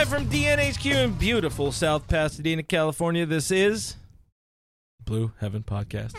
[0.00, 3.26] live from DNHQ in beautiful South Pasadena, California.
[3.26, 3.96] This is
[5.04, 6.16] Blue Heaven Podcast.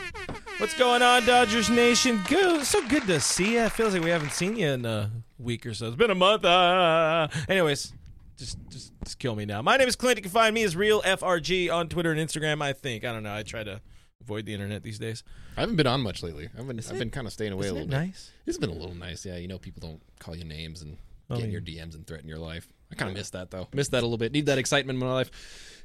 [0.59, 2.21] What's going on, Dodgers Nation?
[2.27, 3.62] Good, so good to see you.
[3.62, 5.09] It feels like we haven't seen you in a
[5.40, 5.88] week or so.
[5.88, 6.45] It's been a month.
[6.45, 7.91] Uh, anyways,
[8.38, 9.63] just, just just kill me now.
[9.63, 10.18] My name is Clint.
[10.18, 12.62] You can find me as Real FRG on Twitter and Instagram.
[12.62, 13.34] I think I don't know.
[13.34, 13.82] I try to
[14.21, 15.23] avoid the internet these days.
[15.57, 16.49] I haven't been on much lately.
[16.55, 17.98] I've been I've been kind of staying away a little it bit.
[17.98, 18.29] nice?
[18.46, 19.37] It's been a little nice, yeah.
[19.37, 20.98] You know, people don't call you names and
[21.32, 22.68] get in your DMs and threaten your life.
[22.91, 23.67] I kind of miss that though.
[23.73, 24.31] Miss that a little bit.
[24.31, 25.31] Need that excitement in my life.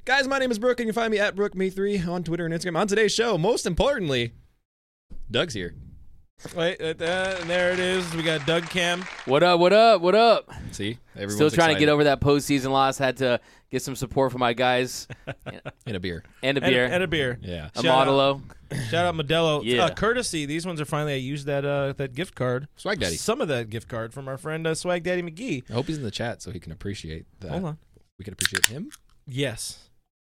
[0.05, 2.55] Guys, my name is Brooke, and you can find me at BrookeMe3 on Twitter and
[2.55, 2.79] Instagram.
[2.79, 4.33] On today's show, most importantly,
[5.31, 5.75] Doug's here.
[6.55, 8.15] Wait, uh, uh, there it is.
[8.15, 9.03] We got Doug Cam.
[9.25, 9.59] What up?
[9.59, 10.03] What up?
[10.03, 10.53] What up?
[10.71, 12.99] See, everyone's Still trying to get over that postseason loss.
[12.99, 13.41] Had to
[13.71, 15.09] get some support from my guys
[15.87, 16.23] and a beer.
[16.43, 17.39] and a And, beer, and a beer.
[17.41, 17.71] Yeah.
[17.75, 18.43] a Shout out- Modelo.
[18.91, 19.63] Shout out Modelo.
[19.65, 19.85] Yeah.
[19.87, 20.47] Uh, courtesy.
[20.47, 21.13] These ones are finally.
[21.15, 22.69] I used that uh, that gift card.
[22.77, 23.17] Swag Daddy.
[23.17, 25.71] Some of that gift card from our friend uh, Swag Daddy McGee.
[25.71, 27.51] I hope he's in the chat so he can appreciate that.
[27.51, 27.79] Hold on.
[28.19, 28.91] We can appreciate him.
[29.27, 29.79] Yes.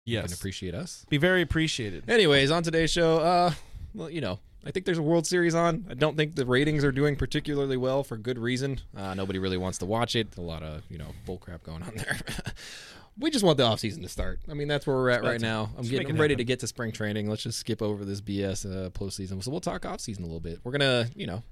[0.05, 0.33] He can Yes.
[0.33, 1.05] appreciate us.
[1.09, 2.09] Be very appreciated.
[2.09, 3.53] Anyways, on today's show, uh,
[3.93, 5.85] well, you know, I think there's a World Series on.
[5.89, 8.79] I don't think the ratings are doing particularly well for good reason.
[8.95, 10.27] Uh, nobody really wants to watch it.
[10.37, 12.17] A lot of you know bullcrap going on there.
[13.19, 14.39] we just want the off season to start.
[14.49, 15.69] I mean, that's where we're at right now.
[15.77, 17.29] I'm getting I'm ready to get to spring training.
[17.29, 19.43] Let's just skip over this BS uh, postseason.
[19.43, 20.59] So we'll talk off season a little bit.
[20.63, 21.43] We're gonna, you know,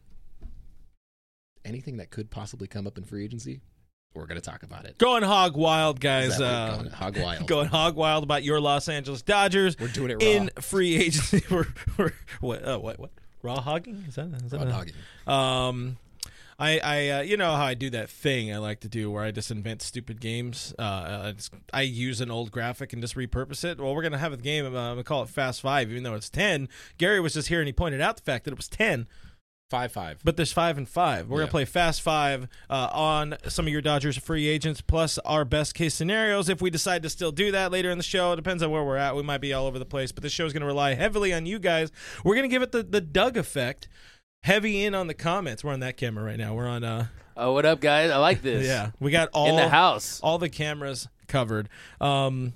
[1.66, 3.62] anything that could possibly come up in free agency,
[4.14, 4.98] we're gonna talk about it.
[4.98, 6.34] Going hog wild, guys.
[6.34, 7.48] Is that what Uh, going hog wild.
[7.48, 9.78] going hog wild about your Los Angeles Dodgers.
[9.80, 10.28] We're doing it raw.
[10.30, 11.44] in free agency.
[11.52, 11.68] we're,
[11.98, 12.64] we're what?
[12.68, 13.00] Uh, what?
[13.00, 13.12] What?
[13.44, 14.06] Raw hogging?
[14.08, 14.28] Is that?
[14.44, 14.94] Is that Raw a- dogging.
[15.28, 15.98] Um,
[16.60, 19.24] I, I, uh, you know how I do that thing I like to do where
[19.24, 20.74] I just invent stupid games.
[20.80, 21.34] Uh, uh,
[21.72, 23.80] I use an old graphic and just repurpose it.
[23.80, 24.76] Well, we're gonna have a game.
[24.76, 26.68] Uh, we call it Fast Five, even though it's ten.
[26.98, 29.08] Gary was just here and he pointed out the fact that it was ten,
[29.70, 30.20] Five five.
[30.24, 31.28] but there's five and five.
[31.28, 31.42] We're Yeah.
[31.44, 35.76] gonna play Fast Five uh, on some of your Dodgers free agents, plus our best
[35.76, 36.50] case scenarios.
[36.50, 38.84] If we decide to still do that later in the show, it depends on where
[38.84, 39.16] we're at.
[39.16, 41.60] We might be all over the place, but the is gonna rely heavily on you
[41.60, 41.92] guys.
[42.24, 43.88] We're gonna give it the the Doug effect.
[44.44, 45.64] Heavy in on the comments.
[45.64, 46.54] We're on that camera right now.
[46.54, 48.10] We're on uh Oh, what up, guys?
[48.10, 48.66] I like this.
[48.66, 48.92] yeah.
[49.00, 50.20] We got all in the house.
[50.24, 51.70] all the cameras covered.
[52.00, 52.54] Um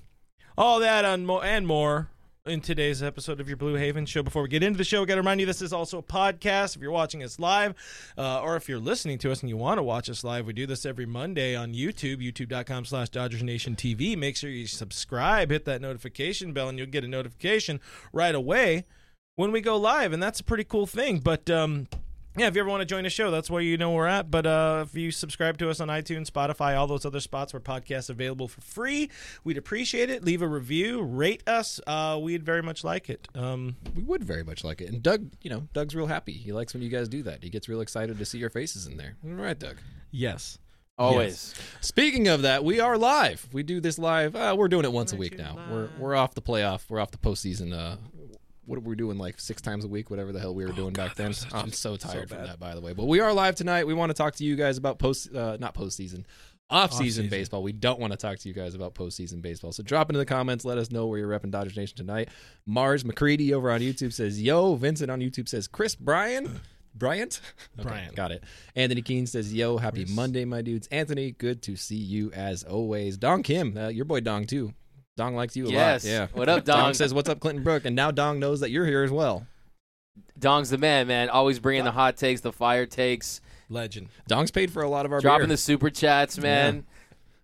[0.58, 2.10] all that and more and more
[2.46, 4.24] in today's episode of your Blue Heaven show.
[4.24, 6.04] Before we get into the show, we got to remind you this is also a
[6.04, 6.76] podcast.
[6.76, 7.76] If you're watching us live,
[8.18, 10.54] uh, or if you're listening to us and you want to watch us live, we
[10.54, 14.18] do this every Monday on YouTube, youtube.com slash Dodgers Nation TV.
[14.18, 17.80] Make sure you subscribe, hit that notification bell, and you'll get a notification
[18.12, 18.86] right away
[19.42, 20.14] when we go live.
[20.14, 21.20] And that's a pretty cool thing.
[21.20, 21.88] But um
[22.38, 24.32] yeah, if you ever want to join a show, that's where you know we're at.
[24.32, 27.60] But uh, if you subscribe to us on iTunes, Spotify, all those other spots where
[27.60, 29.10] podcasts are available for free,
[29.44, 30.24] we'd appreciate it.
[30.24, 31.82] Leave a review, rate us.
[31.86, 33.28] Uh, we'd very much like it.
[33.36, 34.88] Um, We would very much like it.
[34.88, 36.32] And Doug, you know, Doug's real happy.
[36.32, 37.44] He likes when you guys do that.
[37.44, 39.18] He gets real excited to see your faces in there.
[39.26, 39.76] All right, Doug.
[40.10, 40.58] yes.
[40.98, 41.54] Always.
[41.82, 43.48] Speaking of that, we are live.
[43.52, 44.36] We do this live.
[44.36, 45.58] Uh, we're doing it once a week now.
[45.72, 46.84] We're we're off the playoff.
[46.90, 47.74] We're off the postseason.
[47.74, 47.96] Uh,
[48.66, 49.18] what are we doing?
[49.18, 51.34] Like six times a week, whatever the hell we were doing back then.
[51.54, 52.94] I'm so tired from that, by the way.
[52.94, 53.88] But we are live tonight.
[53.88, 56.26] We want to talk to you guys about post, uh, not postseason,
[56.70, 57.64] off season baseball.
[57.64, 59.72] We don't want to talk to you guys about postseason baseball.
[59.72, 60.64] So drop into the comments.
[60.64, 62.30] Let us know where you're repping Dodgers Nation tonight.
[62.66, 66.62] Mars McCready over on YouTube says, "Yo." Vincent on YouTube says, "Chris Bryan."
[66.94, 67.40] Bryant?
[67.80, 68.16] Okay, Bryant.
[68.16, 68.44] Got it.
[68.76, 70.88] Anthony Keene says, Yo, happy Monday, my dudes.
[70.92, 73.18] Anthony, good to see you as always.
[73.18, 74.74] Dong Kim, uh, your boy Dong, too.
[75.18, 76.04] Dong likes you a Yes.
[76.06, 76.10] lot.
[76.12, 76.28] Yeah.
[76.34, 76.94] What up, Dong Dong?
[76.94, 77.86] says, What's up, Clinton Brook?
[77.86, 79.46] And now Dong knows that you're here as well.
[80.40, 81.30] Dong's the man, man.
[81.30, 84.10] Always bringing the hot takes, the fire takes, Legend.
[84.28, 85.54] Dong's paid for a lot of our dropping beer.
[85.54, 86.86] the super chats, man.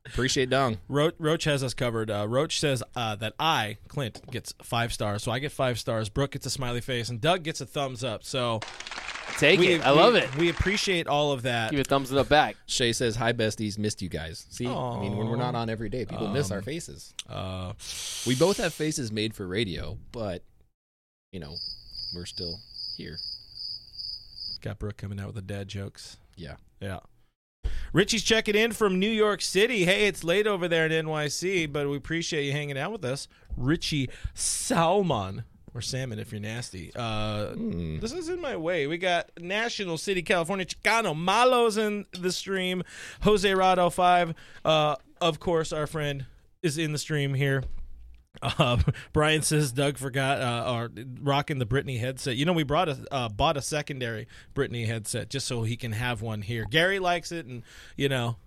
[0.08, 0.78] Appreciate Dong.
[0.88, 2.10] Ro- Roach has us covered.
[2.10, 5.24] Uh, Roach says uh, that I, Clint, gets five stars.
[5.24, 6.10] So I get five stars.
[6.10, 7.10] Brooke gets a smiley face.
[7.10, 8.24] And Doug gets a thumbs up.
[8.24, 8.60] So
[9.38, 9.86] Take we, it.
[9.86, 10.36] I love it.
[10.38, 11.72] We appreciate all of that.
[11.72, 12.56] Give a thumbs up back.
[12.66, 13.78] Shay says, Hi, besties.
[13.78, 14.48] Missed you guys.
[14.50, 17.14] See, I mean, when we're not on every day, people miss our faces.
[17.30, 17.74] Uh,
[18.26, 20.44] We both have faces made for radio, but,
[21.32, 21.56] you know,
[22.16, 22.58] we're still
[22.98, 23.18] here.
[24.62, 26.18] got Brooke coming out with the dad jokes.
[26.36, 26.56] Yeah.
[26.80, 27.00] Yeah.
[27.94, 29.86] Richie's checking in from New York City.
[29.86, 33.28] Hey, it's late over there in NYC, but we appreciate you hanging out with us.
[33.56, 35.44] Richie Salmon.
[35.74, 36.92] or salmon if you're nasty.
[36.96, 38.00] Uh, Hmm.
[38.00, 38.88] This is in my way.
[38.88, 42.84] We got National City, California, Chicano Malos in the stream.
[43.22, 44.34] Jose Rado five,
[44.66, 46.26] uh, of course, our friend
[46.64, 47.64] is in the stream here.
[48.42, 48.78] Uh,
[49.14, 50.90] Brian says Doug forgot uh, or
[51.22, 52.36] rocking the Britney headset.
[52.36, 55.92] You know, we brought a uh, bought a secondary Britney headset just so he can
[55.92, 56.66] have one here.
[56.70, 57.64] Gary likes it, and
[57.96, 58.38] you know,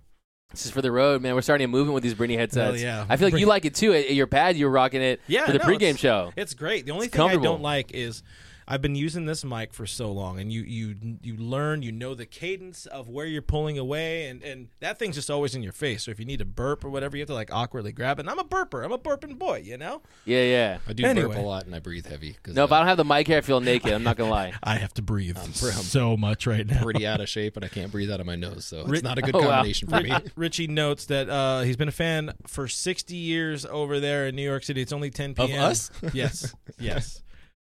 [0.51, 1.35] This is for the road, man.
[1.35, 2.55] We're starting a movement with these Britney headsets.
[2.55, 3.05] Hell yeah.
[3.09, 3.93] I feel like you like it too.
[3.93, 6.31] At at your pad, you were rocking it yeah, for the no, pregame it's- show.
[6.35, 6.85] It's great.
[6.85, 8.23] The only It's thing I don't like is
[8.71, 12.15] I've been using this mic for so long, and you you you learn, you know
[12.15, 15.73] the cadence of where you're pulling away, and and that thing's just always in your
[15.73, 16.03] face.
[16.03, 18.21] So if you need to burp or whatever, you have to like awkwardly grab it.
[18.21, 18.85] And I'm a burper.
[18.85, 19.61] I'm a burping boy.
[19.65, 20.01] You know.
[20.23, 20.77] Yeah, yeah.
[20.87, 21.27] I do Anyway.
[21.35, 22.37] burp a lot and I breathe heavy.
[22.43, 23.91] Cause, No, if uh, I don't have the mic here, I feel naked.
[23.91, 24.53] I'm not gonna lie.
[24.63, 26.81] I have to breathe I'm- so much right now.
[26.81, 29.17] pretty out of shape and I can't breathe out of my nose, so it's not
[29.17, 29.49] a good Oh, wow.
[29.57, 30.13] combination for me.
[30.37, 34.43] Richie notes that uh, he's been a fan for 60 years over there in New
[34.43, 34.81] York City.
[34.81, 35.49] It's only 10 p.m.
[35.51, 35.91] Of us?
[36.13, 37.21] yes, yes.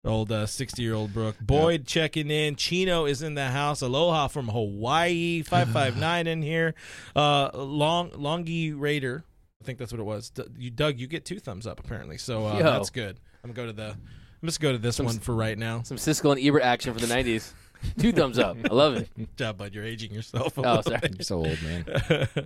[0.06, 1.36] Old 60 year old Brooke.
[1.42, 2.56] Boyd checking in.
[2.56, 3.82] Chino is in the house.
[3.82, 5.42] Aloha from Hawaii.
[5.48, 6.76] 559 in here.
[7.16, 9.24] Uh, Long Longy Raider.
[9.62, 10.30] I think that's what it was.
[10.30, 12.18] D- you, Doug, you get two thumbs up apparently.
[12.20, 13.20] So uh, that's good.
[13.44, 13.98] I'm going to go to the.
[14.42, 15.82] I'm just go to this Some- one for right now.
[15.84, 17.52] Some Siskel and Ebert action for the '90s.
[18.00, 18.58] Two thumbs up.
[18.70, 19.10] I love it.
[19.18, 19.74] Good job, bud.
[19.74, 20.58] You're aging yourself.
[20.58, 21.00] A Oh, little sorry.
[21.04, 21.86] I'm so old, man.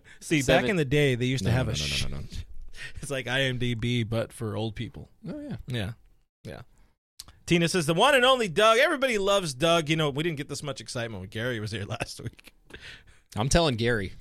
[0.22, 1.74] See, Seven- back in the day, they used No, to have no, a.
[1.74, 2.28] no, sh- no, no, no.
[3.02, 5.10] It's like IMDb, but for old people.
[5.28, 5.56] Oh yeah.
[5.68, 5.92] Yeah.
[6.46, 6.62] Yeah.
[7.50, 8.78] Tina says the one and only Doug.
[8.78, 9.90] Everybody loves Doug.
[9.90, 12.54] You know, we didn't get this much excitement when Gary was here last week.
[13.36, 14.14] I'm telling Gary,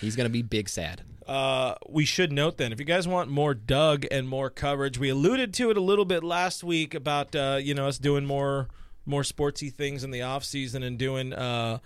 [0.00, 1.02] he's gonna be big sad.
[1.26, 5.08] Uh, we should note then, if you guys want more Doug and more coverage, we
[5.08, 8.68] alluded to it a little bit last week about uh, you know us doing more
[9.04, 11.78] more sportsy things in the off season and doing uh,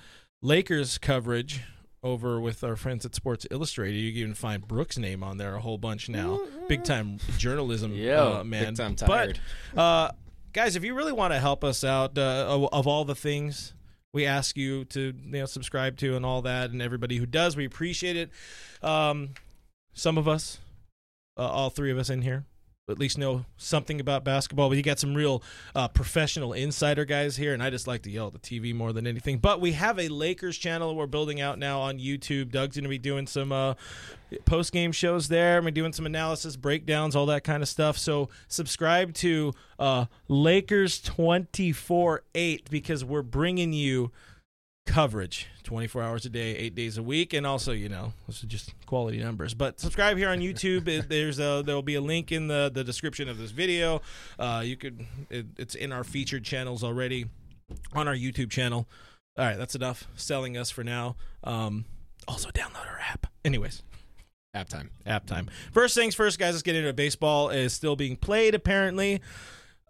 [0.43, 1.63] Lakers coverage
[2.03, 3.97] over with our friends at Sports Illustrated.
[3.97, 6.41] You can even find Brooks' name on there a whole bunch now.
[6.69, 8.75] Big time journalism, yeah, uh, man.
[8.75, 9.41] Big time But tired.
[9.75, 10.11] uh,
[10.55, 13.75] guys, if you really want to help us out, uh, of, all the things
[14.15, 17.57] we ask you to you know subscribe to and all that, and everybody who does,
[17.57, 18.31] we appreciate it.
[18.83, 19.31] Um,
[19.93, 20.59] some of us,
[21.37, 22.45] uh, all three of us in here,
[22.89, 24.69] at least know something about basketball.
[24.69, 25.43] But you got some real
[25.75, 28.93] uh, professional insider guys here, and I just like to yell at the TV more
[28.93, 29.39] than anything.
[29.39, 32.51] But we have a Lakers channel we're building out now on YouTube.
[32.51, 33.75] Doug's going to be doing some uh,
[34.45, 35.63] post game shows there.
[35.63, 37.97] We're doing some analysis, breakdowns, all that kind of stuff.
[37.97, 44.13] So subscribe to uh, Lakers twenty four eight because we're bringing you
[44.87, 48.45] coverage 24 hours a day, eight days a week, and also you know this is
[48.45, 49.55] just quality numbers.
[49.55, 50.87] But subscribe here on YouTube.
[50.89, 54.03] It- There's a there will be a link in the the description of this video.
[54.39, 57.27] Uh, you could it, it's in our featured channels already
[57.95, 58.87] on our YouTube channel.
[59.37, 61.17] All right, that's enough selling us for now.
[61.43, 61.87] Um,
[62.29, 63.27] also download our app.
[63.45, 63.83] Anyways
[64.55, 64.91] App time.
[65.05, 65.51] app time.
[65.73, 66.55] First things first, guys.
[66.55, 66.93] Let's get into.
[66.93, 69.21] Baseball is still being played, apparently.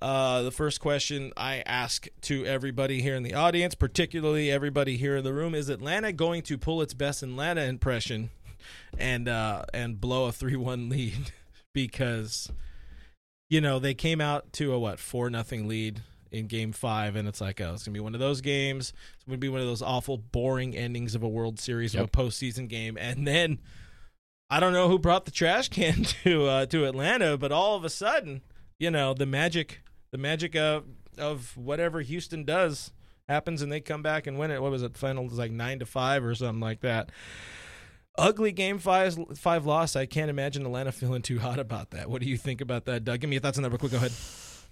[0.04, 5.16] Uh, the first question I ask to everybody here in the audience, particularly everybody here
[5.16, 8.28] in the room, is Atlanta going to pull its best Atlanta impression
[8.98, 11.32] and uh, and blow a three-one lead?
[11.72, 12.52] because
[13.48, 17.26] you know they came out to a what four nothing lead in Game Five, and
[17.26, 18.92] it's like, oh, it's gonna be one of those games.
[19.14, 22.04] It's gonna be one of those awful, boring endings of a World Series Yep.
[22.04, 23.58] of a postseason game, and then.
[24.50, 27.84] I don't know who brought the trash can to uh, to Atlanta, but all of
[27.84, 28.42] a sudden,
[28.78, 29.80] you know, the magic,
[30.14, 30.84] the magic of
[31.18, 32.92] of whatever Houston does
[33.28, 34.62] happens, and they come back and win it.
[34.62, 34.96] What was it?
[34.96, 37.10] Final was like nine to five or something like that.
[38.16, 39.96] Ugly game five five loss.
[39.96, 42.08] I can't imagine Atlanta feeling too hot about that.
[42.08, 43.22] What do you think about that, Doug?
[43.22, 43.90] Give me your thoughts on that real quick.
[43.90, 44.12] Go ahead.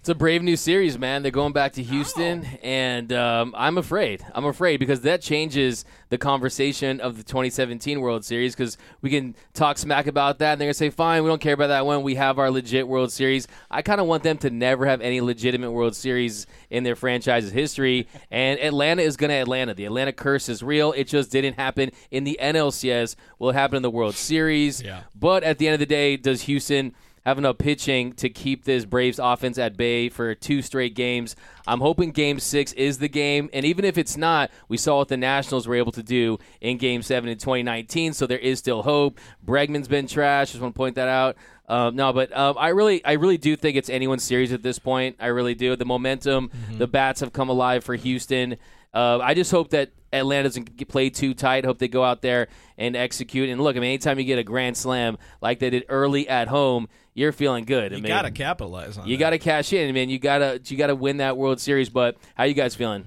[0.03, 1.21] It's a brave new series, man.
[1.21, 4.21] They're going back to Houston, and um, I'm afraid.
[4.35, 9.33] I'm afraid because that changes the conversation of the 2017 World Series because we can
[9.53, 11.85] talk smack about that, and they're going to say, fine, we don't care about that
[11.85, 12.03] one.
[12.03, 13.47] We have our legit World Series.
[13.71, 17.53] I kind of want them to never have any legitimate World Series in their franchise's
[17.53, 19.73] history, and Atlanta is going to Atlanta.
[19.73, 20.91] The Atlanta curse is real.
[20.91, 23.15] It just didn't happen in the NLCS.
[23.39, 24.81] Will it happen in the World Series?
[24.81, 25.03] Yeah.
[25.15, 26.93] But at the end of the day, does Houston
[27.25, 31.35] have enough pitching to keep this Braves offense at bay for two straight games?
[31.65, 33.49] I'm hoping game six is the game.
[33.53, 36.77] And even if it's not, we saw what the Nationals were able to do in
[36.77, 38.13] game seven in 2019.
[38.13, 39.19] So there is still hope.
[39.45, 40.51] Bregman's been trash.
[40.51, 41.37] Just want to point that out.
[41.69, 44.79] Um, no, but um, I really, I really do think it's anyone's series at this
[44.79, 45.15] point.
[45.19, 45.75] I really do.
[45.77, 48.57] The momentum, the bats have come alive for Houston.
[48.93, 51.65] Uh, I just hope that Atlanta doesn't get- play too tight.
[51.65, 53.49] Hope they go out there and execute.
[53.49, 56.49] And look, I mean, anytime you get a grand slam like they did early at
[56.49, 57.93] home, you're feeling good.
[57.93, 59.05] I You mean, gotta capitalize on.
[59.05, 59.11] It.
[59.11, 59.21] You that.
[59.21, 60.09] got to cash in, man.
[60.09, 61.89] You gotta, you got to win that World Series.
[61.89, 63.05] But how you guys feeling?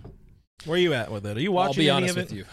[0.64, 1.36] Where are you at with it?
[1.36, 2.22] Are you I'll watching be any honest of it?
[2.24, 2.44] with you.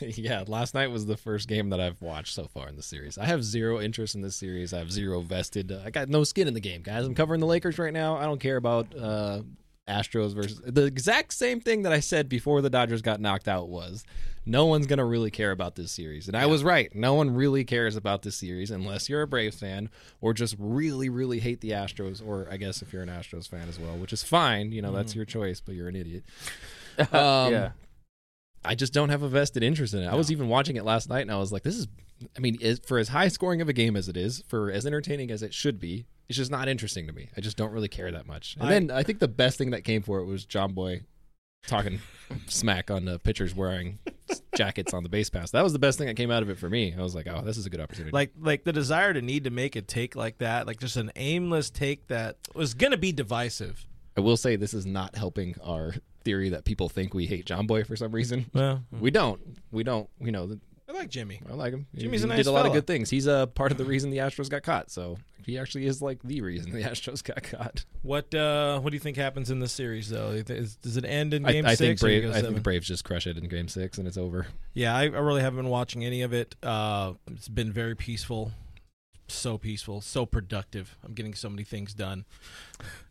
[0.16, 3.18] yeah, last night was the first game that I've watched so far in the series.
[3.18, 4.72] I have zero interest in this series.
[4.72, 5.70] I have zero vested.
[5.70, 7.04] Uh, I got no skin in the game, guys.
[7.06, 8.16] I'm covering the Lakers right now.
[8.16, 9.42] I don't care about uh,
[9.88, 13.68] Astros versus the exact same thing that I said before the Dodgers got knocked out
[13.68, 14.04] was
[14.46, 16.28] no one's going to really care about this series.
[16.28, 16.94] And I was right.
[16.94, 21.08] No one really cares about this series unless you're a Braves fan or just really,
[21.08, 24.12] really hate the Astros, or I guess if you're an Astros fan as well, which
[24.12, 24.72] is fine.
[24.72, 26.24] You know, that's your choice, but you're an idiot.
[26.98, 27.70] Um, yeah.
[28.62, 30.08] I just don't have a vested interest in it.
[30.08, 31.88] I was even watching it last night and I was like, this is,
[32.36, 34.86] I mean, is, for as high scoring of a game as it is, for as
[34.86, 37.28] entertaining as it should be, it's just not interesting to me.
[37.36, 38.56] I just don't really care that much.
[38.58, 41.02] And I- then I think the best thing that came for it was Jomboy
[41.66, 42.00] talking
[42.46, 43.98] smack on the pitchers wearing
[44.54, 45.50] jackets on the base pass.
[45.50, 46.94] That was the best thing that came out of it for me.
[46.96, 48.12] I was like, oh, this is a good opportunity.
[48.12, 51.12] Like like the desire to need to make a take like that, like just an
[51.16, 53.86] aimless take that was gonna be divisive.
[54.16, 57.86] I will say this is not helping our theory that people think we hate Jomboy
[57.86, 58.46] for some reason.
[58.52, 59.14] Well, We hmm.
[59.14, 59.40] don't.
[59.70, 60.08] We don't.
[60.20, 60.58] You know,
[60.88, 61.40] I like Jimmy.
[61.48, 61.86] I like him.
[61.96, 63.08] Jimmy's he a nice did a lot of good things.
[63.08, 64.90] He's a part of the reason the Astros got caught.
[64.90, 67.84] So he actually is like the reason the Astros got caught.
[68.02, 70.30] What uh what do you think happens in this series though?
[70.30, 72.02] Is- Does it end in game I think six?
[72.04, 74.06] or you Brave, go I think the Braves just crush it in Game Six and
[74.06, 74.46] it's over.
[74.74, 76.56] Yeah, I, I really haven't been watching any of it.
[76.62, 78.52] Uh, it's been very peaceful,
[79.28, 80.96] so peaceful, so productive.
[81.04, 82.24] I'm getting so many things done.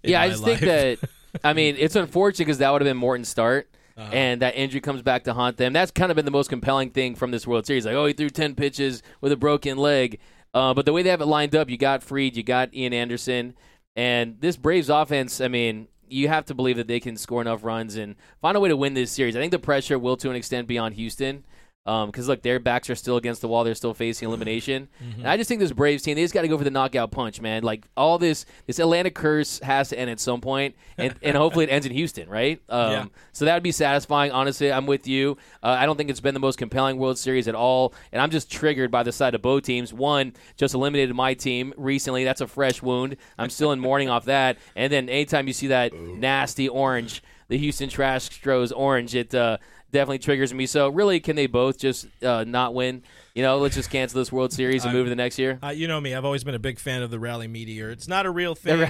[0.04, 1.00] in Yeah, I my just think that.
[1.44, 3.70] I mean, it's unfortunate because that would have been Morton's start,
[4.02, 4.14] Uh-huh.
[4.14, 5.74] and that injury comes back to haunt them.
[5.74, 7.86] That's kind of been the most compelling thing from this World Series.
[7.86, 10.20] Like, oh, he threw ten pitches with a broken leg,
[10.54, 12.94] uh, but the way they have it lined up, you got Fried, you got Ian
[12.94, 13.54] Anderson,
[13.96, 15.40] and this Braves offense.
[15.40, 18.60] I mean, you have to believe that they can score enough runs and find a
[18.60, 19.36] way to win this series.
[19.36, 21.46] I think the pressure will, to an extent, be on Houston.
[21.84, 24.88] Because look, their backs are still against the wall; they're still facing elimination.
[25.18, 27.10] And I just think this Braves team, they just got to go for the knockout
[27.12, 27.64] punch, man.
[27.64, 31.66] Like all this, this Atlanta curse has to end at some point, and, and hopefully
[31.66, 32.62] it ends in Houston, right?
[32.70, 33.06] Um, Yeah.
[33.34, 34.32] So that would be satisfying.
[34.32, 35.38] Honestly, I'm with you.
[35.64, 38.30] Uh, I don't think it's been the most compelling World Series at all, and I'm
[38.30, 39.94] just triggered by the side of both teams.
[39.94, 42.24] One just eliminated my team recently.
[42.24, 43.18] That's a fresh wound.
[43.38, 44.58] I'm still in mourning off that.
[44.76, 49.58] And then anytime you see that nasty orange, the Houston Trash Stros orange, it uh,
[49.92, 50.66] definitely triggers me.
[50.66, 53.04] So really, can they both just uh, not win?
[53.34, 55.60] You know, let's just cancel this World Series and move to the next year.
[55.64, 56.14] Uh, you know me.
[56.14, 57.90] I've always been a big fan of the rally meteor.
[57.90, 58.90] It's not a real thing.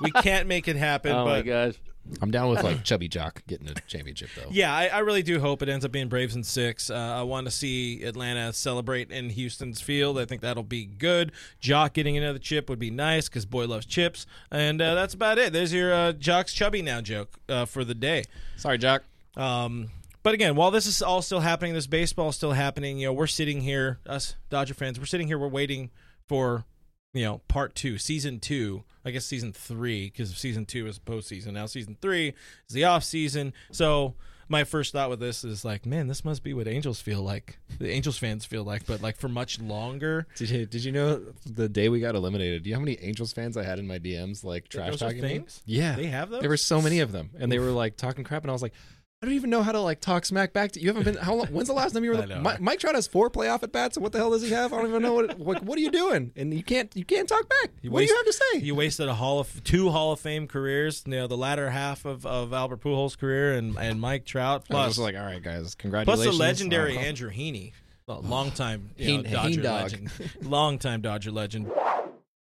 [0.00, 1.12] we can't make it happen.
[1.12, 1.74] Oh my but gosh.
[2.22, 4.48] I'm down with like Chubby Joc getting a championship though.
[4.50, 6.88] Yeah, I, I really do hope it ends up being Braves in six.
[6.88, 10.18] Uh, I want to see Atlanta celebrate in Houston's field.
[10.18, 11.32] I think that'll be good.
[11.60, 14.26] Joc getting another chip would be nice because boy loves chips.
[14.50, 15.52] And uh, that's about it.
[15.52, 18.24] There's your uh, Joc's chubby now joke uh, for the day.
[18.56, 19.00] Sorry, Joc.
[19.36, 19.88] Um,
[20.26, 22.98] but again, while this is all still happening, this baseball is still happening.
[22.98, 25.92] You know, we're sitting here, us Dodger fans, we're sitting here, we're waiting
[26.26, 26.64] for
[27.14, 28.82] you know part two, season two.
[29.04, 31.52] I guess season three because season two is postseason.
[31.52, 32.34] Now season three
[32.68, 33.52] is the off season.
[33.70, 34.16] So
[34.48, 37.58] my first thought with this is like, man, this must be what Angels feel like.
[37.78, 40.26] The Angels fans feel like, but like for much longer.
[40.36, 42.62] Did you, did you know the day we got eliminated?
[42.62, 45.20] Do you know how many Angels fans I had in my DMs like trash talking
[45.20, 45.62] things?
[45.66, 46.40] Yeah, They have those.
[46.40, 48.62] There were so many of them, and they were like talking crap, and I was
[48.62, 48.74] like,
[49.26, 50.86] I don't even know how to like talk smack back to you.
[50.86, 51.48] Haven't been how long?
[51.48, 52.16] When's the last time you were?
[52.18, 52.40] I know.
[52.42, 53.96] Mi- Mike Trout has four playoff at bats.
[53.96, 54.72] and What the hell does he have?
[54.72, 55.36] I don't even know what.
[55.36, 56.30] What, what are you doing?
[56.36, 57.72] And you can't you can't talk back.
[57.82, 58.58] what waste- do you have to say?
[58.60, 61.02] You wasted a hall of two Hall of Fame careers.
[61.06, 64.62] You know, the latter half of, of Albert Pujols' career and, and Mike Trout.
[64.70, 65.74] I was Plus, like, all right, guys, congratulations.
[65.74, 66.38] Plus congratulations.
[66.38, 67.72] the legendary Uh, Andrew Heaney,
[68.06, 69.82] well, longtime you know, Heen- Dodger Heen dog.
[69.82, 70.10] legend,
[70.42, 71.72] longtime Dodger legend.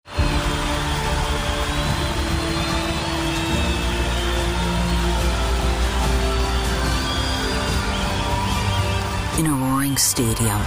[9.91, 10.61] roaring stadium,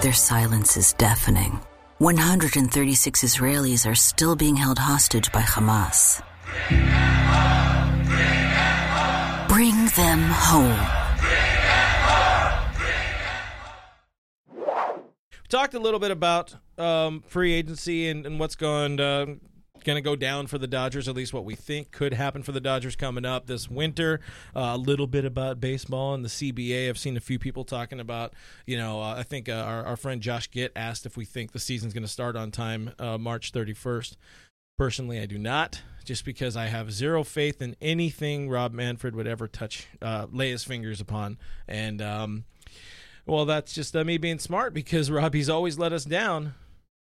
[0.00, 1.60] their silence is deafening.
[1.98, 6.22] 136 Israelis are still being held hostage by Hamas.
[9.48, 10.80] Bring them home.
[15.30, 19.26] We talked a little bit about um, free agency and, and what's going uh,
[19.82, 21.08] going to go down for the Dodgers.
[21.08, 24.20] At least what we think could happen for the Dodgers coming up this winter.
[24.54, 26.88] Uh, a little bit about baseball and the CBA.
[26.88, 28.32] I've seen a few people talking about.
[28.66, 31.52] You know, uh, I think uh, our, our friend Josh Gitt asked if we think
[31.52, 34.16] the season's going to start on time, uh, March 31st.
[34.78, 39.26] Personally, I do not, just because I have zero faith in anything Rob Manfred would
[39.26, 42.00] ever touch, uh, lay his fingers upon, and.
[42.00, 42.44] Um,
[43.24, 46.54] well, that's just uh, me being smart because Robbie's always let us down,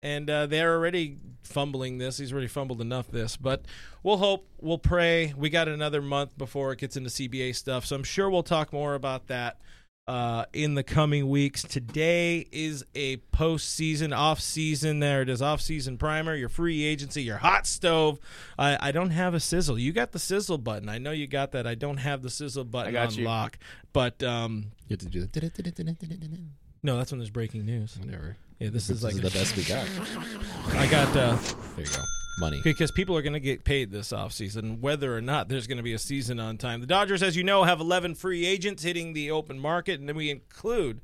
[0.03, 2.17] and uh, they're already fumbling this.
[2.17, 3.65] He's already fumbled enough this, but
[4.03, 5.33] we'll hope, we'll pray.
[5.35, 8.71] We got another month before it gets into CBA stuff, so I'm sure we'll talk
[8.73, 9.59] more about that
[10.05, 11.63] uh, in the coming weeks.
[11.63, 14.99] Today is a postseason, off season.
[14.99, 16.35] There it is, off season primer.
[16.35, 18.19] Your free agency, your hot stove.
[18.59, 19.79] I, I don't have a sizzle.
[19.79, 20.89] You got the sizzle button.
[20.89, 21.65] I know you got that.
[21.65, 23.23] I don't have the sizzle button I got on you.
[23.25, 23.57] lock,
[23.93, 25.27] but um, You have to do the
[26.85, 27.97] no, that's when there's breaking news.
[27.97, 28.35] whatever.
[28.59, 29.87] Yeah, this is like is the best we got.
[30.79, 31.35] I got uh,
[31.75, 32.01] There you go.
[32.39, 32.61] money.
[32.63, 35.83] because people are going to get paid this offseason, whether or not there's going to
[35.83, 36.79] be a season on time.
[36.81, 40.15] The Dodgers, as you know, have 11 free agents hitting the open market, and then
[40.15, 41.01] we include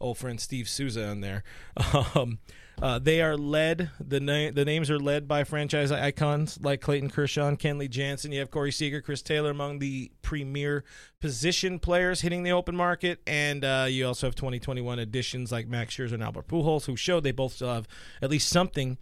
[0.00, 1.42] old friend Steve Souza in there.
[2.14, 2.38] Um,
[2.82, 3.90] uh, they are led.
[4.00, 8.32] the na- The names are led by franchise icons like Clayton Kershaw, Kenley Jansen.
[8.32, 10.84] You have Corey Seager, Chris Taylor among the premier
[11.20, 15.94] position players hitting the open market, and uh, you also have 2021 additions like Max
[15.96, 17.88] Scherzer and Albert Pujols, who showed they both still have
[18.22, 18.98] at least something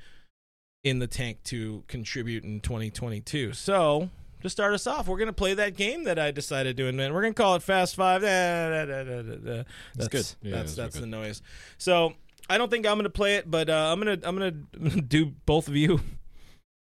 [0.84, 3.52] in the tank to contribute in 2022.
[3.52, 4.08] So,
[4.42, 7.12] to start us off, we're going to play that game that I decided to invent.
[7.12, 8.22] We're going to call it Fast Five.
[8.22, 9.62] Da, da, da.
[9.96, 10.26] That's good.
[10.42, 11.42] Yeah, that's that's that's the noise.
[11.78, 12.12] So,
[12.48, 14.66] I don't think I'm going to play it, but uh, I'm going to I'm going
[14.90, 16.00] to do both of you.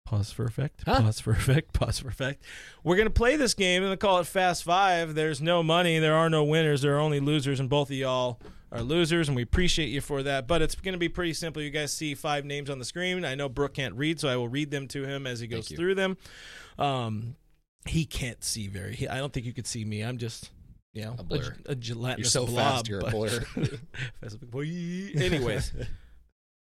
[0.06, 0.82] Pause for effect.
[0.86, 1.02] Huh?
[1.02, 1.72] Pause for effect.
[1.72, 2.42] Pause for effect.
[2.82, 5.14] We're going to play this game and call it Fast Five.
[5.14, 5.98] There's no money.
[5.98, 6.82] There are no winners.
[6.82, 8.40] There are only losers, and both of y'all
[8.72, 10.48] are losers, and we appreciate you for that.
[10.48, 11.62] But it's going to be pretty simple.
[11.62, 13.24] You guys see five names on the screen.
[13.24, 15.68] I know Brooke can't read, so I will read them to him as he goes
[15.68, 16.16] through them.
[16.78, 17.36] Um,
[17.86, 18.94] he can't see very.
[18.94, 20.02] He, I don't think you could see me.
[20.02, 20.50] I'm just,
[20.92, 21.56] you know, A blur.
[21.66, 22.72] a, gelatinous You're so blob.
[22.76, 23.28] fast, you're a but- blur.
[23.54, 23.78] Fast
[24.22, 24.62] as a boy.
[25.16, 25.72] Anyways,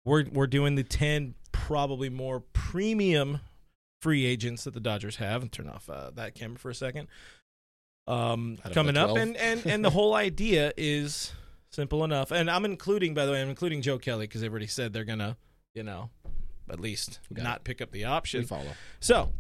[0.06, 3.40] we're we're doing the ten probably more premium
[4.02, 5.42] free agents that the Dodgers have.
[5.42, 7.08] And turn off uh, that camera for a second.
[8.08, 11.32] Um, coming up, and and and the whole idea is
[11.72, 12.32] simple enough.
[12.32, 15.06] And I'm including, by the way, I'm including Joe Kelly because they've already said they're
[15.06, 15.38] gonna,
[15.74, 16.10] you know,
[16.70, 18.46] at least We got not pick up the we option.
[18.46, 18.74] follow.
[19.00, 19.32] So,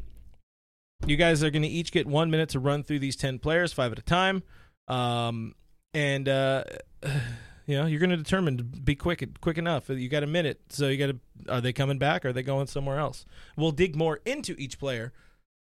[1.05, 3.73] you guys are going to each get one minute to run through these 10 players,
[3.73, 4.43] five at a time.
[4.87, 5.55] Um,
[5.93, 6.63] and, uh,
[7.65, 9.89] you know, you're going to determine to be quick, quick enough.
[9.89, 10.61] You got a minute.
[10.69, 12.25] So, you got to, are they coming back?
[12.25, 13.25] Or are they going somewhere else?
[13.55, 15.13] We'll dig more into each player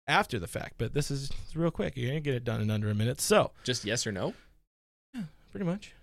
[0.07, 1.97] after the fact, but this is real quick.
[1.97, 3.21] You're going to get it done in under a minute.
[3.21, 4.35] So, Just yes or no.
[5.15, 5.95] Yeah, pretty much.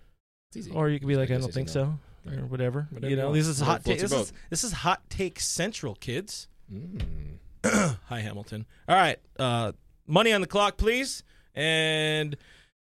[0.50, 0.70] It's easy.
[0.72, 1.94] Or you could be like, I don't think yes, so.
[2.26, 2.88] Or whatever.
[2.90, 4.00] Whatever you know, this is hot take.
[4.00, 6.48] This is, this is hot take central, kids.
[6.72, 7.38] Mm.
[8.06, 8.66] Hi, Hamilton.
[8.88, 9.18] All right.
[9.38, 9.72] Uh,
[10.06, 11.22] money on the clock, please.
[11.54, 12.36] And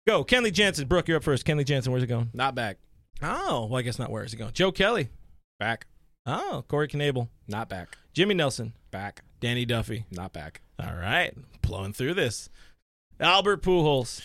[0.06, 0.24] go.
[0.24, 0.86] Kenley Jansen.
[0.86, 1.46] Brooke, you're up first.
[1.46, 2.30] Kenley Jansen, where's it going?
[2.32, 2.78] Not back.
[3.22, 4.10] Oh, well, I guess not.
[4.10, 4.52] Where is it going?
[4.52, 5.08] Joe Kelly.
[5.58, 5.86] Back.
[6.26, 7.28] Oh, Corey Knebel.
[7.48, 7.96] Not back.
[8.12, 8.72] Jimmy Nelson.
[8.90, 9.22] Back.
[9.40, 10.06] Danny Duffy.
[10.10, 10.60] Not back.
[10.78, 11.34] All right.
[11.62, 12.48] Blowing through this.
[13.20, 14.22] Albert Pujols.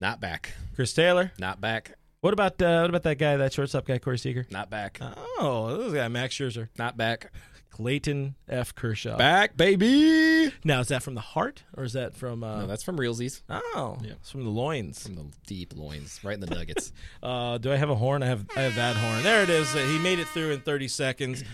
[0.00, 0.52] Not back.
[0.74, 1.32] Chris Taylor.
[1.38, 1.92] Not back.
[2.20, 4.46] What about uh, what about that guy, that shortstop guy, Corey Seager?
[4.50, 4.98] Not back.
[5.38, 6.68] Oh, this guy, Max Scherzer.
[6.76, 7.32] Not back.
[7.76, 8.74] Clayton F.
[8.74, 9.18] Kershaw.
[9.18, 10.50] Back, baby.
[10.64, 12.42] Now, is that from the heart or is that from.
[12.42, 13.42] Uh, no, that's from Realsies.
[13.50, 14.12] oh, Yeah.
[14.12, 15.02] it's from the loins.
[15.02, 16.92] From the deep loins, right in the nuggets.
[17.22, 18.22] Uh, do I have a horn?
[18.22, 19.22] I have I have that horn.
[19.22, 19.74] There it is.
[19.74, 21.44] Uh, he made it through in 30 seconds.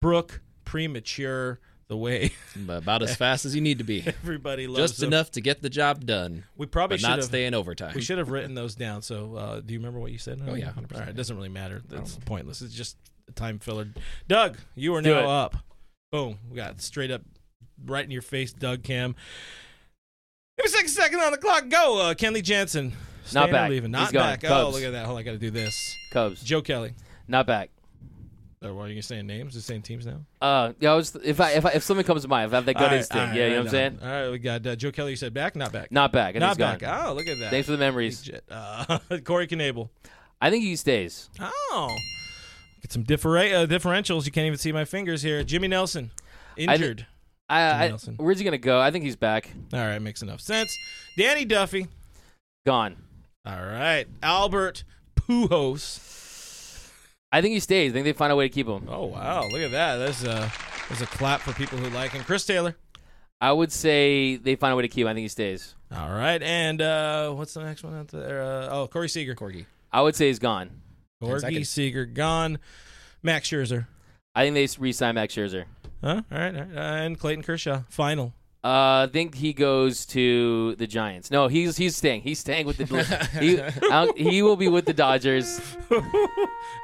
[0.00, 2.32] Brooke, premature, the way
[2.68, 4.02] About as fast as you need to be.
[4.22, 7.26] everybody loves Just enough to get the job done, We probably should not have.
[7.26, 7.92] stay in overtime.
[7.94, 9.02] We should have written those down.
[9.02, 10.40] So, uh, do you remember what you said?
[10.46, 10.98] Oh, yeah, 100%.
[10.98, 11.82] right, it doesn't really matter.
[11.92, 12.60] It's pointless.
[12.62, 12.96] It's just
[13.28, 13.86] a time filler.
[14.26, 15.56] Doug, you are now up.
[16.10, 16.38] Boom.
[16.50, 17.22] We got straight up,
[17.84, 19.14] right in your face, Doug Cam.
[20.58, 21.68] Give me six seconds on the clock.
[21.68, 22.92] Go, uh, Kenley Jansen.
[23.30, 23.70] Or back.
[23.70, 23.90] Leaving.
[23.90, 24.22] He's Not gone.
[24.32, 24.44] back.
[24.44, 24.74] Oh, Cubs.
[24.74, 25.06] look at that.
[25.06, 25.96] Hold on, I got to do this.
[26.12, 26.42] Cubs.
[26.42, 26.94] Joe Kelly.
[27.28, 27.70] Not back.
[28.62, 29.54] Or what are you saying names?
[29.54, 30.20] The same teams now?
[30.42, 32.56] Uh, yeah, I was, if I if I, if something comes to mind, if I
[32.56, 33.98] have that gut All right, instinct, all right, yeah, you know what I'm saying.
[34.02, 35.10] All right, we got uh, Joe Kelly.
[35.12, 35.90] You said back, not back.
[35.90, 36.34] Not back.
[36.34, 36.78] Think not he's gone.
[36.78, 37.06] back.
[37.06, 37.50] Oh, look at that.
[37.50, 38.26] Thanks for the memories.
[38.26, 38.44] Legit.
[38.50, 39.88] Uh, Corey Knebel.
[40.42, 41.30] I think he stays.
[41.40, 41.96] Oh,
[42.90, 44.26] get some differ- uh, differentials.
[44.26, 45.42] You can't even see my fingers here.
[45.44, 46.10] Jimmy Nelson,
[46.56, 47.06] injured.
[47.48, 48.16] I, I, Nelson.
[48.18, 48.80] where's he gonna go?
[48.80, 49.50] I think he's back.
[49.72, 50.76] All right, makes enough sense.
[51.16, 51.88] Danny Duffy.
[52.66, 52.96] Gone.
[53.46, 54.84] All right, Albert
[55.16, 56.06] Pujols.
[57.32, 57.92] I think he stays.
[57.92, 58.86] I think they find a way to keep him.
[58.88, 59.96] Oh wow, look at that.
[59.96, 60.52] That's a
[60.88, 62.22] that's a clap for people who like him.
[62.24, 62.76] Chris Taylor.
[63.40, 65.08] I would say they find a way to keep him.
[65.08, 65.74] I think he stays.
[65.96, 68.42] All right, and uh, what's the next one out there?
[68.42, 69.34] Uh, oh, Corey Seager.
[69.34, 69.64] Corgi.
[69.92, 70.70] I would say he's gone.
[71.28, 71.68] Corey seconds.
[71.68, 72.58] Seager gone.
[73.22, 73.86] Max Scherzer.
[74.34, 75.64] I think they re-sign Max Scherzer.
[76.02, 76.22] Huh?
[76.32, 76.76] All right, all right.
[76.76, 77.82] Uh, and Clayton Kershaw.
[77.90, 78.32] Final.
[78.62, 81.30] Uh, I think he goes to the Giants.
[81.30, 82.20] No, he's he's staying.
[82.22, 82.84] He's staying with the.
[83.40, 85.60] he he will be with the Dodgers.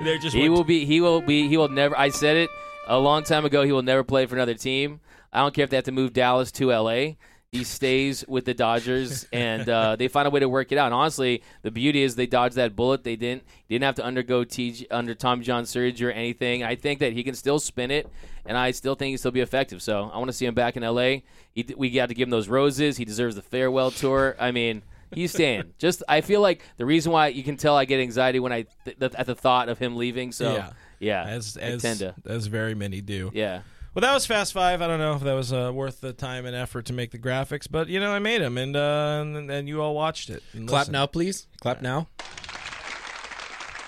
[0.01, 0.85] They're just He went- will be.
[0.87, 1.49] He will be.
[1.49, 1.97] He will never.
[1.99, 2.51] I said it
[2.89, 3.63] a long time ago.
[3.63, 5.01] He will never play for another team.
[5.33, 7.19] I don't care if they have to move Dallas to L.A.
[7.53, 10.87] He stays with the Dodgers, and uh, they find a way to work it out.
[10.87, 13.05] And honestly, the beauty is they dodged that bullet.
[13.05, 16.63] They didn't didn't have to undergo T under Tom John surgery or anything.
[16.65, 18.09] I think that he can still spin it,
[18.45, 19.81] and I still think he still be effective.
[19.81, 21.23] So I want to see him back in L.A.
[21.55, 22.97] He, we got to give him those roses.
[22.97, 24.37] He deserves the farewell tour.
[24.39, 24.83] I mean.
[25.15, 25.73] He's staying.
[25.79, 28.67] Just, I feel like the reason why you can tell I get anxiety when I
[28.85, 30.33] th- at the thought of him leaving.
[30.33, 30.71] So, Yeah.
[30.99, 33.31] yeah, as as as very many do.
[33.33, 33.61] Yeah.
[33.97, 34.83] Well, that was Fast Five.
[34.83, 37.19] I don't know if that was uh, worth the time and effort to make the
[37.19, 40.43] graphics, but you know, I made them, and uh, and, and you all watched it.
[40.53, 40.93] and Clap listened.
[40.93, 41.47] now, please.
[41.63, 42.07] Clap now.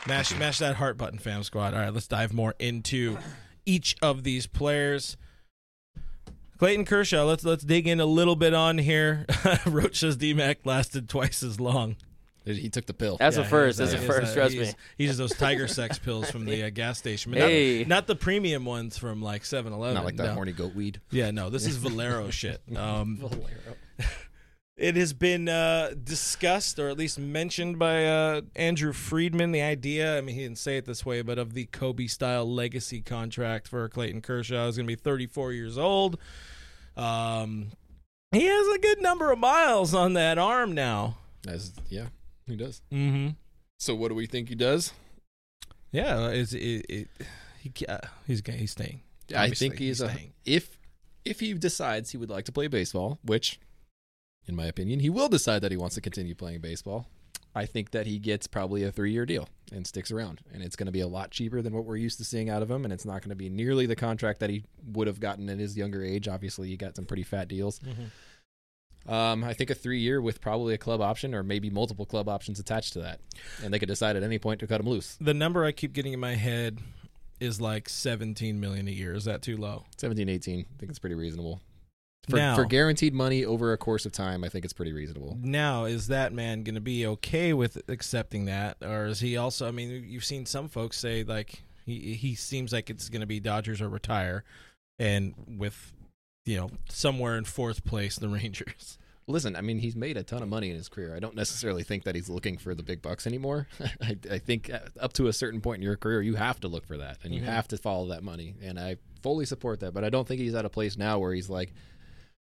[0.06, 1.74] Mash, mash that heart button, fam squad.
[1.74, 3.18] All right, let's dive more into
[3.66, 5.18] each of these players.
[6.56, 7.24] Clayton Kershaw.
[7.24, 9.26] Let's let's dig in a little bit on here.
[9.66, 11.96] Roach says DMAC lasted twice as long.
[12.44, 13.16] He took the pill.
[13.18, 13.78] That's Yeah, a first.
[13.78, 14.28] That's a first.
[14.28, 14.72] he Trust me.
[14.96, 17.32] He uses those Tiger Sex pills from the uh, gas station.
[17.32, 17.84] But not- Hey.
[17.84, 19.94] not, the premium ones from like 7-Eleven.
[19.94, 20.34] Not like that no.
[20.34, 21.00] horny goat weed.
[21.10, 22.62] Yeah, no, this is Valero shit.
[22.74, 23.28] Um,
[24.78, 29.52] it has been uh, discussed, or at least mentioned by uh, Andrew Friedman.
[29.52, 32.50] The idea, I mean, he didn't say it this way, but of the Kobe style
[32.50, 36.18] legacy contract for Clayton Kershaw is going to be 34 years old.
[36.96, 37.72] Um,
[38.32, 41.18] he has a good number of miles on that arm now.
[41.46, 42.06] As, yeah,
[42.50, 42.82] he does.
[42.92, 43.30] Mm-hmm.
[43.78, 44.92] So what do we think he does?
[45.92, 47.08] Yeah, is it, it,
[47.60, 49.02] he, uh, he's he's staying.
[49.34, 50.32] I think he's, a staying.
[50.44, 50.78] if
[51.24, 53.60] if he decides he would like to play baseball, which
[54.46, 57.06] in my opinion he will decide that he wants to continue playing baseball.
[57.54, 60.86] I think that he gets probably a 3-year deal and sticks around and it's going
[60.86, 62.92] to be a lot cheaper than what we're used to seeing out of him and
[62.92, 65.76] it's not going to be nearly the contract that he would have gotten at his
[65.76, 66.28] younger age.
[66.28, 67.80] Obviously, he got some pretty fat deals.
[69.08, 72.28] Um, I think a three year with probably a club option or maybe multiple club
[72.28, 73.20] options attached to that,
[73.64, 75.16] and they could decide at any point to cut him loose.
[75.20, 76.78] The number I keep getting in my head
[77.40, 79.14] is like 17 million a year.
[79.14, 79.84] Is that too low?
[79.96, 81.60] 17, 18, I think it's pretty reasonable.
[82.28, 85.38] For, Now- for guaranteed money over a course of time, I think it's pretty reasonable.
[85.40, 89.66] Now, is that man going to be okay with accepting that, or is he also?
[89.66, 93.26] I mean, you've seen some folks say like he he seems like it's going to
[93.26, 94.44] be Dodgers or retire,
[94.98, 95.92] and with
[96.44, 98.98] you know somewhere in fourth place the Rangers.
[99.30, 101.14] Listen, I mean, he's made a ton of money in his career.
[101.14, 103.68] I don't necessarily think that he's looking for the big bucks anymore.
[104.00, 106.68] I, I think uh, up to a certain point in your career, you have to
[106.68, 108.54] look for that and you have to follow that money.
[108.62, 109.92] And I fully support that.
[109.92, 111.74] But I don't think he's at a place now where he's like,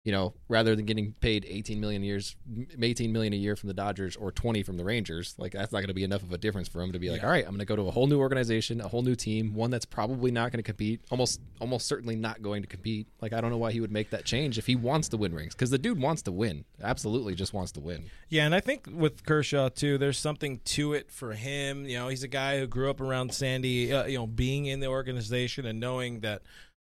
[0.04, 2.34] you know, rather than getting paid 18 million years,
[2.80, 5.80] 18 million a year from the Dodgers or 20 from the Rangers, like that's not
[5.80, 7.26] going to be enough of a difference for him to be like, Yeah.
[7.26, 9.52] all right, I'm going to go to a whole new organization, a whole new team,
[9.52, 13.08] one that's probably not going to compete, almost, almost certainly not going to compete.
[13.20, 15.34] Like I don't know why he would make that change if he wants to win
[15.34, 18.04] rings because the dude wants to win, absolutely just wants to win.
[18.30, 21.84] Yeah, and I think with Kershaw too, there's something to it for him.
[21.84, 23.92] You know, he's a guy who grew up around Sandy.
[23.92, 26.40] Uh, you know, being in the organization and knowing that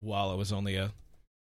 [0.01, 0.91] while it was only a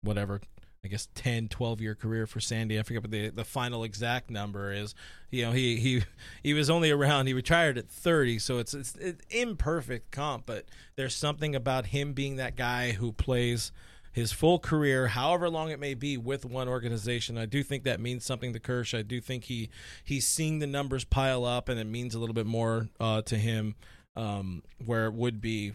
[0.02, 0.42] whatever
[0.84, 2.80] I guess 10, 12 year career for Sandy.
[2.80, 4.96] I forget what the the final exact number is.
[5.30, 6.04] You know, he he
[6.42, 7.28] he was only around.
[7.28, 10.66] He retired at 30, so it's it's, it's imperfect comp, but
[10.96, 13.72] there's something about him being that guy who plays
[14.12, 17.38] his full career, however long it may be, with one organization.
[17.38, 18.98] I do think that means something to Kersh.
[18.98, 19.70] I do think he
[20.04, 23.38] he's seeing the numbers pile up, and it means a little bit more uh, to
[23.38, 23.76] him,
[24.16, 25.74] um, where it would be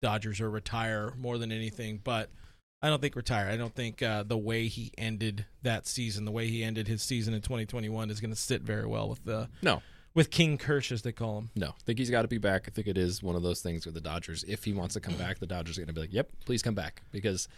[0.00, 2.00] Dodgers or retire more than anything.
[2.02, 2.30] But
[2.86, 3.48] I don't think retire.
[3.48, 7.02] I don't think uh, the way he ended that season, the way he ended his
[7.02, 9.82] season in 2021, is going to sit very well with the No,
[10.14, 11.50] with King Kersh as they call him.
[11.56, 12.66] no, I think he's got to be back.
[12.68, 14.44] I think it is one of those things with the Dodgers.
[14.46, 16.62] If he wants to come back, the Dodgers are going to be like, "Yep, please
[16.62, 17.48] come back," because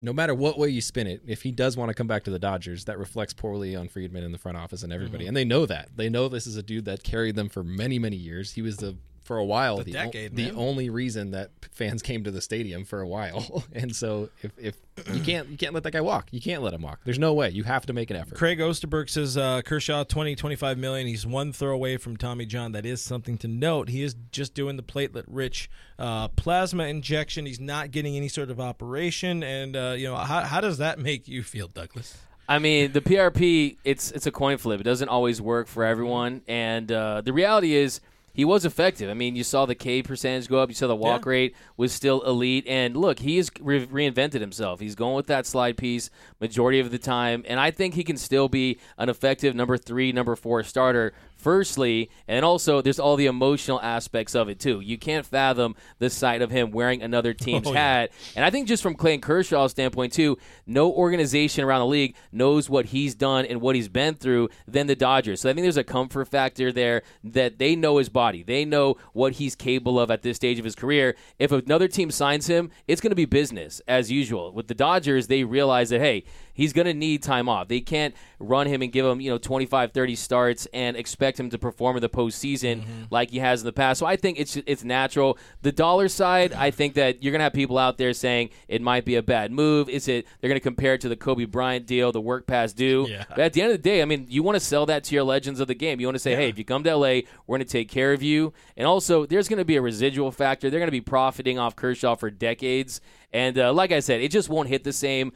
[0.00, 2.30] no matter what way you spin it, if he does want to come back to
[2.30, 5.44] the Dodgers, that reflects poorly on Friedman in the front office and everybody, and they
[5.44, 5.88] know that.
[5.96, 8.52] They know this is a dude that carried them for many, many years.
[8.52, 8.96] He was the
[9.32, 12.84] for a while The the, decade, the only reason that fans came to the stadium
[12.84, 13.64] for a while.
[13.72, 14.76] and so if if
[15.10, 17.00] you can't you can't let that guy walk, you can't let him walk.
[17.04, 17.48] There's no way.
[17.48, 18.36] You have to make an effort.
[18.36, 21.06] Craig Osterberg says uh, Kershaw 20, 25 million.
[21.06, 22.72] He's one throw away from Tommy John.
[22.72, 23.88] That is something to note.
[23.88, 27.46] He is just doing the platelet rich uh, plasma injection.
[27.46, 29.42] He's not getting any sort of operation.
[29.42, 32.18] And uh, you know, how, how does that make you feel, Douglas?
[32.46, 34.78] I mean, the PRP, it's it's a coin flip.
[34.80, 39.10] It doesn't always work for everyone, and uh, the reality is he was effective.
[39.10, 40.68] I mean, you saw the K percentage go up.
[40.68, 41.30] You saw the walk Yeah.
[41.30, 44.80] rate was still elite, and look, he has re- reinvented himself.
[44.80, 48.16] He's going with that slide piece majority of the time, and I think he can
[48.16, 51.12] still be an effective number three, number four starter.
[51.42, 54.78] Firstly, and also there's all the emotional aspects of it too.
[54.78, 57.78] You can't fathom the sight of him wearing another oh, team's Oh, yeah.
[57.80, 58.12] hat.
[58.36, 62.70] And I think just from Clayton Kershaw's standpoint too, no organization around the league knows
[62.70, 65.40] what he's done and what he's been through than the Dodgers.
[65.40, 68.44] So I think there's a comfort factor there that they know his body.
[68.44, 71.16] They know what he's capable of at this stage of his career.
[71.40, 74.52] If another team signs him, it's going to be business as usual.
[74.52, 76.22] With the Dodgers, they realize that hey,
[76.62, 77.66] he's going to need time off.
[77.66, 81.50] They can't run him and give him, you know, 25, 30 starts and expect him
[81.50, 83.98] to perform in the postseason like he has in the past.
[83.98, 85.38] So I think it's it's natural.
[85.62, 88.80] The dollar side, I think that you're going to have people out there saying it
[88.80, 89.88] might be a bad move.
[89.88, 92.76] Is it they're going to compare it to the Kobe Bryant deal, the work past
[92.76, 93.06] due.
[93.08, 93.24] Yeah.
[93.28, 95.14] But at the end of the day, I mean, you want to sell that to
[95.14, 96.00] your legends of the game.
[96.00, 98.12] You want to say, hey, if you come to LA, we're going to take care
[98.12, 98.52] of you.
[98.76, 100.70] And also, there's going to be a residual factor.
[100.70, 103.00] They're going to be profiting off Kershaw for decades.
[103.32, 105.32] And uh, like I said, it just won't hit the same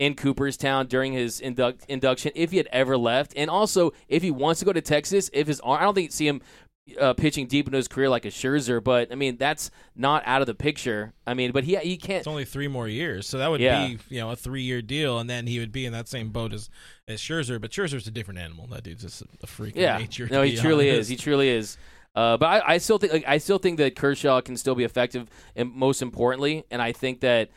[0.00, 3.34] in Cooperstown during his induct- induction if he had ever left.
[3.36, 6.10] And also, if he wants to go to Texas, if his arm, I don't think
[6.10, 6.40] see him
[6.98, 10.40] uh, pitching deep into his career like a Scherzer, but I mean that's not out
[10.40, 11.12] of the picture.
[11.26, 12.18] I mean, but he he can't.
[12.20, 13.86] It's only three more years, so that would Yeah.
[13.88, 16.30] be you know a three year deal, and then he would be in that same
[16.30, 16.68] boat as
[17.06, 17.60] as Scherzer.
[17.60, 18.66] But Scherzer's a different animal.
[18.68, 20.28] That dude's just a freak Yeah, nature.
[20.32, 21.02] no, he truly honest.
[21.02, 21.08] is.
[21.08, 21.76] He truly is.
[22.16, 24.82] Uh, but I, I still think like, I still think that Kershaw can still be
[24.82, 27.50] effective, and most importantly, and I think that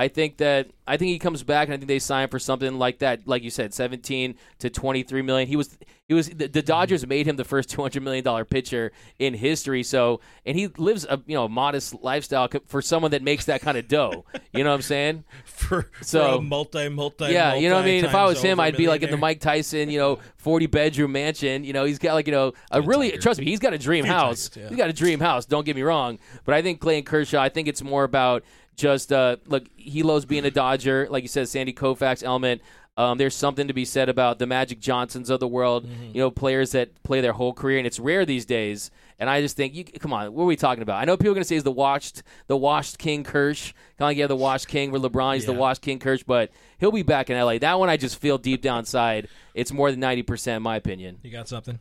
[0.00, 2.78] I think that I think he comes back, and I think they sign for something
[2.78, 5.46] like that, like you said, seventeen to twenty three million.
[5.46, 5.76] He was
[6.08, 9.34] he was the, the Dodgers made him the first two hundred million dollar pitcher in
[9.34, 9.82] history.
[9.82, 13.76] So, and he lives a you know modest lifestyle for someone that makes that kind
[13.76, 14.24] of dough.
[14.54, 15.24] You know what I'm saying?
[15.44, 17.26] for, So- for a multi multi.
[17.26, 18.06] Yeah, you know what I mean.
[18.06, 19.18] If I was him, I'd be like in the.
[19.20, 21.62] Mike Tyson, you know, forty bedroom mansion.
[21.62, 24.06] You know, he's got like you know a really trust me, he's got a dream
[24.06, 24.48] house.
[24.48, 24.68] tigers, yeah.
[24.70, 25.44] He's got a dream house.
[25.44, 27.38] Don't get me wrong, but I think Clayton Kershaw.
[27.42, 28.44] I think it's more about
[28.80, 29.64] just uh, look.
[29.76, 32.62] He loves being a Dodger, like you said, Sandy Koufax element.
[32.96, 35.86] Um, there's something to be said about the Magic Johnsons of the world.
[35.86, 36.06] Mm-hmm.
[36.14, 38.90] You know, players that play their whole career, and it's rare these days.
[39.18, 41.00] And I just think, you come on, what are we talking about?
[41.00, 44.00] I know people are going to say he's the washed, the washed King Kersh, kind
[44.00, 46.90] of like yeah, the washed King where LeBron is the washed King Kersh, but he'll
[46.90, 47.58] be back in LA.
[47.58, 50.76] That one I just feel deep down inside, it's more than ninety percent, in my
[50.76, 51.18] opinion.
[51.22, 51.78] You got something?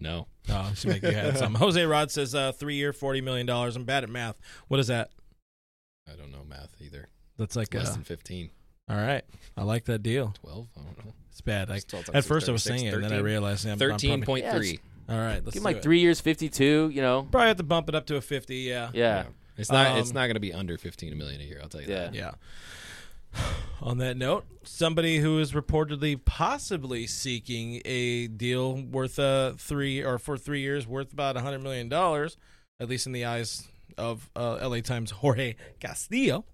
[0.00, 0.26] No.
[0.48, 1.54] Oh, I make you had some.
[1.54, 3.76] Jose Rod says uh, three year, forty million dollars.
[3.76, 4.40] I'm bad at math.
[4.68, 5.10] What is that?
[6.12, 7.08] I don't know math either.
[7.38, 8.50] That's like Less uh, than 15.
[8.88, 9.22] all right.
[9.56, 10.34] I like that deal.
[10.42, 10.68] 12?
[10.76, 11.12] I don't know.
[11.30, 11.70] It's bad.
[11.70, 13.22] I, It's 12 times at six, first I was 36, saying it, and then I
[13.22, 14.80] realized I'm, I'm 13.3.
[15.08, 15.82] All right, let's Give him do like it.
[15.82, 16.90] three years, fifty-two.
[16.94, 18.58] You know, Probably have to bump it up to a fifty.
[18.58, 18.90] Yeah.
[18.94, 19.24] yeah.
[19.56, 19.98] It's not.
[19.98, 21.58] it's Um, not going to be under 15 million a year.
[21.62, 22.10] I'll tell you Yeah.
[22.10, 22.14] that.
[22.14, 22.30] Yeah.
[23.82, 30.18] On that note, somebody who is reportedly possibly seeking a deal worth uh three or
[30.18, 32.36] for three years worth about a hundred million dollars,
[32.78, 34.80] at least in the eyes of uh, L.A.
[34.82, 36.44] Times Jorge Castillo,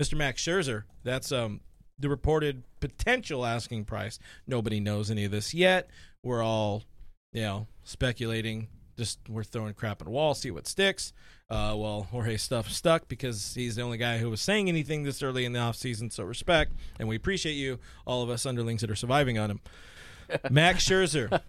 [0.00, 0.16] Mr.
[0.16, 0.84] Max Scherzer.
[1.04, 1.60] That's um
[1.98, 4.18] the reported potential asking price.
[4.46, 5.90] Nobody knows any of this yet.
[6.22, 6.84] We're all,
[7.32, 8.68] you know, speculating.
[8.96, 11.12] Just we're throwing crap at a wall, see what sticks.
[11.48, 15.22] Uh, well, Jorge's stuff stuck because he's the only guy who was saying anything this
[15.22, 16.12] early in the offseason.
[16.12, 19.60] So respect, and we appreciate you, all of us underlings that are surviving on him.
[20.50, 21.40] Max Scherzer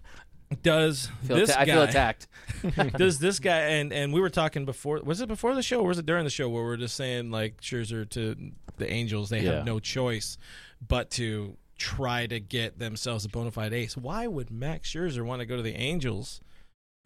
[0.62, 2.26] does I this atta- I guy feel attacked.
[2.98, 5.88] does this guy and and we were talking before was it before the show or
[5.88, 8.36] was it during the show where we are just saying like Scherzer to
[8.76, 9.56] the Angels they Yeah.
[9.56, 10.38] have no choice
[10.86, 13.96] but to try to get themselves a bona fide ace.
[13.96, 16.40] Why would Max Scherzer want to go to the Angels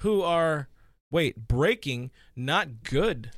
[0.01, 0.69] who are
[1.15, 3.31] wait, breaking, not good.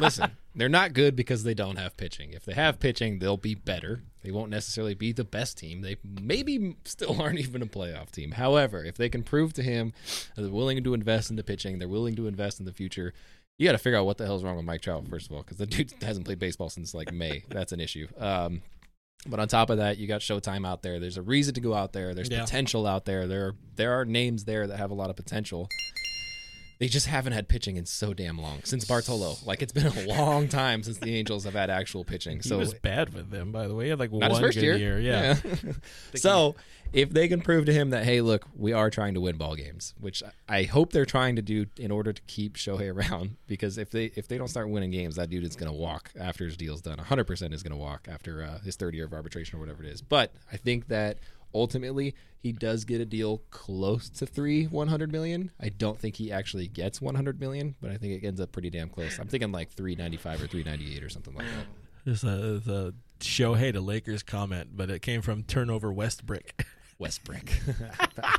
[0.00, 2.32] Listen, they're not good because they don't have pitching.
[2.32, 4.02] If they have pitching, they'll be better.
[4.22, 5.80] They won't necessarily be the best team.
[5.80, 8.32] They maybe still aren't even a playoff team.
[8.32, 9.92] However, if they can prove to him
[10.34, 13.14] that they're willing to invest in the pitching, they're willing to invest in the future.
[13.58, 15.42] You got to figure out what the hell's wrong with Mike Trout first of all,
[15.42, 17.44] because the dude hasn't played baseball since like May.
[17.48, 18.08] That's an issue.
[18.18, 18.62] Um,
[19.24, 20.98] but on top of that, you got Showtime out there.
[20.98, 22.12] There's a reason to go out there.
[22.12, 22.40] There's Yeah.
[22.40, 23.28] potential out there.
[23.28, 25.68] There there are names there that have a lot of potential.
[26.80, 29.36] They just haven't had pitching in so damn long since Bartolo.
[29.44, 32.38] Like it's been a long time since the Angels have had actual pitching.
[32.38, 33.84] He So was bad with them, by the way.
[33.84, 34.98] He had like not one his first good year.
[34.98, 35.36] Yeah.
[36.14, 36.56] so
[36.94, 39.56] if they can prove to him that hey, look, we are trying to win ball
[39.56, 43.76] games, which I hope they're trying to do in order to keep Shohei around, because
[43.76, 46.46] if they if they don't start winning games, that dude is going to walk after
[46.46, 46.96] his deal's done.
[46.96, 49.84] 100 percent is going to walk after uh, his third year of arbitration or whatever
[49.84, 50.00] it is.
[50.00, 51.18] But I think that
[51.54, 55.50] ultimately he does get a deal close to three 100 million.
[55.60, 58.70] I don't think he actually gets 100 million, but I think it ends up pretty
[58.70, 59.18] damn close.
[59.18, 61.66] I'm thinking like 395 or 398 or something like that.
[62.04, 66.64] There's a, the Shohei to Lakers comment, but it came from Turnover Westbrick.
[67.00, 67.46] Westbrick.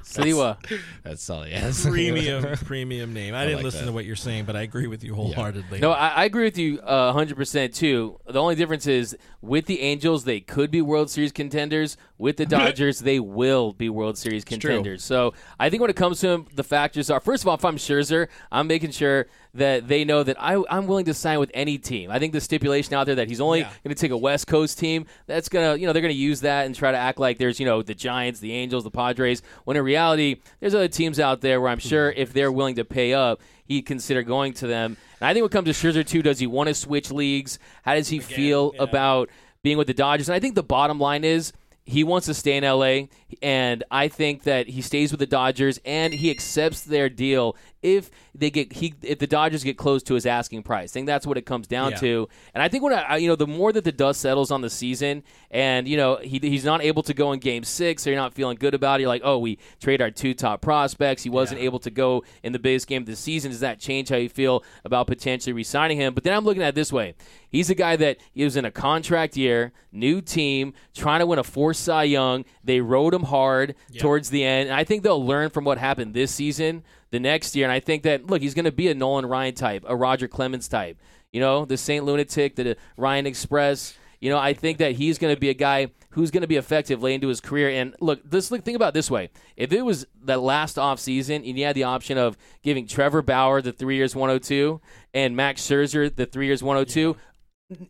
[0.04, 0.58] Sliwa.
[1.04, 1.84] That's all he has.
[1.84, 3.34] premium, premium name.
[3.34, 3.88] I, didn't like listen that.
[3.88, 5.80] to what you're saying, but I agree with you wholeheartedly.
[5.80, 8.20] No, I, I agree with you uh, 100% too.
[8.30, 11.98] The only difference is with the Angels, they could be World Series contenders.
[12.20, 15.04] With the Dodgers, they will be World Series contenders.
[15.04, 17.66] So I think when it comes to them, the factors are first of all, if
[17.66, 21.52] I'm Scherzer, I'm making sure that they know that I, I'm willing to sign with
[21.54, 22.10] any team.
[22.10, 23.72] I think the stipulation out there that he's only Yeah.
[23.84, 26.20] going to take a West Coast team, that's going to, you know, they're going to
[26.20, 28.92] use that and try to act like there's, you know, the Giants, the Angels, the
[28.92, 32.76] Padres, when in reality, there's other teams out there where I'm sure if they're willing
[32.76, 34.96] to pay up, he'd consider going to them.
[35.20, 37.60] And I think what comes to Scherzer too, does he want to switch leagues?
[37.84, 38.84] How does he feel yeah.
[38.84, 39.30] about
[39.64, 40.30] being with the Dodgers?
[40.30, 41.52] And I think the bottom line is
[41.84, 43.08] he wants to stay in LA,
[43.42, 48.12] and I think that he stays with the Dodgers and he accepts their deal if
[48.36, 50.92] they get he if the Dodgers get close to his asking price.
[50.92, 51.98] I think that's what it comes down Yeah.
[51.98, 52.30] to.
[52.54, 54.70] And I think when I, you know the more that the dust settles on the
[54.70, 58.20] season, and you know he he's not able to go in Game Six, or you're
[58.20, 59.04] not feeling good about it.
[59.04, 61.24] You're like, oh, we trade our two top prospects.
[61.24, 61.66] He wasn't Yeah.
[61.66, 63.52] able to go in the biggest game of the season.
[63.52, 66.14] Does that change how you feel about potentially resigning him?
[66.14, 67.16] But then I'm looking at it this way:
[67.50, 71.40] he's a guy that he was in a contract year, new team, trying to win
[71.40, 72.46] a four Cy Young.
[72.64, 76.14] They rode him hard towards the end, and I think they'll learn from what happened
[76.14, 77.66] this season the next year.
[77.66, 80.28] And I think that look, he's going to be a Nolan Ryan type, a Roger
[80.28, 80.98] Clemens type.
[81.32, 83.96] You know, the Saint Lunatic, the Ryan Express.
[84.20, 86.58] You know, I think that he's going to be a guy who's going to be
[86.58, 87.70] effective late into his career.
[87.70, 91.44] And look, this look, think about this way: if it was that last off season,
[91.44, 94.80] and you had the option of giving Trevor Bauer the three years 102
[95.14, 97.16] and Max Scherzer the three years 102.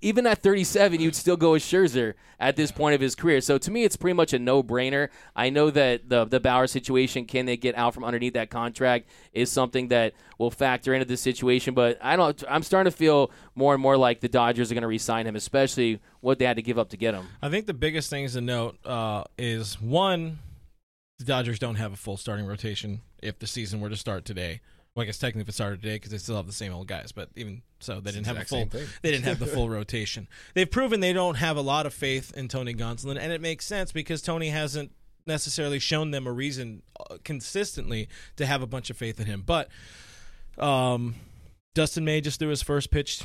[0.02, 3.42] Even at 37, you'd still go with Scherzer at this point of his career.
[3.42, 5.10] So to me, it's pretty much a no-brainer.
[5.36, 9.10] I know that the the Bauer situation, can they get out from underneath that contract,
[9.34, 11.74] is something that will factor into this situation.
[11.74, 12.44] But I don't.
[12.50, 15.36] I'm starting to feel more and more like the Dodgers are going to re-sign him,
[15.36, 17.28] especially what they had to give up to get him.
[17.42, 20.40] I think the biggest things to note uh, is one,
[21.20, 24.62] the Dodgers don't have a full starting rotation if the season were to start today.
[24.96, 26.88] Well, I guess technically if it started today because they still have the same old
[26.88, 28.66] guys, but even so, they didn't have a full.
[28.66, 30.28] They didn't have the full rotation.
[30.54, 33.66] They've proven they don't have a lot of faith in Tony Gonsolin, and it makes
[33.66, 34.92] sense because Tony hasn't
[35.26, 39.44] necessarily shown them a reason uh, consistently to have a bunch of faith in him.
[39.46, 39.70] But
[40.58, 41.16] um,
[41.74, 43.24] Dustin May just threw his first pitch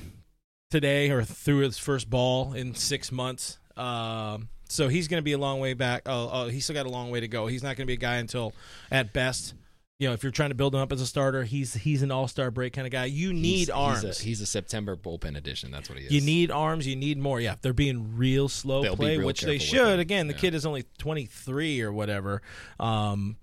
[0.70, 3.58] today, or threw his first ball in six months.
[3.76, 6.02] Um, so he's going to be a long way back.
[6.06, 7.46] Oh, oh, he's still got a long way to go.
[7.46, 8.52] He's not going to be a guy until,
[8.90, 9.54] at best,
[9.98, 12.10] you know, if you're trying to build him up as a starter, he's he's an
[12.10, 13.06] all star break kind of guy.
[13.06, 14.02] You need He's- arms.
[14.02, 15.70] He's a, he's a September bullpen edition.
[15.70, 16.12] That's what he is.
[16.12, 16.86] You need arms.
[16.86, 17.40] You need more.
[17.40, 19.98] Yeah, if they're being real slow They'll play, real which they should.
[19.98, 20.40] Again, the Yeah.
[20.40, 22.42] kid is only 23 or whatever.
[22.78, 23.36] Um,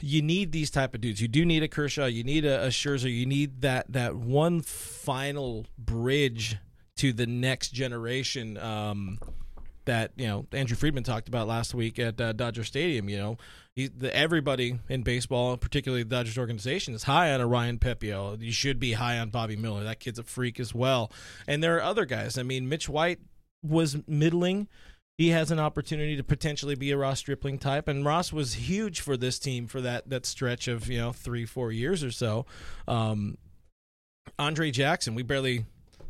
[0.00, 1.20] you need these type of dudes.
[1.20, 2.06] You do need a Kershaw.
[2.06, 3.14] You need a, a Scherzer.
[3.14, 6.56] You need that that one final bridge
[6.96, 8.56] to the next generation.
[8.56, 9.18] Um,
[9.86, 13.08] that you know Andrew Friedman talked about last week at uh, Dodger Stadium.
[13.08, 13.38] You know,
[13.74, 18.40] he, the, everybody in baseball, particularly the Dodgers organization, is high on Ryan Pepiot.
[18.40, 19.84] You should be high on Bobby Miller.
[19.84, 21.10] That kid's a freak as well.
[21.46, 22.38] And there are other guys.
[22.38, 23.20] I mean, Mitch White
[23.62, 24.68] was middling.
[25.18, 29.00] He has an opportunity to potentially be a Ross Stripling type, and Ross was huge
[29.00, 32.44] for this team for that that stretch of you know three four years or so.
[32.86, 33.38] Um,
[34.38, 35.64] Andre Jackson, we barely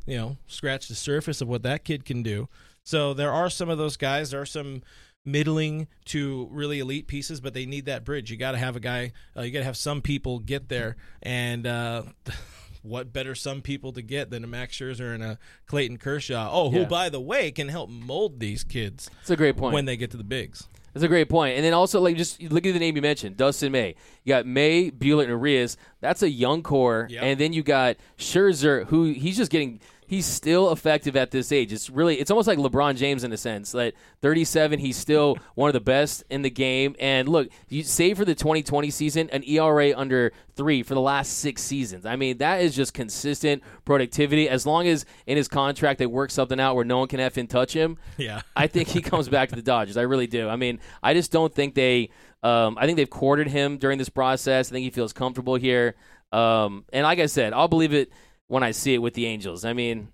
[0.06, 2.48] you know scratched the surface of what that kid can do.
[2.87, 4.31] So there are some of those guys.
[4.31, 4.83] There are some
[5.25, 8.31] middling to really elite pieces, but they need that bridge.
[8.31, 9.12] You got to have a guy.
[9.37, 12.03] Uh, you got to have some people get there, and uh,
[12.83, 16.49] what better some people to get than a Max Scherzer and a Clayton Kershaw?
[16.53, 16.85] Oh, who Yeah.
[16.85, 19.75] by the way can help mold these kids It's a great point.
[19.75, 20.68] when they get to the bigs.
[20.94, 21.57] That's a great point.
[21.57, 23.96] And then also, like, just look at the name you mentioned, Dustin May.
[24.25, 25.77] You got May, Buehler, and Urías.
[26.01, 27.07] That's a young core.
[27.11, 27.22] Yep.
[27.22, 29.81] And then you got Scherzer, who he's just getting.
[30.06, 31.72] He's still effective at this age.
[31.72, 33.74] It's really, it's almost like LeBron James in a sense.
[33.74, 36.94] Like 37, he's still one of the best in the game.
[36.98, 41.38] And look, you save for the 2020 season, an ERA under three for the last
[41.38, 42.06] six seasons.
[42.06, 44.48] I mean, that is just consistent productivity.
[44.48, 47.48] As long as in his contract they work something out where no one can effing
[47.48, 48.42] touch him, Yeah.
[48.56, 49.96] I think he comes back to the Dodgers.
[49.96, 50.48] I really do.
[50.48, 52.10] I mean, I just don't think they.
[52.42, 54.70] Um, I think they've courted him during this process.
[54.70, 55.96] I think he feels comfortable here.
[56.32, 58.12] Um, and like I said, I'll believe it
[58.48, 59.64] when I see it with the Angels.
[59.64, 60.09] I mean,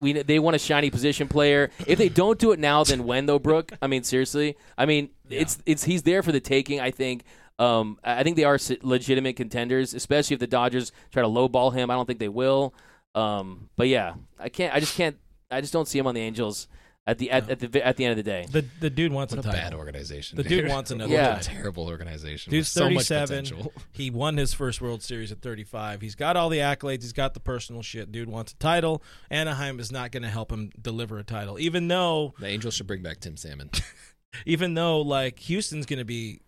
[0.00, 1.70] we they want a shiny position player.
[1.86, 3.72] If they don't do it now, then when though, Brooke?
[3.82, 4.56] I mean, seriously.
[4.78, 6.80] I mean, it's it's he's there for the taking.
[6.80, 7.24] I think.
[7.58, 11.74] Um, I I think they are legitimate contenders, especially if the Dodgers try to lowball
[11.74, 11.90] him.
[11.90, 12.74] I don't think they will.
[13.14, 14.74] Um, but yeah, I can't.
[14.74, 15.16] I just can't.
[15.50, 16.68] I just don't see him on the Angels
[17.10, 18.46] at the at, at the at the end of the day.
[18.50, 19.60] The the dude wants What a a title.
[19.70, 20.36] bad organization.
[20.36, 21.32] The dude wants another Yeah.
[21.38, 21.54] A title.
[21.54, 22.50] terrible organization.
[22.50, 23.68] Dude's with so much 37.
[23.92, 26.00] He won his first World Series at 35.
[26.00, 27.02] He's got all the accolades.
[27.02, 28.10] He's got the personal shit.
[28.12, 29.02] Dude wants a title.
[29.30, 32.86] Anaheim is not going to help him deliver a title, even though, The Angels should
[32.86, 33.70] bring back Tim Salmon.
[34.46, 36.40] even though like Houston's going to be.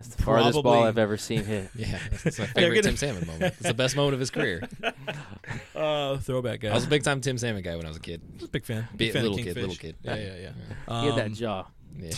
[0.00, 1.70] It's the farthest ball I've ever seen hit.
[1.74, 3.54] yeah, that's my favorite gonna- Tim Salmon moment.
[3.58, 4.62] It's the best moment of his career.
[5.74, 6.70] Uh, throwback guy.
[6.70, 8.20] I was a big time Tim Salmon guy when I was a kid.
[8.50, 8.86] big fan.
[8.92, 9.62] Be- Big fan of little kid, Kingfish.
[9.62, 9.94] little kid.
[10.02, 10.34] Yeah, yeah,
[10.88, 11.00] yeah.
[11.00, 11.66] He had that Um, jaw.
[11.96, 12.10] Yeah,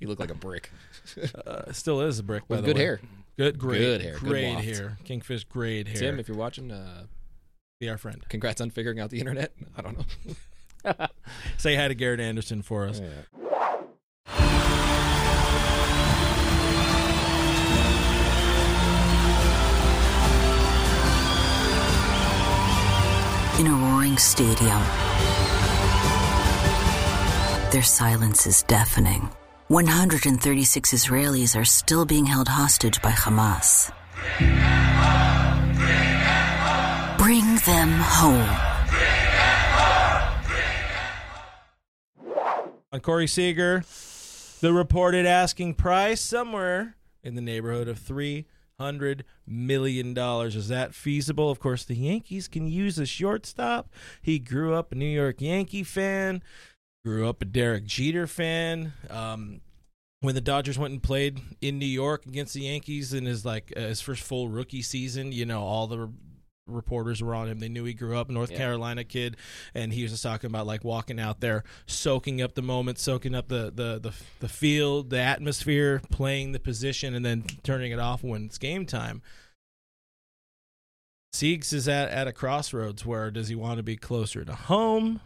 [0.00, 0.70] he looked like a brick
[1.46, 2.82] uh, still is a brick by with the good way.
[2.84, 3.00] hair.
[3.38, 4.64] Good, great, Good hair, great waft.
[4.64, 4.98] hair.
[5.04, 5.96] Kingfish, great hair.
[5.96, 7.04] Tim, if you're watching, uh,
[7.78, 8.24] be our friend.
[8.28, 9.52] congrats on figuring out the internet.
[9.76, 11.06] I don't know.
[11.58, 13.00] Say hi to Garrett Anderson for us.
[23.56, 24.82] In a roaring stadium,
[27.70, 29.30] their silence is deafening.
[29.68, 33.92] 136 Israelis are still being held hostage by Hamas.
[37.16, 38.50] Bring them home.
[42.92, 43.84] On Corey Seager,
[44.60, 48.46] the reported asking price somewhere in the neighborhood of three
[48.78, 50.56] hundred million dollars.
[50.56, 51.50] Is that feasible?
[51.50, 53.88] Of course, the Yankees can use a shortstop.
[54.22, 56.42] He grew up a New York Yankee fan,
[57.04, 58.92] grew up a Derek Jeter fan.
[59.10, 59.60] Um,
[60.20, 63.72] when the Dodgers went and played in New York against the Yankees in his like
[63.76, 66.10] uh, his first full rookie season, you know, all the
[66.66, 67.58] reporters were on him.
[67.58, 68.58] They knew he grew up North Yeah.
[68.58, 69.36] Carolina kid,
[69.74, 73.34] and he was just talking about like walking out there, soaking up the moment, soaking
[73.34, 77.98] up the the the, the field, the atmosphere, playing the position, and then turning it
[77.98, 79.22] off when it's game time.
[81.34, 85.20] Siegs is at, at a crossroads where does he want to be closer to home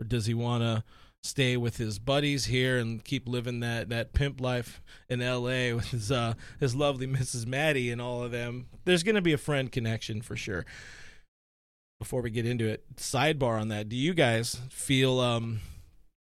[0.00, 0.82] or does he want to
[1.24, 5.90] stay with his buddies here and keep living that, that pimp life in LA with
[5.90, 7.46] his uh his lovely Mrs.
[7.46, 8.66] Maddie and all of them.
[8.84, 10.66] There's going to be a friend connection for sure.
[11.98, 13.88] Before we get into it, sidebar on that.
[13.88, 15.60] Do you guys feel um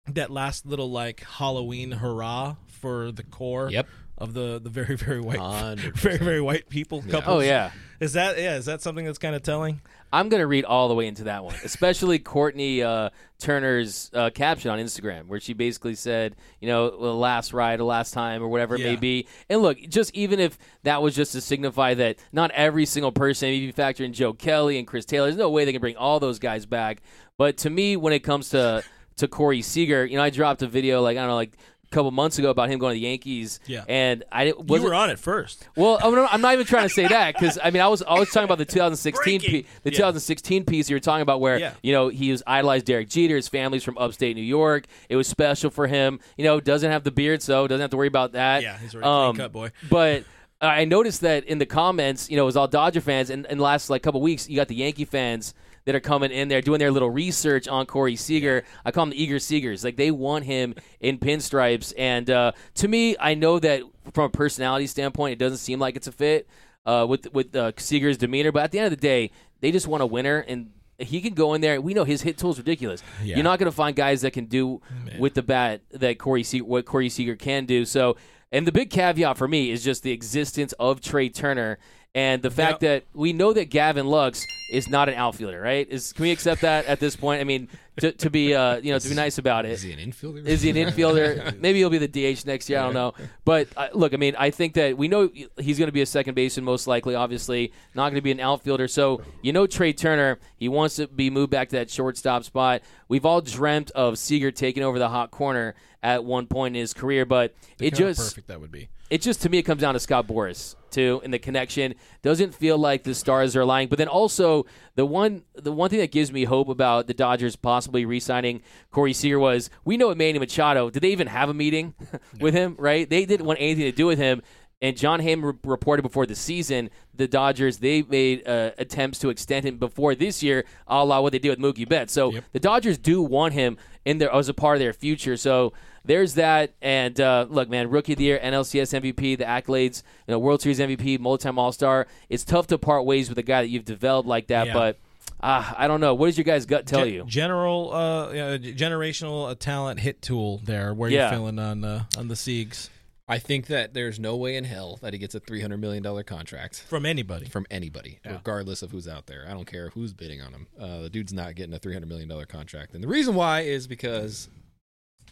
[0.08, 3.88] that last little like Halloween hurrah for the core Yep.
[4.20, 5.80] of the the very very white 100%.
[5.96, 7.24] very very white people couples?
[7.28, 7.72] Oh yeah.
[8.00, 8.56] Is that yeah?
[8.58, 9.82] Is that something that's kind of telling?
[10.12, 14.72] I'm gonna read all the way into that one, especially Kourtney uh, Turner's uh, caption
[14.72, 18.48] on Instagram, where she basically said, you know, the last ride, the last time, or
[18.48, 19.28] whatever it may be.
[19.50, 23.50] And look, just even if that was just to signify that not every single person,
[23.50, 25.98] if you factor in Joe Kelly and Chris Taylor, there's no way they can bring
[25.98, 27.02] all those guys back.
[27.38, 28.84] But to me, when it comes to
[29.18, 31.54] to Corey Seager, you know, I dropped a video like I don't know, like
[31.92, 33.60] couple months ago about him going to the Yankees.
[33.68, 33.84] Yeah.
[33.88, 34.90] and I You wasn't.
[34.90, 35.68] were on it first.
[35.76, 38.30] Well, I'm not, even trying to say that because I mean I was I was
[38.30, 39.64] talking about the 2016 Breaking.
[39.64, 39.98] pe- the Yeah.
[39.98, 41.72] 2016 piece you were talking about where Yeah.
[41.84, 43.36] you know he was idolized Derek Jeter.
[43.36, 44.86] His family's from upstate New York.
[45.10, 46.20] It was special for him.
[46.38, 48.62] You know, doesn't have the beard, so doesn't have to worry about that.
[48.64, 49.72] Yeah, he's already Um, cut boy.
[49.90, 50.24] But
[50.62, 53.58] I noticed that in the comments, you know, it was all Dodger fans, and in
[53.58, 55.54] the last like couple weeks, you got the Yankee fans
[55.86, 58.64] that are coming in there doing their little research on Corey Seager.
[58.84, 59.84] I call them the eager Seagers.
[59.84, 63.82] Like they want him in pinstripes, and uh, to me, I know that
[64.14, 66.48] from a personality standpoint, it doesn't seem like it's a fit
[66.86, 68.52] uh, with with uh, Seager's demeanor.
[68.52, 69.32] But at the end of the day,
[69.62, 71.80] they just want a winner, and he can go in there.
[71.80, 73.04] We know his hit tool is ridiculous.
[73.24, 73.36] Yeah.
[73.36, 74.82] You're not going to find guys that can do
[75.20, 77.86] with the bat that Corey Se- what Corey Seager can do.
[77.86, 78.18] So,
[78.52, 81.78] and the big caveat for me is just the existence of Trea Turner
[82.16, 83.04] and the fact Yep.
[83.04, 85.88] that we know that Gavin Lux is not an outfielder, right?
[85.90, 87.42] Is can we accept that at this point?
[87.42, 87.68] I mean,
[88.00, 89.72] to, to be uh, you know to be nice about it.
[89.72, 90.46] Is he an infielder?
[90.46, 91.60] Is he an infielder?
[91.60, 92.80] Maybe he'll be the DH next year.
[92.80, 93.14] I don't know.
[93.46, 96.06] But uh, look, I mean, I think that we know he's going to be a
[96.06, 97.16] second baseman most likely.
[97.16, 98.88] Obviously, not going to be an outfielder.
[98.88, 102.82] So you know, Trea Turner, he wants to be moved back to that shortstop spot.
[103.08, 106.94] We've all dreamt of Seager taking over the hot corner at one point in his
[106.94, 108.90] career, but it just perfect that would be.
[109.10, 112.54] it just to me it comes down to Scott Boras too, and the connection doesn't
[112.54, 113.90] feel like the stars are aligning.
[113.90, 114.66] But then also
[114.96, 118.62] the one the one thing that gives me hope about the Dodgers possibly re-signing
[118.92, 121.94] Corey Seager was we know with Manny Machado, did they even have a meeting
[122.40, 122.76] with him?
[122.80, 123.08] Right?
[123.08, 124.42] They didn't want anything to do with him.
[124.82, 129.30] And John Hamm re- reported before the season, the Dodgers they made uh, attempts to
[129.30, 132.12] extend him before this year, a la what they did with Mookie Betts.
[132.12, 135.38] So the Dodgers do want him in there as a part of their future.
[135.38, 135.72] So
[136.04, 136.74] there's that.
[136.82, 140.62] And uh, look, man, rookie of the year, NLCS MVP, the accolades, you know, World
[140.62, 142.06] Series MVP, multi-time All Star.
[142.28, 144.74] It's tough to part ways with a guy that you've developed like that, Yeah.
[144.74, 145.00] but.
[145.40, 146.14] Uh, I don't know.
[146.16, 147.24] What does your guys' gut tell Gen- you?
[147.28, 150.94] General, uh, uh, generational uh, talent hit tool there.
[150.94, 151.30] Where Yeah.
[151.30, 152.90] you feeling on uh, on the Siegs
[153.28, 156.04] I think that there's no way in hell that he gets a three hundred million
[156.04, 157.48] dollar contract from anybody?
[157.48, 159.46] from anybody, regardless of who's out there.
[159.50, 160.68] I don't care who's bidding on him.
[160.80, 163.62] Uh, the dude's not getting a three hundred million dollar contract, and the reason why
[163.62, 164.48] is because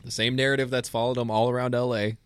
[0.04, 2.18] the same narrative that's followed him all around L.A.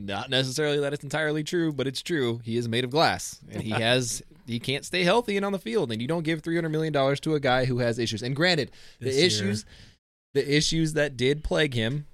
[0.00, 2.40] Not necessarily that it's entirely true, but it's true.
[2.44, 5.58] He is made of glass, and he has he can't stay healthy and on the
[5.58, 5.90] field.
[5.92, 8.22] And you don't give three hundred million dollars to a guy who has issues.
[8.22, 8.70] And granted,
[9.00, 9.64] This the year- issues
[10.34, 12.06] the issues that did plague him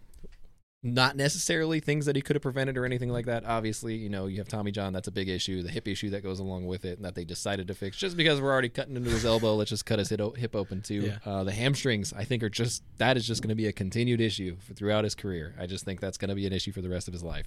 [0.85, 3.45] not necessarily things that he could have prevented or anything like that.
[3.47, 5.62] Obviously, you know, you have Tommy John, that's a big issue.
[5.62, 8.18] The hip issue that goes along with it, and that they decided to fix just
[8.18, 9.55] because we're already cutting into his elbow.
[9.55, 10.95] let's just cut his hip open too.
[10.95, 11.18] Yeah.
[11.24, 14.20] Uh, the hamstrings, I think, are just that is just going to be a continued
[14.20, 15.55] issue for, throughout his career.
[15.59, 17.47] I just think that's going to be an issue for the rest of his life.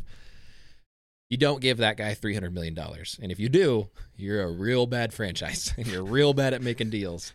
[1.29, 4.51] You don't give that guy three hundred million dollars, and if you do, you're a
[4.51, 7.33] real bad franchise, and you're real bad at making deals.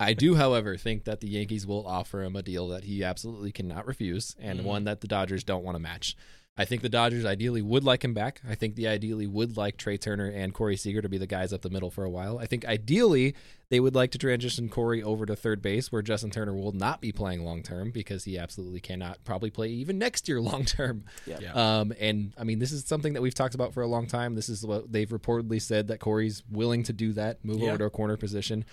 [0.00, 3.52] I do, however, think that the Yankees will offer him a deal that he absolutely
[3.52, 4.68] cannot refuse and mm-hmm.
[4.68, 6.16] one that the Dodgers don't want to match.
[6.56, 8.40] I think the Dodgers ideally would like him back.
[8.48, 11.52] I think they ideally would like Trea Turner and Corey Seager to be the guys
[11.52, 12.38] up the middle for a while.
[12.38, 13.34] I think ideally
[13.70, 17.00] they would like to transition Corey over to third base where Justin Turner will not
[17.00, 21.04] be playing long term because he absolutely cannot probably play even next year long term.
[21.26, 21.38] Yeah.
[21.54, 24.36] Um, and I mean, this is something that we've talked about for a long time.
[24.36, 27.70] This is what they've reportedly said that Corey's willing to do that, move Yeah.
[27.70, 28.64] over to a corner position.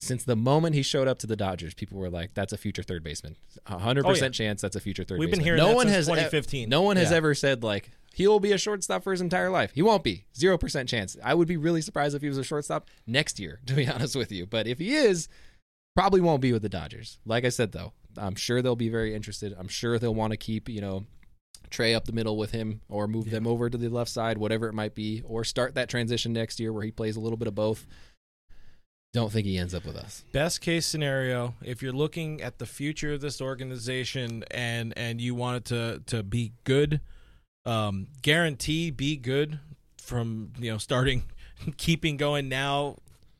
[0.00, 2.82] Since the moment he showed up to the Dodgers, people were like, "That's a future
[2.84, 3.36] third baseman.
[3.66, 4.14] A hundred Oh, yeah.
[4.14, 6.68] percent chance that's a future third." We've been hearing no that one since has 2015.
[6.68, 7.16] No one has Yeah.
[7.16, 9.72] ever said like he'll be a shortstop for his entire life.
[9.74, 10.26] He won't be.
[10.36, 11.16] Zero percent chance.
[11.22, 14.14] I would be really surprised if he was a shortstop next year, to be honest
[14.14, 14.46] with you.
[14.46, 15.28] But if he is,
[15.96, 17.18] probably won't be with the Dodgers.
[17.26, 19.52] Like I said though, I'm sure they'll be very interested.
[19.58, 21.06] I'm sure they'll want to keep you know
[21.70, 24.68] Trea up the middle with him, or move them over to the left side, whatever
[24.68, 27.48] it might be, or start that transition next year where he plays a little bit
[27.48, 27.86] of both.
[29.14, 30.24] Don't think he ends up with us.
[30.32, 35.34] Best case scenario, if you're looking at the future of this organization and and you
[35.34, 37.00] want it to to be good,
[37.64, 39.60] um, guarantee be good
[39.98, 41.22] from you know starting,
[41.78, 42.96] keeping going now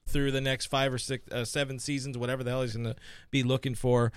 [0.07, 2.97] through the next five or six, uh, seven seasons, whatever the hell he's going to
[3.31, 4.11] be looking for.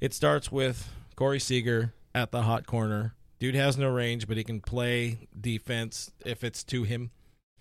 [0.00, 3.14] It starts with Corey Seager at the hot corner.
[3.40, 7.10] Dude has no range, but he can play defense if it's to him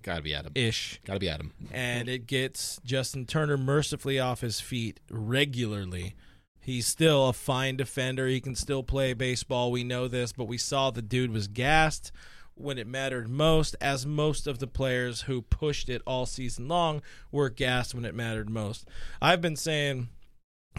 [0.02, 0.52] Gotta be Adam.
[0.56, 1.54] ish Gotta be Adam.
[1.72, 6.16] and it gets Justin Turner mercifully off his feet regularly.
[6.60, 8.28] He's still a fine defender.
[8.28, 9.72] He can still play baseball.
[9.72, 12.12] We know this, but we saw the dude was gassed
[12.54, 17.02] when it mattered most, as most of the players who pushed it all season long
[17.32, 18.88] were gassed when it mattered most.
[19.20, 20.10] I've been saying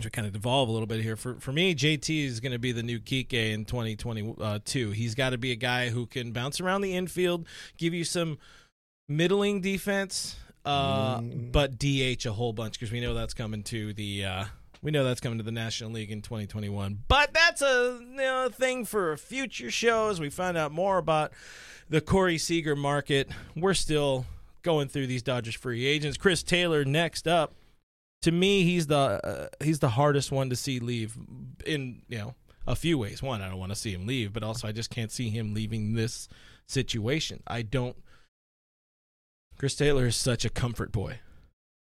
[0.00, 1.16] to kind of devolve a little bit here.
[1.16, 4.40] For for me, JT is going to be the new Kike in 2022.
[4.40, 7.46] Uh, He's got to be a guy who can bounce around the infield,
[7.76, 8.38] give you some
[9.16, 14.24] middling defense, uh, but DH a whole bunch because we know that's coming to the.
[14.24, 14.44] Uh,
[14.82, 18.48] we know that's coming to the National League in 2021, but that's a you know,
[18.52, 20.18] thing for future shows.
[20.18, 21.32] We find out more about
[21.88, 23.30] the Corey Seager market.
[23.54, 24.26] We're still
[24.62, 26.16] going through these Dodgers free agents.
[26.16, 27.54] Chris Taylor next up
[28.22, 31.16] to me, he's the uh, he's the hardest one to see leave
[31.66, 32.34] in you know
[32.66, 33.22] a few ways.
[33.22, 35.52] One, I don't want to see him leave, but also I just can't see him
[35.54, 36.28] leaving this
[36.66, 37.42] situation.
[37.46, 37.96] I don't.
[39.62, 41.20] Chris Taylor is such a comfort boy,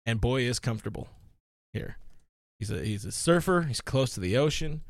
[0.04, 1.08] and boy is comfortable
[1.72, 1.96] here.
[2.58, 3.62] He's a he's a surfer.
[3.62, 4.82] He's close to the ocean.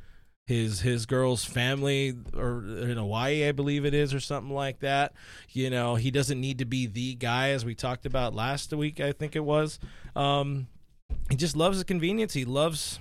[0.49, 5.12] His his girl's family, or in Hawaii, I believe it is, or something like that.
[5.51, 8.99] You know, he doesn't need to be the guy, as we talked about last week.
[8.99, 9.79] I think it was.
[10.16, 10.66] Um,
[11.31, 12.33] he just loves the convenience.
[12.33, 12.99] He loves.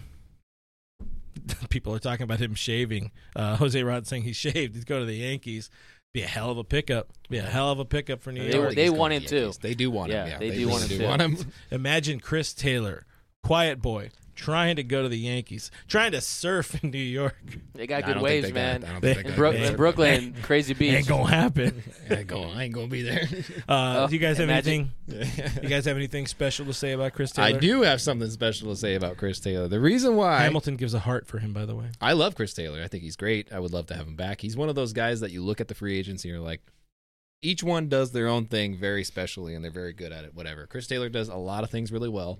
[1.69, 3.09] People are talking about him shaving.
[3.35, 4.75] Uh, Jose Rod saying he shaved.
[4.75, 5.71] He'd go to the Yankees.
[6.13, 7.11] Be a hell of a pickup.
[7.29, 8.75] Be a hell of a pickup for New They- York.
[8.75, 9.51] they He's want him to too.
[9.61, 10.27] They do want him.
[10.27, 11.03] Yeah, Yeah, they do really want him do too.
[11.05, 11.37] want him.
[11.71, 13.05] Imagine Chris Taylor,
[13.41, 17.35] quiet boy, trying to go to the Yankees, trying to surf in New York.
[17.73, 18.99] They got good waves, they got- man.
[19.01, 19.75] They- In, got in.
[19.77, 20.93] Brooklyn, crazy beach.
[20.95, 21.83] Ain't gonna happen.
[22.09, 22.57] I ain't going.
[22.57, 23.27] I ain't gonna be there.
[23.69, 25.53] Uh, Oh, do you guys have imagine- anything?
[25.63, 27.47] You guys have anything special to say about Chris Taylor?
[27.49, 29.67] I do have something special to say about Chris Taylor.
[29.67, 31.85] The reason why Hamilton gives a heart for him, by the way.
[32.01, 32.81] I love Chris Taylor.
[32.83, 33.51] I think he's great.
[33.53, 34.41] I would love to have him back.
[34.41, 36.61] He's one of those guys that you look at the free agents and you're like,
[37.41, 40.65] each one does their own thing very specially and they're very good at it, whatever.
[40.65, 42.39] Chris Taylor does a lot of things really well.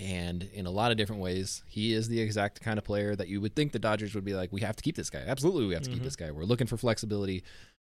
[0.00, 3.26] And in a lot of different ways, he is the exact kind of player that
[3.26, 5.24] you would think the Dodgers would be like, we have to keep this guy.
[5.26, 6.04] Absolutely, we have to keep Mhm.
[6.04, 6.30] this guy.
[6.30, 7.42] We're looking for flexibility.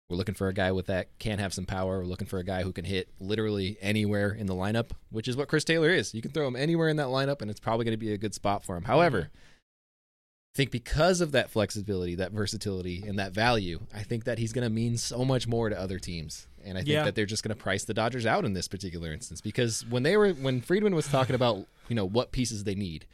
[0.08, 1.98] We're looking for a guy with that can have some power.
[1.98, 5.36] We're looking for a guy who can hit literally anywhere in the lineup, which is
[5.36, 6.14] what Chris Taylor is.
[6.14, 8.18] You can throw him anywhere in that lineup, and it's probably going to be a
[8.20, 8.84] good spot for him.
[8.84, 14.38] However, I think because of that flexibility, that versatility, and that value, I think that
[14.38, 16.46] he's going to mean so much more to other teams.
[16.64, 17.04] And I think Yeah.
[17.04, 20.04] that they're just going to price the Dodgers out in this particular instance because when
[20.04, 23.06] they were when Friedman was talking about you know what pieces they need,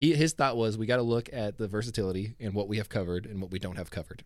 [0.00, 2.88] he, his thought was we got to look at the versatility and what we have
[2.88, 4.24] covered and what we don't have covered.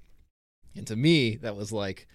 [0.76, 2.07] And to me, that was like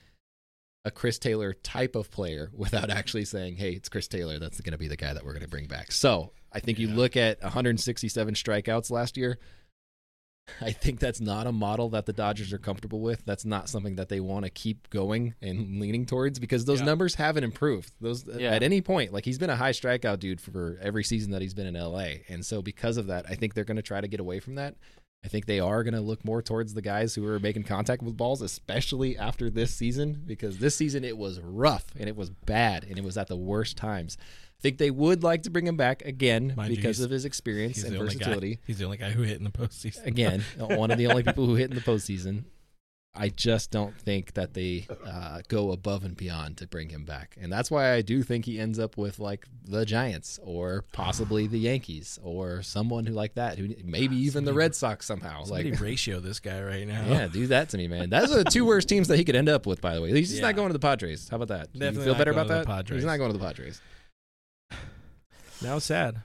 [0.84, 4.39] a Chris Taylor type of player without actually saying, "Hey, it's Chris Taylor.
[4.39, 6.80] That's going to be the guy that we're going to bring back." So I think
[6.80, 9.39] you look at 167 strikeouts last year.
[10.62, 13.24] I think that's not a model that the Dodgers are comfortable with.
[13.26, 16.86] That's not something that they want to keep going and leaning towards because those Yeah.
[16.86, 17.91] numbers haven't improved.
[18.00, 18.52] Those Yeah.
[18.52, 21.54] at any point, like he's been a high strikeout dude for every season that he's
[21.54, 24.08] been in LA, and so because of that, I think they're going to try to
[24.08, 24.76] get away from that.
[25.24, 28.04] I think they are going to look more towards the guys who are making contact
[28.04, 32.30] with balls, especially after this season, because this season it was rough and it was
[32.30, 34.18] bad and it was at the worst times.
[34.60, 37.26] I think they would like to bring him back again Mind because he's- of his
[37.26, 38.62] experience and versatility guy.
[38.66, 40.06] He's the only guy who hit in the postseason.
[40.06, 42.45] again, one of the only people who hit in the postseason.
[43.18, 47.38] I just don't think that they uh, go above and beyond to bring him back,
[47.39, 51.47] and that's why I do think he ends up with like the Giants or possibly
[51.47, 55.43] the Yankees or someone who like that, who maybe even the Red Sox somehow.
[55.45, 57.06] Somebody Like, ratio this guy right now.
[57.08, 58.10] yeah, do that to me, man.
[58.10, 59.80] Those are the two worst teams that he could end up with.
[59.80, 60.47] By the way, he's just Yeah.
[60.47, 61.30] not going to the Padres.
[61.30, 61.72] How about that?
[61.72, 62.66] Do Definitely you feel better about that?
[62.66, 62.97] Padres.
[62.97, 63.80] He's not going to the Padres.
[65.66, 66.22] Now it's sad.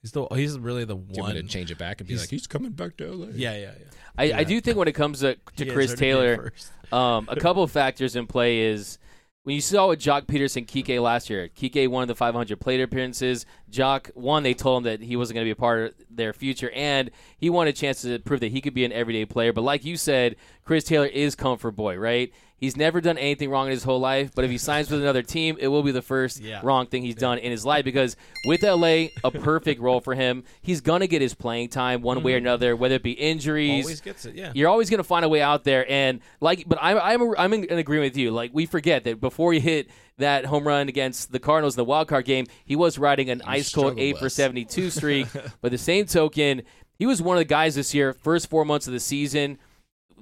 [0.00, 1.36] He's the he's really the Do you want one.
[1.36, 3.26] me to change it back and be He's- like, he's coming back to LA?
[3.34, 3.70] Yeah, yeah, yeah.
[4.18, 4.38] I, Yeah.
[4.38, 6.92] I do think when it comes to, to He Chris answered it Taylor, first.
[6.92, 8.98] um, a couple of factors in play is
[9.44, 11.48] when you saw with Joc Pederson, Kike last year.
[11.48, 13.46] Kike won the 500 plate appearances.
[13.72, 16.32] Joc one, they told him that he wasn't going to be a part of their
[16.32, 19.52] future, and he wanted a chance to prove that he could be an everyday player.
[19.52, 22.32] But like you said, Chris Taylor is comfort boy, right?
[22.62, 25.22] He's never done anything wrong in his whole life, but if he signs with another
[25.22, 26.60] team, it will be the first Yeah.
[26.62, 28.14] wrong thing he's done in his life because
[28.46, 30.44] with LA, a perfect role for him.
[30.60, 32.42] He's gonna get his playing time one way or mm.
[32.42, 33.84] another, whether it be injuries.
[33.84, 34.36] Always gets it.
[34.36, 34.52] Yeah.
[34.54, 37.52] You're always going to find a way out there, and like, but I'm I'm I'm
[37.52, 38.30] in, in agreement with you.
[38.30, 39.88] Like, we forget that before he hit
[40.22, 43.42] that home run against the Cardinals in the wild card game, he was riding an
[43.46, 45.26] ice cold eight for seventy two streak.
[45.60, 46.62] but the same token,
[46.98, 49.58] he was one of the guys this year, first four months of the season.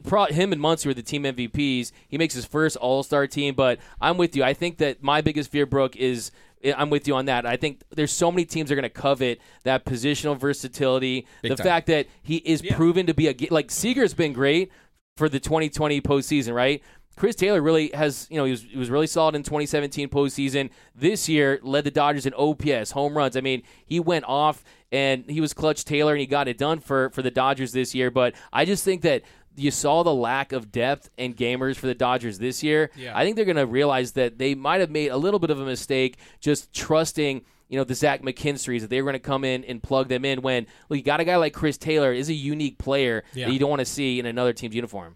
[0.03, 1.93] Pro, him and Muncy were the team MVPs.
[2.09, 4.43] He makes his first All Star team, but I'm with you.
[4.43, 6.31] I think that my biggest fear, Brooke, is
[6.65, 7.45] eh, I'm with you on that.
[7.45, 11.27] I think there's so many teams that are going to covet that positional versatility.
[11.43, 11.67] Big the time.
[11.67, 14.71] fact that he is proven to be a like Seager's been great
[15.17, 16.83] for the 2020 postseason, right?
[17.21, 20.71] Chris Taylor really has, you know, he was, he was really solid in 2017 postseason.
[20.95, 23.37] This year, led the Dodgers in OPS, home runs.
[23.37, 26.81] I mean, he went off and he was clutch Taylor and he got it done
[26.81, 28.11] for for the Dodgers this year.
[28.11, 29.21] But I just think that
[29.55, 32.91] you saw the lack of depth and gamers for the Dodgers this year.
[32.97, 33.13] Yeah.
[33.15, 35.61] I think they're going to realize that they might have made a little bit of
[35.61, 39.45] a mistake just trusting you know, the Zach McKinstry's, that they were going to come
[39.45, 42.31] in and plug them in when, look, you got a guy like Chris Taylor is
[42.31, 43.47] a unique player Yeah.
[43.47, 45.15] that you don't want to see in another team's uniform.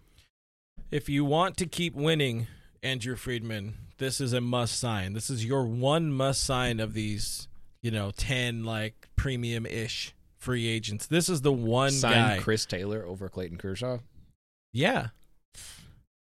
[0.94, 2.46] If you want to keep winning,
[2.80, 5.12] Andrew Friedman, this is a must sign.
[5.12, 7.48] This is your one must sign of these,
[7.82, 11.06] you know, 10 like premium ish free agents.
[11.08, 12.38] This is the one Sign guy.
[12.40, 13.98] Chris Taylor over Clayton Kershaw.
[14.72, 15.08] Yeah.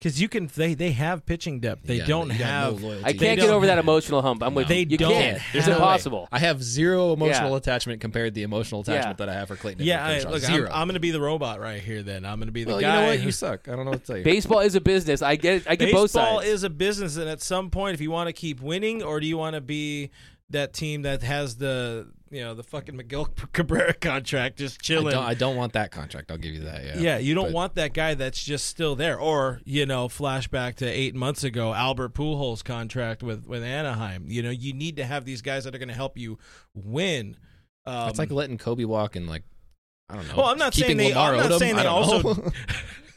[0.00, 1.82] Cuz you can they they have pitching depth.
[1.84, 3.04] They Yeah, don't you got no have loyalty.
[3.04, 4.44] I They can't get don't over that have- emotional hump.
[4.44, 4.86] I'm with They you.
[4.90, 5.38] You don't can't.
[5.38, 5.78] have- It's no way.
[5.78, 6.28] impossible.
[6.30, 7.56] I have zero emotional Yeah.
[7.56, 9.26] attachment compared to the emotional attachment Yeah.
[9.26, 9.84] that I have for Clayton.
[9.84, 10.30] Yeah, I, Kershaw.
[10.30, 10.70] look, I'm, zero.
[10.72, 12.24] I'm going to be the robot right here then.
[12.24, 12.94] I'm going to be the well, guy.
[12.94, 13.18] you know what?
[13.18, 13.66] who- You suck.
[13.68, 14.22] I don't know what to tell you.
[14.24, 15.20] Baseball is a business.
[15.20, 15.62] I get it.
[15.66, 16.26] I get Baseball both sides.
[16.38, 19.18] Baseball is a business, and at some point, if you want to keep winning, or
[19.18, 20.10] do you want to be
[20.50, 25.12] that team that has the you know the fucking Miguel Cabrera contract just I chilling?
[25.14, 26.30] don't, I don't want that contract.
[26.30, 26.84] I'll give you that.
[26.84, 26.98] Yeah.
[26.98, 30.74] yeah, you don't But- want that guy that's just still there, or you know, flashback
[30.76, 34.24] to eight months ago, Albert Pujols contract with with Anaheim.
[34.28, 36.38] You know, you need to have these guys that are going to help you
[36.74, 37.36] win.
[37.86, 39.44] Um, It's like letting Kobe walk and like
[40.10, 40.34] I don't know.
[40.36, 41.58] Well, I'm not saying they- Lamar I'm not Odom.
[41.58, 42.52] saying I they also-.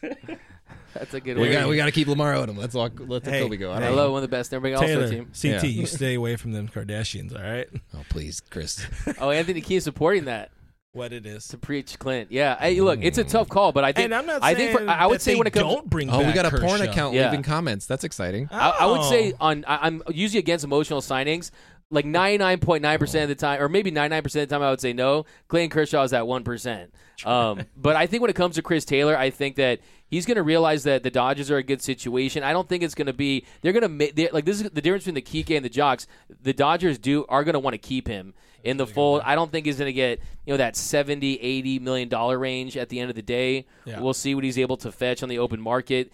[0.93, 1.51] That's a good we one.
[1.51, 2.57] got we got to keep Lamar Odom.
[2.57, 2.93] Let's walk.
[2.99, 3.71] Let the Hey, Kobe go.
[3.71, 3.89] I don't hey.
[3.89, 4.11] Hello, know.
[4.13, 4.53] one of the best.
[4.53, 5.25] Everybody bring all star team.
[5.59, 5.81] CT, Yeah.
[5.81, 7.67] you stay away from them Kardashians, all right?
[7.93, 8.85] Oh please, Chris.
[9.19, 10.51] Oh, Anthony keeps supporting that
[10.93, 11.47] What it is.
[11.49, 12.31] to preach Clint.
[12.31, 12.57] Yeah.
[12.59, 14.89] Hey, look, it's a tough call, but I think And I'm not I think for,
[14.89, 16.91] I I would say when it comes don't bring Oh, we got a porn Kershaw.
[16.91, 17.29] account Yeah.
[17.29, 17.85] leaving comments.
[17.85, 18.49] That's exciting.
[18.51, 19.37] I, I would say Oh.
[19.47, 21.51] on I, I'm usually against emotional signings.
[21.93, 25.25] Like 99.9% of the time, or maybe 99% of the time, I would say no.
[25.49, 26.87] Clayton Kershaw is at 1%.
[27.25, 29.79] Um, but I think when it comes to Chris Taylor, I think that
[30.12, 32.43] he's going to realize that the Dodgers are a good situation.
[32.43, 34.82] I don't think it's going to be, they're going to make, like, this is the
[34.82, 36.05] difference between the Kike and the Jocs.
[36.43, 39.24] The Dodgers do are going to want to keep him in the fold.
[39.26, 42.78] I don't think he's going to get, you know, that 70, 80 million dollar range
[42.78, 43.66] at the end of the day.
[43.86, 43.99] Yeah.
[43.99, 46.12] We'll see what he's able to fetch on the open market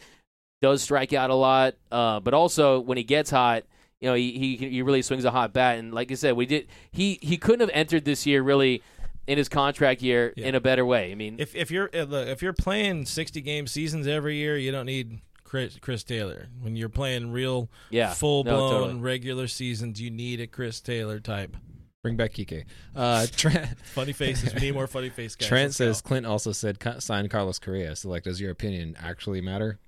[0.62, 3.64] does strike out a lot, uh, but also when he gets hot,
[4.00, 5.80] you know, he, he he really swings a hot bat.
[5.80, 8.84] And like I said, we did he he couldn't have entered this year really
[9.28, 10.48] in his contract year Yeah.
[10.48, 11.12] in a better way.
[11.12, 14.58] I mean, If if you're uh, look, if you're playing 60 game seasons every year,
[14.58, 16.48] you don't need Chris, Chris Taylor.
[16.60, 18.14] When you're playing real Yeah.
[18.14, 19.00] full No, blown totally.
[19.02, 21.56] regular seasons, you need a Chris Taylor type.
[22.04, 22.66] Bring back Kike.
[22.96, 24.54] Uh, Trent, Funny faces.
[24.54, 25.48] we need more funny face guys.
[25.50, 26.08] Trent Let's says go.
[26.10, 27.96] Clint also said sign Carlos Correa.
[27.96, 29.80] So like, does your opinion actually matter?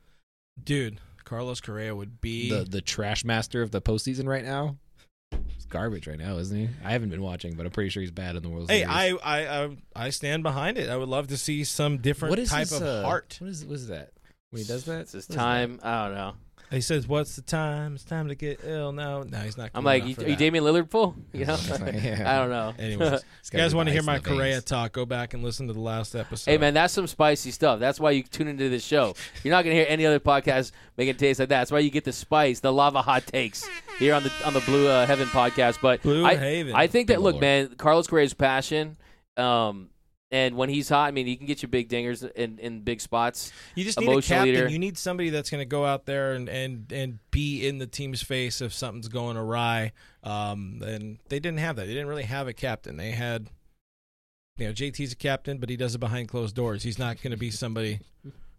[0.61, 4.77] dude, Carlos Correa would be The the trash master of the postseason right now.
[5.69, 6.69] He's garbage right now, isn't he?
[6.83, 9.09] I haven't been watching, but I'm pretty sure he's bad in the World Hey, I,
[9.11, 10.89] I I I stand behind it.
[10.89, 13.37] I would love to see some different what is type his, of uh, heart.
[13.39, 14.11] What is what is that?
[14.49, 15.79] When he does that, it's his What is time.
[15.83, 16.33] I don't know.
[16.71, 17.95] He says, "What's the time?
[17.95, 19.71] It's time to get ill." No, no, he's not.
[19.73, 20.35] I'm like, you, for are you.
[20.35, 21.15] Damian Lillard full?
[21.33, 22.23] You know, Yeah.
[22.25, 22.73] I don't know.
[22.77, 24.37] Anyways, you guys want to hear my in the veins.
[24.39, 24.91] Correa talk?
[24.91, 26.51] Go back and listen to the last episode.
[26.51, 27.79] Hey man, that's some spicy stuff.
[27.79, 29.15] That's why you tune into this show.
[29.43, 31.59] You're not gonna hear any other podcast making taste like that.
[31.59, 33.67] That's why you get the spice, the lava hot takes
[33.97, 35.79] here on the on the Blue uh, Heaven podcast.
[35.81, 36.75] But Blue I, Haven.
[36.75, 37.41] I think that Good look, lord.
[37.41, 38.95] man, Carlos Correa's passion,
[39.37, 39.89] um,
[40.31, 43.01] and when he's hot, I mean, he can get you big dingers in, in big
[43.01, 43.51] spots.
[43.75, 44.43] You just need a captain.
[44.53, 44.67] leader.
[44.69, 47.87] You need somebody that's going to go out there and, and, and be in the
[47.87, 49.91] team's face if something's going awry.
[50.23, 51.87] Um, and they didn't have that.
[51.87, 52.95] They didn't really have a captain.
[52.97, 53.47] They had,
[54.57, 56.83] you know, JT's a captain, but he does it behind closed doors.
[56.83, 57.99] He's not going to be somebody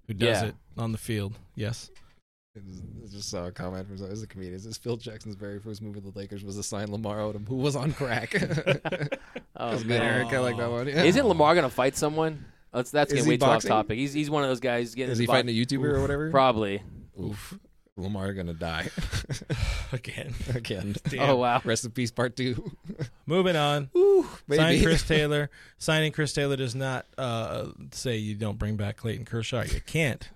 [0.09, 0.49] who does Yeah.
[0.49, 1.35] it on the field.
[1.55, 1.91] Yes.
[2.57, 2.61] I
[3.09, 4.57] just saw a comment from as a comedian.
[4.57, 7.47] It says Phil Jackson's very first move with the Lakers was to sign Lamar Odom,
[7.47, 8.35] who was on crack.
[9.57, 10.03] Oh, That's good, man.
[10.03, 10.29] Eric.
[10.33, 10.87] I like that one.
[10.89, 11.03] Yeah.
[11.03, 12.47] Isn't Lamar gonna fight someone?
[12.73, 13.69] That's that's Is getting he way too off boxing?
[13.69, 13.99] topic.
[13.99, 16.31] He's he's one of those guys getting Is he bo- fighting a YouTuber or whatever?
[16.31, 16.83] Probably.
[17.21, 17.59] Oof.
[17.99, 18.89] Lamar gonna die
[19.93, 20.33] Again.
[20.55, 20.95] again.
[21.11, 21.29] Damn.
[21.29, 21.61] Oh wow.
[21.63, 22.73] Rest in peace, part two.
[23.27, 23.91] Moving on.
[23.95, 24.83] Ooh, Signing.
[24.83, 25.51] Chris Taylor.
[25.77, 29.63] Signing Chris Taylor does not uh, say you don't bring back Clayton Kershaw.
[29.65, 30.27] You can't.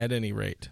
[0.00, 0.70] At any rate.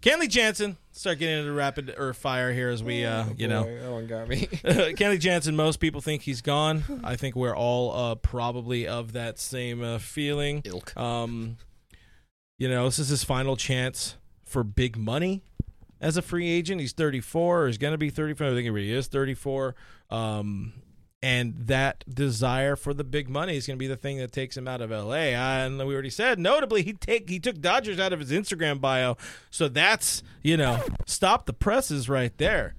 [0.00, 3.90] Kenley Jansen, start getting into rapid or fire here as we, uh, you know, that
[3.90, 4.46] one got me.
[4.46, 5.56] Kenley Jansen.
[5.56, 6.84] Most people think he's gone.
[7.02, 10.62] I think we're all uh, probably of that same uh, feeling.
[10.64, 10.96] Ilk.
[10.96, 11.56] Um,
[12.58, 15.42] you know, this is his final chance for big money
[16.00, 16.80] as a free agent.
[16.80, 18.46] He's 34, or he's going to be 34.
[18.46, 19.74] I think he really is 34.
[20.10, 20.74] Um,
[21.22, 24.56] and that desire for the big money is going to be the thing that takes
[24.56, 25.14] him out of LA.
[25.34, 29.16] And we already said, notably, he take he took Dodgers out of his Instagram bio,
[29.50, 32.74] so that's you know, stop the presses right there.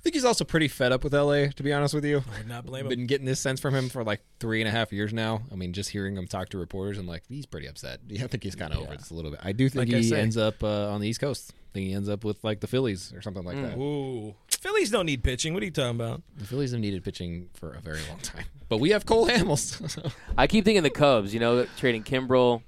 [0.00, 2.24] I think he's also pretty fed up with LA, to be honest with you.
[2.34, 2.88] I would not blame him.
[2.88, 5.42] Been getting this sense from him for like three and a half years now.
[5.52, 8.00] I mean, just hearing him talk to reporters, I'm like, he's pretty upset.
[8.08, 9.40] Yeah, I think he's kind of over this a little bit.
[9.42, 11.52] I do think Like he ends up uh, on the East Coast.
[11.70, 13.62] I think he ends up with like the Phillies or something like hmm.
[13.62, 13.78] that.
[13.78, 15.54] Ooh, Phillies don't need pitching.
[15.54, 16.22] What are you talking about?
[16.36, 20.12] The Phillies have needed pitching for a very long time, but we have Cole Hamels.
[20.38, 21.32] I keep thinking the Cubs.
[21.32, 22.62] You know, trading Kimbrel.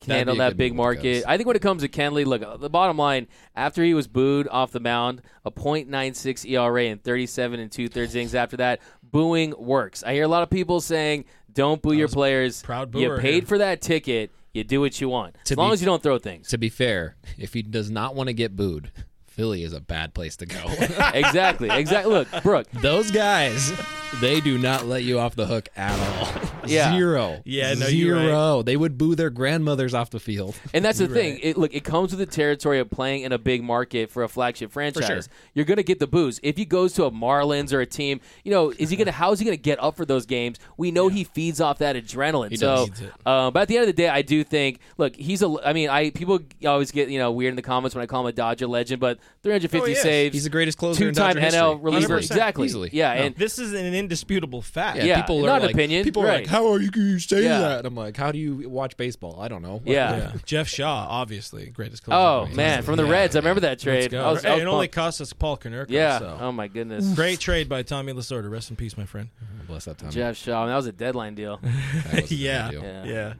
[0.00, 1.14] Can handle a that good big move with the market.
[1.22, 1.26] Cubs.
[1.26, 3.26] I think when it comes to Kenley, look, uh, the bottom line,
[3.56, 8.14] after he was booed off the mound, a .96 ERA and 37 and two thirds
[8.14, 10.04] innings after that, booing works.
[10.04, 12.62] I hear a lot of people saying, don't boo your players.
[12.62, 13.46] proud You booer paid here.
[13.46, 14.30] for that ticket.
[14.52, 15.36] You do what you want.
[15.50, 16.48] As long be- as you don't throw things.
[16.48, 18.90] to be fair, if he does not want to get booed,
[19.26, 20.64] Philly is a bad place to go.
[21.14, 21.70] exactly.
[21.70, 22.12] Exactly.
[22.12, 23.72] Look, Brooke, Those guys,
[24.20, 26.57] they do not let you off the hook at all.
[26.70, 26.92] Yeah.
[26.92, 27.42] Zero.
[27.44, 28.22] Yeah, no, you're right.
[28.26, 28.62] Zero.
[28.62, 30.56] They would boo their grandmothers off the field.
[30.74, 31.40] And that's the thing.
[31.42, 34.28] It, look, it comes with the territory of playing in a big market for a
[34.28, 35.06] flagship franchise.
[35.06, 35.20] sure.
[35.54, 36.38] You're going to get the booze.
[36.42, 39.12] If he goes to a Marlins or a team, you know, is he going to?
[39.12, 40.58] How is he going to get up for those games?
[40.76, 42.56] We know he feeds off that adrenaline.
[42.58, 43.02] so, does.
[43.26, 44.78] Uh, but at the end of the day, I do think.
[44.98, 45.54] Look, he's a.
[45.64, 48.20] I mean, I people always get you know weird in the comments when I call
[48.22, 50.02] him a Dodger legend, but 350 Oh, he is.
[50.02, 50.34] saves.
[50.34, 52.18] He's the greatest closer in two-time Dodger NL reliever.
[52.18, 52.18] 100%.
[52.18, 52.66] Exactly.
[52.66, 52.90] Easily.
[52.92, 53.20] Yeah, No.
[53.22, 54.98] and This is an indisputable fact.
[54.98, 56.40] Yeah, Yeah, people are not an like, opinion, People are right.
[56.40, 56.90] like, "How are you?
[56.90, 57.60] Can you say Yeah.
[57.60, 59.40] that?" And I'm like, "How do you watch baseball?
[59.40, 60.16] I don't know." What- Yeah.
[60.16, 60.32] Yeah.
[60.44, 62.18] Jeff Shaw, obviously greatest closer.
[62.18, 62.54] oh Right.
[62.54, 63.10] man, from the Yeah.
[63.12, 64.10] Reds, I remember that Let's trade.
[64.10, 64.24] go.
[64.24, 64.94] I was, I Hey, was it only pumped.
[64.94, 65.86] cost us Paul Konerko.
[65.90, 66.18] yeah.
[66.18, 66.38] So.
[66.40, 67.06] Oh my goodness.
[67.14, 68.50] Great trade by Tommy Lasorda.
[68.50, 69.28] Rest in peace, my friend.
[69.66, 70.10] Bless that time.
[70.10, 70.66] Jeff Shaw.
[70.66, 71.60] That was a deadline deal.
[72.12, 72.70] That was a yeah.
[72.70, 72.90] big deal.
[72.90, 73.04] Yeah.
[73.04, 73.32] Yeah.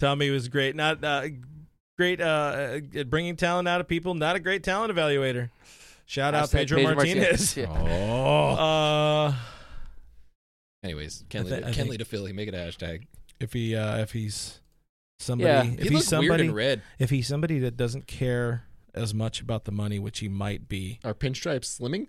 [0.00, 0.74] Tommy was great.
[0.76, 1.28] Not uh,
[1.96, 4.14] great uh, at bringing talent out of people.
[4.14, 5.50] Not a great talent evaluator.
[6.06, 7.56] Shout out Hashtag Pedro, Pedro Martinez.
[7.56, 7.66] Yeah.
[7.70, 8.54] Oh.
[9.28, 9.34] Uh,
[10.84, 12.32] Anyways, Kenley, I thi- I Kenley think- to Philly.
[12.32, 13.06] Make it a hashtag.
[13.40, 14.60] if he uh, if he's
[15.18, 15.62] somebody, Yeah.
[15.74, 16.82] if he he's looks weird somebody, in red.
[16.98, 18.64] if he's somebody that doesn't care
[18.94, 22.06] as much about the money, which he might be, Are pinstripes slimming?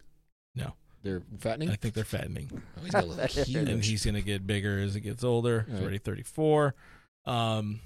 [0.56, 0.74] No.
[1.04, 1.70] They're fattening.
[1.70, 2.50] I think they're fattening.
[2.52, 3.70] oh, he's got a little huge.
[3.70, 5.66] and he's gonna get bigger as he gets older.
[5.70, 6.74] He's already 34.
[7.26, 7.80] Um,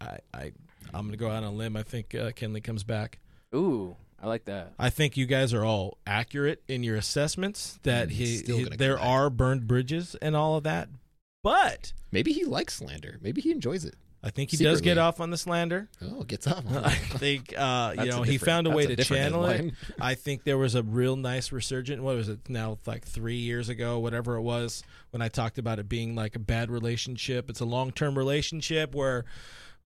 [0.00, 0.52] I I
[0.94, 1.76] I'm gonna go out on a limb.
[1.76, 3.18] I think uh, Kenley comes back.
[3.54, 4.72] Ooh, I like that.
[4.78, 8.98] I think you guys are all accurate in your assessments that Mm, he, he- there
[8.98, 10.88] are burned bridges and all of that.
[11.42, 13.18] But Maybe he likes slander.
[13.20, 13.96] Maybe he enjoys it.
[14.24, 15.88] I think he does get off on the slander.
[16.00, 16.62] Oh, gets off.
[16.84, 19.74] I think uh, you know he found a way that's to different channel it.
[20.00, 22.04] I think there was a real nice resurgent.
[22.04, 22.78] What was it now?
[22.86, 26.38] Like three years ago, whatever it was, when I talked about it being like a
[26.38, 27.50] bad relationship.
[27.50, 29.24] It's a long term relationship where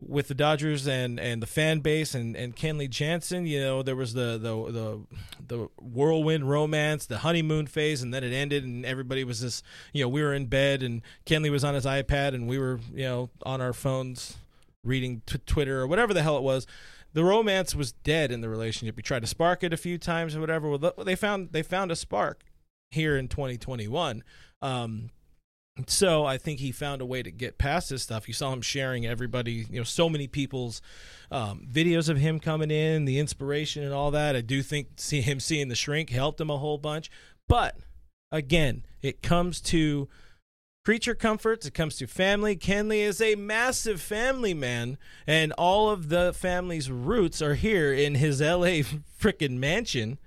[0.01, 3.97] with the Dodgers and, and the fan base and, and Kenley Jansen, you know, there
[3.97, 5.01] was the, the the
[5.47, 10.03] the whirlwind romance, the honeymoon phase, and then it ended, and everybody was just, you
[10.03, 13.05] know, we were in bed, and Kenley was on his iPad, and we were, you
[13.05, 14.37] know, on our phones
[14.83, 16.67] reading t- Twitter or whatever the hell it was.
[17.13, 18.97] The romance was dead in the relationship.
[18.97, 20.69] We tried to spark it a few times or whatever.
[20.69, 22.43] Well, they found they found a spark
[22.91, 24.25] here in 2021.
[24.61, 25.11] Um,
[25.89, 28.29] so I think he found a way to get past this stuff.
[28.29, 30.81] You saw him sharing everybody, you know, so many people's
[31.33, 34.37] um, videos of him coming in, the inspiration and all that.
[34.37, 37.11] I do think see him seeing the shrink helped him a whole bunch.
[37.49, 37.77] But
[38.31, 40.09] again, it comes to
[40.85, 41.67] creature comforts.
[41.67, 42.57] It comes to family.
[42.57, 44.97] Kenley is a massive family man,
[45.27, 48.83] and all of the family's roots are here in his L.A.
[49.21, 50.19] frickin' mansion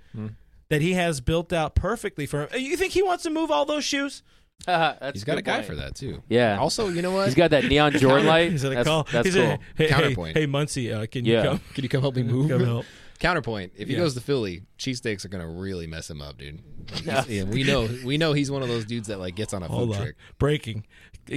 [0.68, 2.60] that he has built out perfectly for him.
[2.60, 4.22] You think he wants to move all those shoes?
[4.66, 5.66] That's He's got a good guy point.
[5.66, 6.22] for that too.
[6.28, 6.58] Yeah.
[6.58, 7.26] Also, you know what?
[7.26, 8.50] He's got that neon Jordan light.
[8.52, 9.06] He's gonna that's, call.
[9.10, 9.44] That's he's cool.
[9.44, 10.36] a, hey, Counterpoint.
[10.36, 11.60] Hey, hey Muncy, uh, can you come?
[11.74, 12.50] Can you come help me move?
[12.50, 12.84] Come help.
[13.18, 14.00] Counterpoint: If he Yeah.
[14.00, 16.60] goes to Philly, cheesesteaks are gonna really mess him up, dude.
[16.92, 17.88] He's- yeah, we know.
[18.04, 20.02] We know he's one of those dudes that like gets on a Hold food on.
[20.02, 20.16] trick.
[20.38, 20.84] Breaking.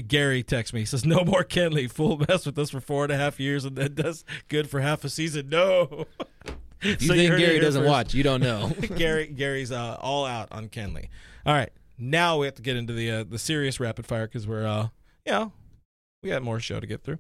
[0.08, 0.82] Gary texts me.
[0.82, 1.90] He says, "No more Kenley.
[1.92, 4.80] Fool mess with us for four and a half years and then does good for
[4.82, 6.06] half a season." No.
[6.84, 7.90] You So think heard Gary doesn't first.
[7.90, 8.14] watch?
[8.14, 8.72] You don't know.
[8.96, 11.10] Gary Gary's uh, all out on Kenley.
[11.46, 11.70] All right,
[12.02, 14.90] now we have to get into the uh, the serious rapid fire because we're uh
[15.26, 15.52] you know
[16.24, 17.18] we got more show to get through.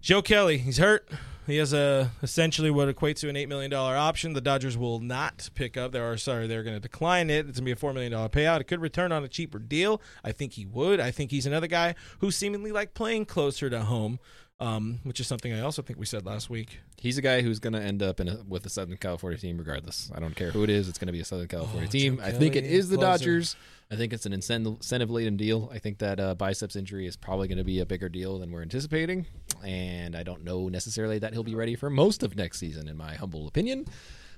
[0.00, 1.08] Joe Kelly, he's hurt.
[1.46, 4.34] He has a essentially what equates to an eight million dollar option.
[4.34, 5.92] The Dodgers will not pick up.
[5.92, 7.48] They are sorry, they're going to decline it.
[7.48, 8.60] It's going to be a four million dollar payout.
[8.60, 10.00] It could return on a cheaper deal.
[10.22, 11.00] I think he would.
[11.00, 14.18] I think he's another guy who seemingly like playing closer to home.
[14.60, 16.80] um, which is something I also think we said last week.
[16.96, 19.56] He's a guy who's going to end up in a, with a Southern California team
[19.56, 20.10] regardless.
[20.12, 20.88] I don't care who it is.
[20.88, 22.16] It's going to be a Southern California Oh, team.
[22.16, 23.18] Joe I think it Kelly, is the closer.
[23.18, 23.56] Dodgers.
[23.90, 25.70] I think it's an incentive laden deal.
[25.72, 28.52] I think that uh, biceps injury is probably going to be a bigger deal than
[28.52, 29.26] we're anticipating.
[29.64, 32.98] And I don't know necessarily that he'll be ready for most of next season, in
[32.98, 33.86] my humble opinion.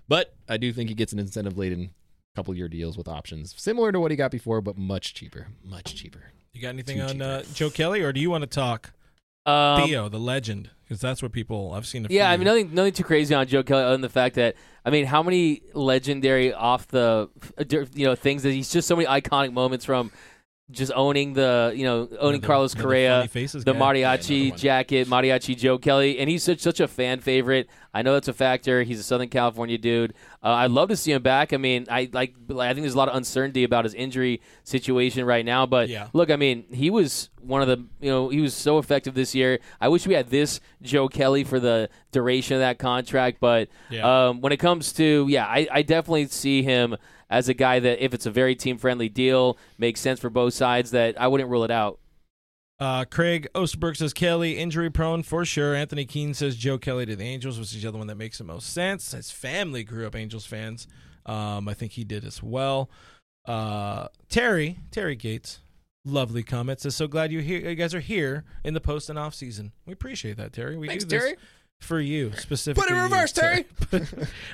[0.07, 1.91] But I do think he gets an incentive laden
[2.37, 5.49] couple year deals with options similar to what he got before, but much cheaper.
[5.65, 6.33] Much cheaper.
[6.53, 8.93] You got anything Too on uh, Joe Kelly, or do you want to talk
[9.47, 10.71] Um, Theo, the legend?
[10.85, 12.05] Because that's what people I've seen.
[12.05, 14.35] A Yeah, I mean nothing, nothing too crazy on Joe Kelly other than the fact
[14.35, 17.29] that I mean, how many legendary off the
[17.95, 20.11] you know things that he's just so many iconic moments from
[20.71, 23.73] just owning the you know owning Another- Carlos Correa, the guy.
[23.73, 24.59] mariachi one.
[24.59, 27.69] jacket, mariachi Joe Kelly, and he's such such a fan favorite.
[27.93, 28.85] I know that's a factor.
[28.85, 30.15] He's a Southern California dude.
[30.45, 31.53] Uh, I'd love to see him back.
[31.53, 32.35] I mean, I like.
[32.51, 35.67] I think there's a lot of uncertainty about his injury situation right now.
[35.67, 36.07] But Yeah.
[36.13, 39.35] look, I mean, he was one of the you know he was so effective this
[39.35, 39.59] year.
[39.81, 43.39] I wish we had this Joe Kelly for the duration of that contract.
[43.41, 44.29] But Yeah.
[44.29, 46.97] um, when it comes to yeah, I, I definitely see him
[47.31, 50.53] as a guy that if it's a very team friendly deal, makes sense for both
[50.53, 50.91] sides.
[50.91, 51.99] That I wouldn't rule it out.
[52.79, 55.75] Uh, Craig Osterberg says Kelly injury prone for sure.
[55.75, 58.39] Anthony Keene says Joe Kelly to the Angels, which is the other one that makes
[58.39, 59.13] the most sense.
[59.13, 60.87] His family grew up Angels fans.
[61.27, 62.91] Um, I think he did as well.
[63.47, 65.61] Uh, Terry Terry Gates,
[66.05, 67.61] lovely comment says so glad you here.
[67.61, 69.73] You guys are here in the post and off season.
[69.87, 70.77] We appreciate that, Terry.
[70.77, 71.37] We Thanks, do this Terry.
[71.81, 72.83] For you specifically.
[72.83, 73.65] Put it in you, reverse, Terry.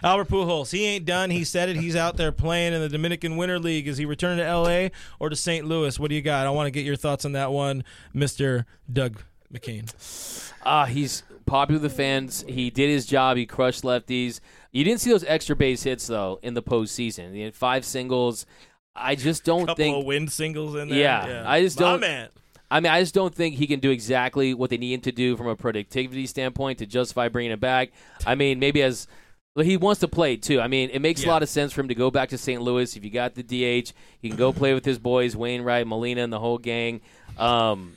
[0.03, 1.29] Albert Pujols, he ain't done.
[1.31, 1.77] He said it.
[1.77, 3.89] He's out there playing in the Dominican Winter League.
[3.89, 4.91] Is he returning to L.A.
[5.19, 5.67] or to St.
[5.67, 5.99] Louis?
[5.99, 6.47] What do you got?
[6.47, 9.21] I want to get your thoughts on that one, Mister Doug
[9.53, 10.53] McKain.
[10.65, 12.45] Ah, he's popular with the fans.
[12.49, 13.37] He did his job.
[13.37, 14.41] He crushed lefties.
[14.73, 17.35] You didn't see those extra base hits though in the postseason.
[17.35, 18.47] He had five singles.
[18.95, 19.97] I just don't Couple think.
[19.97, 20.99] of wind singles in there.
[20.99, 22.29] Yeah, I just My don't- man.
[22.71, 25.13] I mean, I just don't think he can do exactly what they need him to
[25.13, 27.93] do from a productivity standpoint to justify bringing him back.
[28.27, 29.07] I mean, maybe as
[29.55, 30.61] well, he wants to play too.
[30.61, 32.61] I mean, it makes a lot of sense for him to go back to St.
[32.61, 32.95] Louis.
[32.97, 36.33] If you got the DH, he can go play with his boys, Wainwright, Molina, and
[36.33, 37.01] the whole gang.
[37.39, 37.93] Um,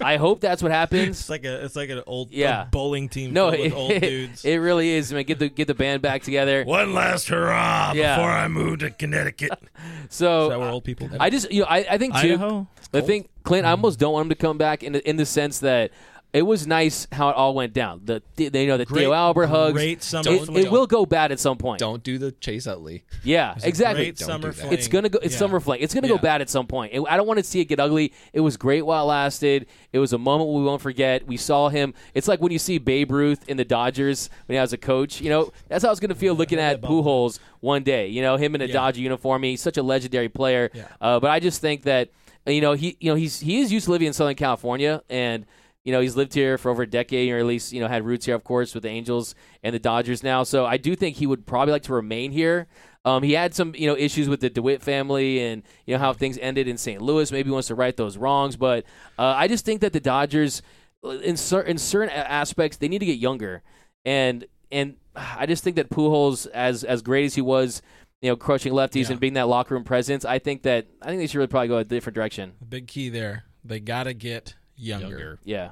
[0.00, 1.20] I hope that's what happens.
[1.20, 2.66] It's like a it's like an old Yeah.
[2.70, 4.44] bowling team No, full it, with old dudes.
[4.44, 5.12] it really is.
[5.12, 6.64] I mean, get the get the band back together.
[6.64, 8.16] One last hurrah Yeah.
[8.16, 9.52] before I move to Connecticut.
[10.10, 11.08] So Is that where old people?
[11.18, 12.34] I just you know I, I think too.
[12.34, 12.66] Idaho.
[12.92, 15.26] The thing, Clint, I almost don't want him to come back in the, in the
[15.26, 15.90] sense that
[16.34, 18.02] it was nice how it all went down.
[18.04, 19.72] The, the you know the Great- Theo Albert hugs.
[19.72, 20.66] great summer It, fling.
[20.66, 21.78] it will go bad at some point.
[21.78, 23.04] Don't do the Chase Utley.
[23.22, 24.04] Yeah, exactly.
[24.06, 24.60] Great Don't summer do that.
[24.60, 24.72] fling.
[24.72, 25.18] It's gonna go.
[25.22, 25.38] It's Yeah.
[25.38, 25.80] summer fling.
[25.80, 26.14] It's gonna Yeah.
[26.16, 26.92] go bad at some point.
[26.92, 28.12] It- I don't want to see it get ugly.
[28.32, 29.66] It was great while it lasted.
[29.92, 31.26] It was a moment we won't forget.
[31.26, 31.94] We saw him.
[32.14, 35.20] It's like when you see Babe Ruth in the Dodgers when he was a coach.
[35.20, 38.08] You know, that's how it's gonna feel looking at Pujols one day.
[38.08, 38.72] You know, him in a Yeah.
[38.72, 39.44] Dodger uniform.
[39.44, 40.70] He's such a legendary player.
[40.74, 40.84] Yeah.
[41.00, 42.08] Uh, but I just think that
[42.44, 45.46] you know he you know he's he is used to living in Southern California and.
[45.84, 48.04] You know, he's lived here for over a decade, or at least, you know, had
[48.06, 50.42] roots here, of course, with the Angels and the Dodgers now.
[50.42, 52.66] So I do think he would probably like to remain here.
[53.04, 56.14] Um, he had some, you know, issues with the DeWitt family and, you know, how
[56.14, 57.02] things ended in St.
[57.02, 57.30] Louis.
[57.30, 58.56] Maybe he wants to right those wrongs.
[58.56, 58.84] But
[59.18, 60.62] uh, I just think that the Dodgers,
[61.02, 63.62] in, cer- in certain aspects, they need to get younger.
[64.06, 67.82] And and I just think that Pujols, as as great as he was,
[68.22, 69.12] you know, crushing lefties Yeah.
[69.12, 71.68] and being that locker room presence, I think that I think they should really probably
[71.68, 72.54] go a different direction.
[72.66, 73.44] Big key there.
[73.62, 75.08] They gotta get younger.
[75.08, 75.38] Younger.
[75.44, 75.70] Yeah.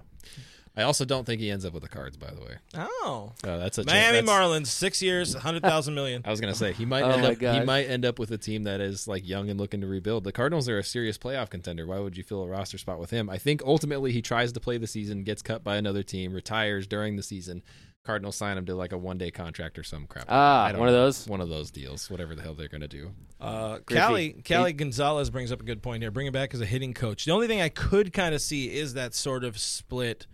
[0.75, 2.17] I also don't think he ends up with the cards.
[2.17, 6.23] By the way, Oh, uh, that's a Miami that's- Marlins, six years, hundred thousand million.
[6.27, 7.35] I was gonna say he might Oh end my up.
[7.35, 7.67] He God.
[7.67, 10.25] might end up with a team that is like young and looking to rebuild.
[10.25, 11.87] The Cardinals are a serious playoff contender.
[11.87, 13.29] Why would you fill a roster spot with him?
[13.29, 16.87] I think ultimately he tries to play the season, gets cut by another team, retires
[16.87, 17.63] during the season.
[18.05, 20.27] Cardinals sign him to like a one day contract or some crap.
[20.29, 20.69] Ah, that.
[20.69, 21.29] I don't one of those?
[21.29, 22.11] One of those deals.
[22.11, 23.13] Whatever the hell they're gonna do.
[23.41, 24.01] Uh, Griffey.
[24.01, 26.11] Callie, Callie Gonzalez brings up a good point here.
[26.11, 27.25] Bring him back as a hitting coach.
[27.25, 30.27] The only thing I could kind of see is that sort of split,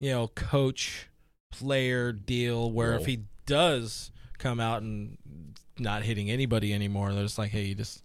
[0.00, 1.08] you know, coach
[1.52, 5.16] player deal where if he does come out and
[5.78, 8.02] not hitting anybody anymore, they're just like, hey, you just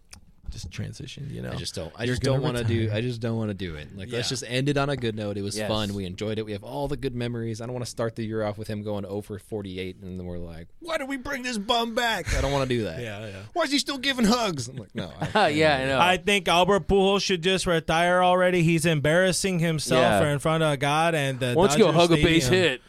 [0.52, 1.52] just transition, you know.
[1.52, 1.92] I just don't.
[1.96, 2.90] I You're just don't want to do.
[2.94, 3.96] I just don't want to do it.
[3.98, 5.38] Like let's just end it on a good note.
[5.38, 5.68] It was Yes.
[5.68, 5.94] fun.
[5.94, 6.46] We enjoyed it.
[6.46, 7.62] We have all the good memories.
[7.62, 10.26] I don't want to start the year off with him going over 48, and then
[10.26, 12.34] we're like, why do we bring this bum back?
[12.36, 13.02] I don't want to do that.
[13.02, 13.34] yeah, yeah.
[13.54, 14.68] Why is he still giving hugs?
[14.68, 15.12] I'm like, no.
[15.36, 16.00] I, yeah, I know.
[16.00, 18.64] I think Albert Pujols should just retire already.
[18.64, 20.32] He's embarrassing himself Yeah.
[20.32, 22.82] in front of God and the Why don't you go Dodger hug a base hit?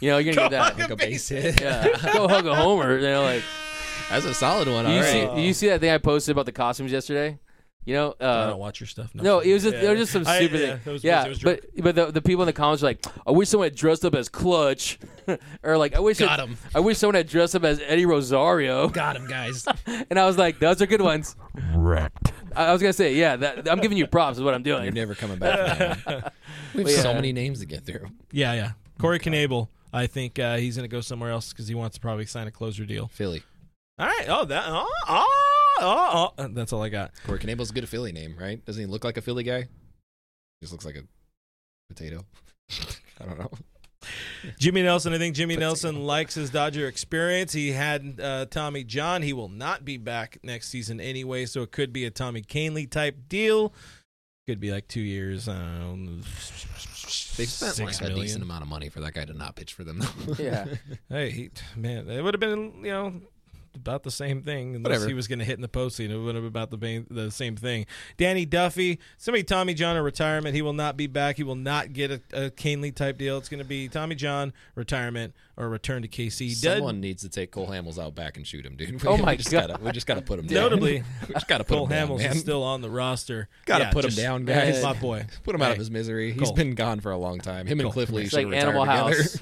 [0.00, 0.78] You know, you're gonna get that.
[0.78, 1.60] Like a base hit.
[1.60, 2.96] Yeah, go hug a homer.
[2.96, 3.42] You know, like
[4.12, 4.86] That's a solid one.
[4.90, 5.38] you All see, right.
[5.38, 7.38] you see that thing I posted about the costumes yesterday?
[7.84, 9.12] You know, I uh, don't watch your stuff.
[9.12, 9.80] no, it was just Yeah.
[9.82, 10.92] there was just some I- stupid yeah, thing.
[10.92, 13.48] was- yeah, was but but the, the people in the comments were like, I wish
[13.48, 15.00] someone had dressed up as Clutch,
[15.64, 16.56] or like I wish Got him.
[16.76, 19.66] I wish someone had dressed up as Eddie Rosario, Got him, guys.
[20.10, 21.34] and I was like, those are good ones.
[21.74, 22.32] wrecked.
[22.54, 24.84] I I was gonna say, yeah, that, I'm giving you props is what I'm doing.
[24.84, 25.96] You're never coming back.
[26.74, 26.96] we have Yeah.
[27.02, 28.06] so many names to get through.
[28.30, 28.70] Yeah, yeah.
[29.00, 29.66] Corey Knebel.
[29.92, 32.46] I think uh, he's going to go somewhere else because he wants to probably sign
[32.46, 33.08] a closer deal.
[33.08, 33.42] Philly.
[34.02, 34.26] All right.
[34.28, 34.64] Oh, that.
[34.66, 35.26] Oh, oh,
[35.80, 36.48] oh, oh.
[36.48, 37.12] That's all I got.
[37.24, 38.64] Corey Knebel's a good Philly name, right?
[38.64, 39.68] Doesn't he look like a Philly guy?
[40.60, 41.02] Just looks like a
[41.88, 42.24] potato.
[43.20, 43.50] I don't know.
[44.58, 45.12] Jimmy Nelson.
[45.12, 45.68] I think Jimmy Potato.
[45.68, 47.52] Nelson likes his Dodger experience.
[47.52, 49.22] He had uh, Tommy John.
[49.22, 52.90] He will not be back next season anyway, so it could be a Tommy Kahnle
[52.90, 53.72] type deal.
[54.48, 55.48] Could be like two years.
[55.48, 56.22] I don't.
[57.36, 59.74] They spent Six like a decent amount of money for that guy to not pitch
[59.74, 60.00] for them.
[60.00, 60.34] though.
[60.42, 60.66] Yeah.
[61.08, 63.20] Hey, he, man, it would have been you know
[63.74, 65.08] about the same thing unless Whatever.
[65.08, 66.10] he was going to hit in the postseason.
[66.10, 67.86] It would have been about the main, the same thing.
[68.16, 70.54] Danny Duffy, somebody Tommy John a retirement.
[70.54, 71.36] He will not be back.
[71.36, 73.38] He will not get a, a Kenley type deal.
[73.38, 76.38] It's going to be Tommy John retirement or return to KC.
[76.40, 79.02] He did- Someone needs to take Cole Hamels out back and shoot him, dude.
[79.06, 79.68] Oh We my just God.
[79.68, 80.62] Gotta, we just got to put him down.
[80.70, 82.32] Notably, we just got to put Cole him down, Hamels man.
[82.32, 83.48] is still on the roster.
[83.66, 84.82] Gotta Yeah, put him down, guys.
[84.82, 85.26] My boy.
[85.44, 86.32] Put him out of his misery.
[86.32, 87.66] He's been gone for a long time.
[87.66, 88.22] Him Cole, and Cliff Lee here.
[88.26, 89.22] It's should like retire Animal together.
[89.22, 89.38] House.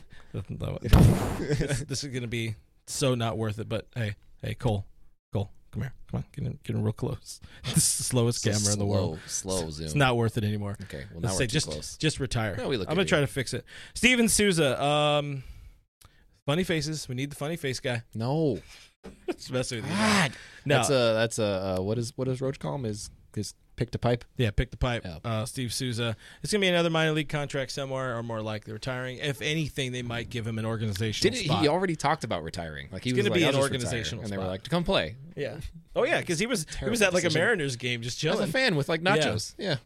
[1.59, 2.55] this, this is going to be
[2.91, 3.69] so not worth it.
[3.69, 4.87] But hey, hey, Cole,
[5.33, 7.41] Cole, come here, come on, get in, get in real close.
[7.65, 9.19] This is the slowest camera in the world.
[9.27, 9.87] Slow, slow zoom.
[9.87, 10.77] It's not worth it anymore.
[10.83, 11.97] Okay, well now Let's we're say just close.
[11.97, 12.57] just retire.
[12.57, 13.65] No, we look I'm gonna try to fix it.
[13.95, 15.43] Steven Souza, um,
[16.47, 17.09] funny faces.
[17.09, 18.03] We need the funny face guy.
[18.15, 18.59] No,
[19.29, 19.97] It's messing with you.
[19.97, 20.33] God.
[20.67, 22.85] No, That's a that's a uh, what is what does Roach call him?
[22.85, 24.27] His his pick the pipe.
[24.37, 25.05] yeah, pick the pipe.
[25.07, 25.19] Yeah.
[25.25, 26.15] Uh, Steve Souza.
[26.43, 29.17] It's gonna be another minor league contract somewhere, or more likely retiring.
[29.19, 31.63] If anything, they might give him an organizational Did spot.
[31.63, 32.89] he already talked about retiring?
[32.93, 33.63] Like he It's was gonna like, be an just retire.
[33.63, 35.17] organizational and they were like, to come play.
[35.35, 35.57] yeah.
[35.97, 37.31] Oh yeah, because he was he was at like a.
[37.31, 39.55] Mariners game just As a fan with like nachos.
[39.59, 39.77] Yeah.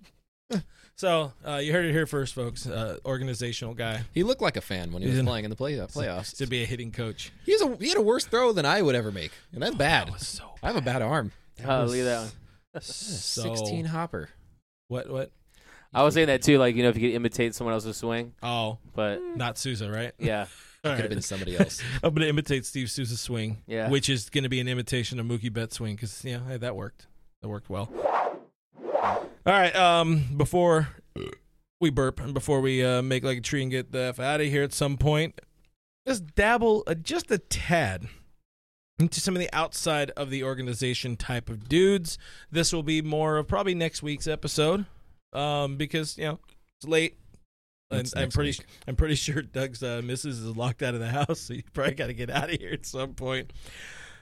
[0.97, 2.67] So uh, you heard it here first, folks.
[2.69, 5.79] Uh, organizational guy He looked like a fan when he was playing in the play,
[5.81, 6.37] uh, playoffs.
[6.37, 7.33] to be a hitting coach.
[7.45, 10.07] He's a, he had a worse throw than I would ever make, and that's bad.
[10.09, 11.33] That was so I have a bad arm.
[11.65, 12.31] Oh, look at that one.
[12.81, 13.43] So.
[13.55, 14.29] Sixteen hopper.
[14.89, 15.31] What what?
[15.93, 18.35] I was saying that too, like, you know, if you could imitate someone else's swing.
[18.43, 20.13] Oh, But not Souza, right?
[20.19, 20.47] yeah.
[20.85, 21.81] All Could have been somebody else.
[22.03, 23.89] I'm gonna imitate Steve Souza's swing, Yeah.
[23.89, 27.07] which is gonna be an imitation of Mookie Betts' swing because yeah, hey, that worked.
[27.43, 27.89] That worked well.
[28.93, 29.75] All right.
[29.77, 30.89] Um, before
[31.81, 34.41] we burp and before we uh, make like a tree and get the f out
[34.41, 35.41] of here at some point,
[36.07, 38.09] just dabble uh, just a tad
[38.99, 42.19] into some of the outside of the organization type of dudes.
[42.51, 44.87] This will be more of probably next week's episode,
[45.33, 46.41] um, because you know
[46.79, 47.17] it's late.
[47.91, 48.67] And I'm pretty, week?
[48.89, 51.95] I'm pretty sure Doug's uh, missus is locked out of the house, so you probably
[51.95, 53.53] got to get out of here at some point.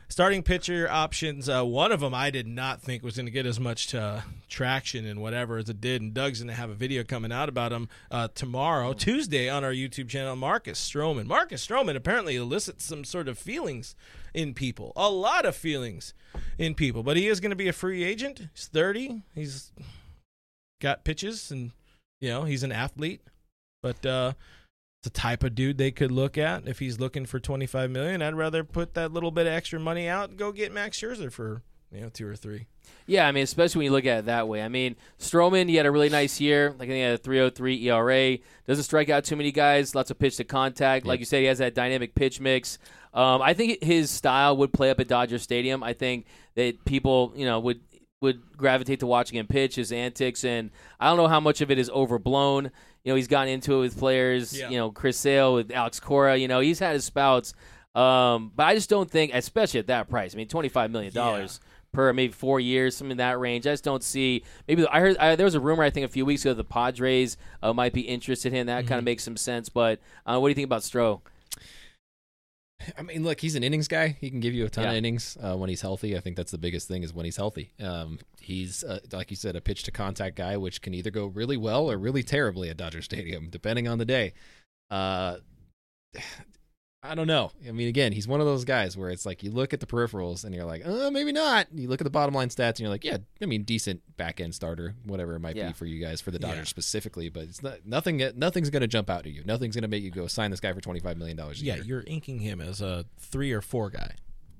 [0.09, 1.48] Starting pitcher options.
[1.48, 4.20] Uh, one of them I did not think was going to get as much uh,
[4.46, 7.48] traction and whatever as it did, and Doug's going to have a video coming out
[7.48, 10.36] about him uh, tomorrow, Tuesday, on our YouTube channel.
[10.36, 11.24] Marcus Stroman.
[11.24, 13.94] Marcus Stroman apparently elicits some sort of feelings
[14.34, 16.12] in people, a lot of feelings
[16.59, 18.48] in people, but he is going to be a free agent.
[18.55, 19.22] He's 30.
[19.34, 19.72] He's
[20.80, 21.70] got pitches, and
[22.20, 23.22] you know he's an athlete,
[23.82, 24.32] but uh,
[25.03, 28.22] the type of dude they could look at if he's looking for 25 million.
[28.22, 31.30] I'd rather put that little bit of extra money out and go get Max Scherzer
[31.30, 32.66] for you know two or three.
[33.07, 34.62] Yeah, I mean, especially when you look at it that way.
[34.62, 36.70] I mean, Stroman, he had a really nice year.
[36.70, 38.38] Like, I think he had a 303 ERA.
[38.66, 39.94] Doesn't strike out too many guys.
[39.94, 41.05] Lots of pitch to contact.
[41.05, 42.78] Like you said, he has that dynamic pitch mix.
[43.12, 45.82] Um, I think his style would play up at Dodger Stadium.
[45.82, 47.80] I think that people, you know, would
[48.20, 51.70] would gravitate to watching him pitch his antics, and I don't know how much of
[51.72, 52.70] it is overblown.
[53.05, 54.57] You know, he's gotten into it with players.
[54.57, 54.70] Yeah.
[54.70, 56.36] You know, Chris Sale with Alex Cora.
[56.36, 57.55] You know, he's had his spouts.
[57.94, 60.34] Um, but I just don't think, especially at that price.
[60.34, 61.61] I mean, twenty five million dollars
[61.92, 63.66] per maybe four years, something in that range.
[63.66, 64.44] I just don't see.
[64.66, 66.64] Maybe I heard I, there was a rumor I think a few weeks ago the
[66.64, 68.66] Padres uh, might be interested in.
[68.66, 69.68] That kind of makes some sense.
[69.68, 71.20] But uh, what do you think about Stroh?
[72.99, 74.16] I mean, look, he's an innings guy.
[74.20, 74.91] He can give you a ton Yeah.
[74.91, 76.16] of innings uh, when he's healthy.
[76.16, 77.72] I think that's the biggest thing is when he's healthy.
[77.80, 81.26] Um, he's uh, like you said, a pitch to contact guy, which can either go
[81.26, 84.35] really well or really terribly at Dodger Stadium, depending on the day.
[84.91, 85.37] Uh,
[87.05, 87.50] I don't know.
[87.66, 89.86] I mean, again, he's one of those guys where it's like you look at the
[89.86, 91.66] peripherals and you're like, uh, maybe not.
[91.74, 94.40] You look at the bottom line stats and you're like, yeah, I mean, decent back
[94.40, 95.66] end starter, whatever it might Yeah.
[95.68, 96.64] be for you guys for the Dodgers Yeah.
[96.64, 97.28] specifically.
[97.28, 98.22] But it's not nothing.
[98.36, 99.42] Nothing's going to jump out at you.
[99.44, 101.61] Nothing's going to make you go sign this guy for twenty five million dollars.
[101.61, 104.14] Yeah, you're inking him as a three or four guy.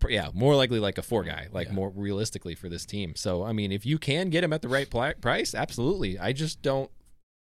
[0.09, 1.75] yeah, more likely like a four guy, like Yeah.
[1.75, 3.15] more realistically for this team.
[3.15, 6.19] So, I mean, if you can get him at the right pli- price, absolutely.
[6.19, 6.91] I just don't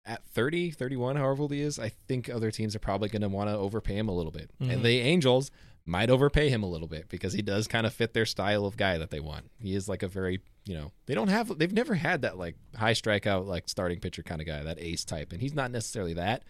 [0.05, 3.28] at 30, 31, however old he is, I think other teams are probably going to
[3.28, 4.50] want to overpay him a little bit.
[4.61, 4.72] Mhm.
[4.72, 5.50] And the Angels
[5.84, 8.76] might overpay him a little bit because he does kind of fit their style of
[8.76, 9.50] guy that they want.
[9.61, 12.57] He is like a very, you know, they don't have they've never had that like
[12.76, 15.32] high strikeout like starting pitcher kind of guy, that ace type.
[15.32, 16.44] And he's not necessarily that,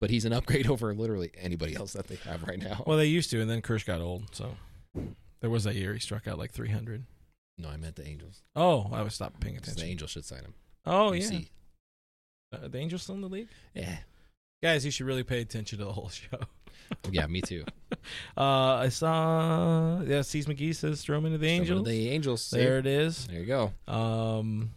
[0.00, 2.82] but he's an upgrade over literally anybody else that they have right now.
[2.86, 4.56] Well, they used to, and then Kersh got old, so
[5.40, 7.04] there was that year he struck out like 300.
[7.58, 8.42] no, I meant the Angels.
[8.56, 9.82] Oh, I was stopped paying attention.
[9.84, 9.90] the.
[9.90, 10.54] Angels should sign him.
[10.86, 11.48] Oh You yeah, see.
[12.52, 13.48] Uh, the Angels still in the league?
[13.74, 13.96] Yeah.
[14.62, 16.38] Guys, you should really pay attention to the whole show.
[17.10, 17.64] yeah, me too.
[18.36, 18.42] Uh,
[18.80, 21.86] I saw yeah, C's McGee says throw him into the Angels.
[21.86, 22.42] The Angels.
[22.42, 22.56] See?
[22.58, 23.26] there it is.
[23.28, 23.72] There you go.
[23.86, 24.72] Um,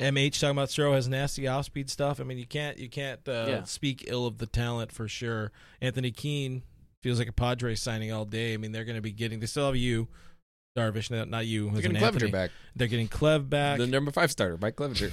[0.00, 2.18] MH talking about Stroh has nasty off speed stuff.
[2.20, 3.64] I mean, you can't you can't uh, Yeah.
[3.64, 5.52] speak ill of the talent for sure.
[5.82, 6.62] Anthony Keene
[7.02, 8.54] feels like a Padre signing all day.
[8.54, 9.40] I mean, they're going to be getting.
[9.40, 10.08] They still have you,
[10.76, 11.70] Darvish, not, not you.
[11.70, 12.50] They're getting an Clevinger back.
[12.76, 13.78] They're getting Clev back.
[13.78, 15.10] The number five starter, Mike Clevinger.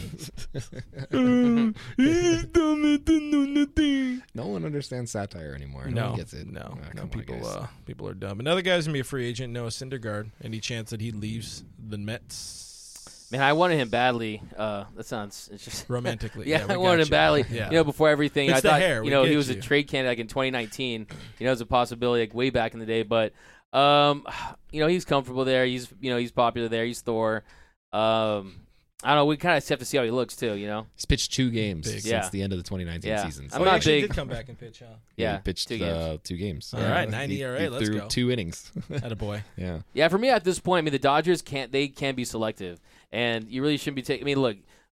[1.97, 4.21] He's dumb and don't know nothing.
[4.35, 5.85] no one understands satire anymore.
[5.87, 6.47] No, No, one gets it.
[6.47, 6.89] no, Ah, no.
[6.89, 8.39] come on, People, uh, people are dumb.
[8.39, 9.53] Another guy's gonna be a free agent.
[9.53, 10.29] Noah Syndergaard.
[10.43, 13.29] Any chance that he leaves the Mets?
[13.31, 14.43] Man, I wanted him badly.
[14.55, 17.45] Uh, that sounds it's just Romantically, yeah, we I got wanted him badly.
[17.49, 17.69] Yeah.
[17.69, 19.57] You know, before everything, It's I thought hair, you know he was you.
[19.57, 21.07] a trade candidate like in 2019.
[21.39, 23.01] You know, it was a possibility like way back in the day.
[23.03, 23.33] But
[23.73, 24.25] um,
[24.71, 25.65] you know, he's comfortable there.
[25.65, 26.85] He's you know he's popular there.
[26.85, 27.43] He's Thor.
[27.91, 28.59] Um,
[29.05, 29.25] I don't know.
[29.25, 30.53] We kind of have to see how he looks too.
[30.55, 32.01] You know, He's pitched two games Big.
[32.01, 32.29] since Yeah.
[32.29, 33.25] the end of the 2019 Yeah.
[33.25, 33.49] season.
[33.51, 34.09] I'm oh, he not actually big.
[34.11, 34.95] did come back and pitch, huh?
[35.17, 35.97] yeah, he pitched two games.
[35.97, 36.73] Uh, two games.
[36.73, 38.07] All right, 90 He- ERA, he let's threw go.
[38.07, 38.71] two innings.
[38.89, 39.43] At a boy.
[39.57, 39.79] yeah.
[39.93, 42.79] Yeah, for me at this point, I mean the Dodgers can't they can be selective,
[43.11, 44.23] and you really shouldn't be taking.
[44.23, 44.55] I mean, look,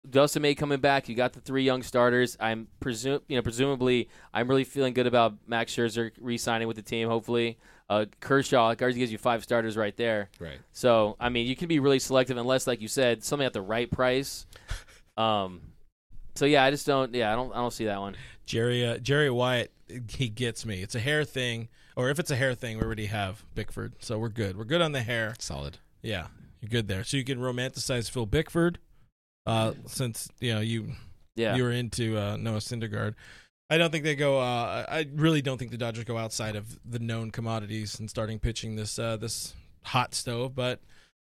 [0.10, 1.08] Dustin May coming back.
[1.08, 2.36] You got the three young starters.
[2.42, 6.84] I'm presume you know presumably I'm really feeling good about Max Scherzer re-signing with the
[6.84, 7.08] team.
[7.08, 7.58] Hopefully,
[7.90, 10.30] uh, Kershaw like, already gives you five starters right there.
[10.40, 10.60] Right.
[10.72, 13.62] So I mean, you can be really selective unless, like you said, something at the
[13.62, 14.46] right price.
[15.16, 15.62] Um.
[16.36, 17.14] So yeah, I just don't.
[17.14, 17.52] Yeah, I don't.
[17.54, 18.16] I don't see that one.
[18.48, 19.72] Jerry uh, Jerry Wyatt,
[20.10, 20.82] he gets me.
[20.82, 24.18] It's a hair thing, or if it's a hair thing, we already have Bickford, so
[24.18, 24.58] we're good.
[24.58, 25.36] We're good on the hair.
[25.38, 25.78] Solid.
[26.02, 26.28] Yeah,
[26.62, 27.04] you're good there.
[27.04, 28.80] So you can romanticize Phil Bickford,
[29.46, 30.94] uh, since you know you
[31.36, 31.56] Yeah.
[31.56, 33.14] you were into uh, Noah Syndergaard.
[33.70, 34.40] I don't think they go.
[34.40, 38.40] Uh, I really don't think the Dodgers go outside of the known commodities and starting
[38.40, 39.54] pitching this uh, this
[39.84, 40.54] hot stove.
[40.56, 40.82] But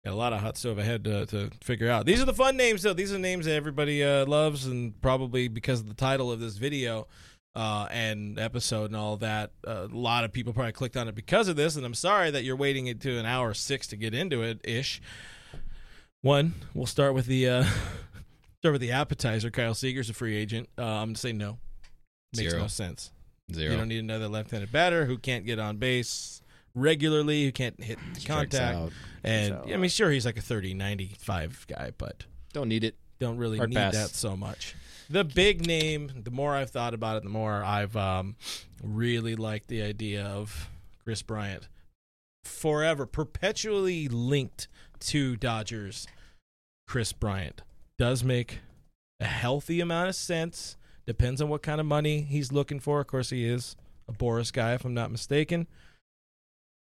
[0.05, 2.07] got a lot of hot stove ahead to, to figure out.
[2.07, 2.93] These are the fun names, though.
[2.93, 6.41] These are the names that everybody uh, loves, and probably because of the title of
[6.41, 7.07] this video
[7.55, 11.14] uh, and episode and all that, uh, a lot of people probably clicked on it
[11.14, 11.76] because of this.
[11.76, 15.03] And I'm sorry that you're waiting into an hour six to get into it ish.
[16.22, 17.64] One, we'll start with the uh,
[18.61, 19.51] start with the appetizer.
[19.51, 20.68] Kyle Seager's a free agent.
[20.78, 21.59] I'm gonna say no.
[22.37, 22.62] Makes Zero.
[22.62, 23.11] no sense.
[23.53, 23.72] Zero.
[23.72, 26.43] You don't need another left-handed batter who can't get on base
[26.74, 28.76] regularly, who can't hit contact.
[28.76, 28.93] out.
[29.24, 32.95] And I mean, sure, he's like a 30, 95 guy, but Don't need it.
[33.18, 33.95] don't really Hard need pass.
[33.95, 34.74] that so much.
[35.09, 38.37] The big name, the more I've thought about it, the more I've um,
[38.83, 40.70] really liked the idea of
[41.03, 41.66] Kris Bryant.
[42.45, 44.68] Forever, perpetually linked
[45.01, 46.07] to Dodgers,
[46.87, 47.62] Kris Bryant
[47.99, 48.61] does make
[49.18, 50.76] a healthy amount of sense.
[51.11, 53.01] Depends on what kind of money he's looking for.
[53.01, 53.75] Of course, he is
[54.09, 55.67] a Boras guy, if I'm not mistaken.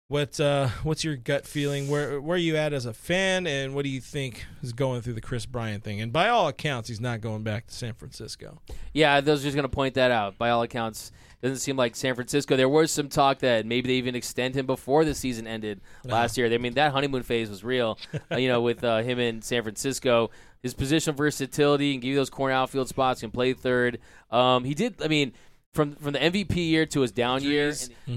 [0.09, 1.91] What uh, what's your gut feeling?
[1.91, 5.03] Where where are you at as a fan, and what do you think is going
[5.03, 6.01] through the Kris Bryant thing?
[6.01, 8.63] And by all accounts, he's not going back to San Francisco.
[8.95, 10.39] Yeah, I was just going to point that out.
[10.39, 11.13] By all accounts,
[11.43, 12.57] doesn't seem like San Francisco.
[12.57, 16.39] There was some talk that maybe they even extend him before the season ended last
[16.39, 16.51] year.
[16.51, 17.99] I mean, that honeymoon phase was real.
[18.33, 20.31] uh, you know, with uh, him in San Francisco,
[20.67, 23.99] his position versatility and give you those corner outfield spots, can play third.
[24.31, 25.01] Um, he did.
[25.03, 25.33] I mean.
[25.73, 27.69] From, from the MVP year to his down year,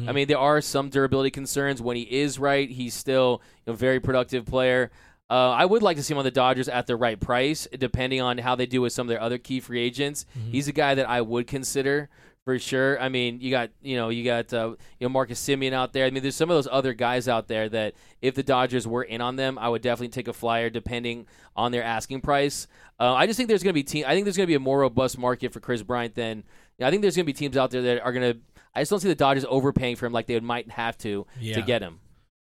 [0.07, 1.81] I mean there are some durability concerns.
[1.81, 4.91] When he is right, he's still a very productive player.
[5.29, 8.21] Uh, I would like to see him on the Dodgers at the right price, depending
[8.21, 10.25] on how they do with some of their other key free agents.
[10.51, 12.07] He's a guy that I would consider
[12.49, 12.99] for sure.
[12.99, 14.69] I mean, you got you know you got uh,
[14.99, 16.05] you know Marcus Semien out there.
[16.05, 19.03] I mean, there's some of those other guys out there that if the Dodgers were
[19.03, 22.67] in on them, I would definitely take a flyer depending on their asking price.
[22.99, 24.05] Uh, I just think there's going to be team.
[24.07, 26.43] I think there's going to be a more robust market for Kris Bryant than.
[26.81, 28.39] I think there's going to be teams out there that are going to.
[28.73, 31.55] I just don't see the Dodgers overpaying for him like they might have to Yeah.
[31.55, 31.99] to get him.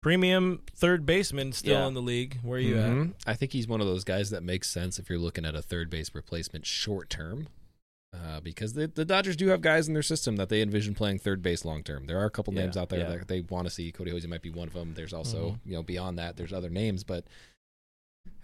[0.01, 1.87] Premium third baseman still Yeah.
[1.87, 2.37] in the league.
[2.43, 2.89] Where are you at?
[2.91, 3.13] Mhm.
[3.25, 5.61] I think he's one of those guys that makes sense if you're looking at a
[5.63, 7.47] third base replacement short term.
[8.23, 11.19] Uh, because the, the Dodgers do have guys in their system that they envision playing
[11.19, 12.05] third base long term.
[12.05, 13.09] There are a couple Yeah, names out there yeah.
[13.09, 13.91] that they want to see.
[13.91, 14.93] Kody Hoese might be one of them.
[14.93, 15.69] There's also Mm-hmm.
[15.69, 17.25] you know beyond that, there's other names, but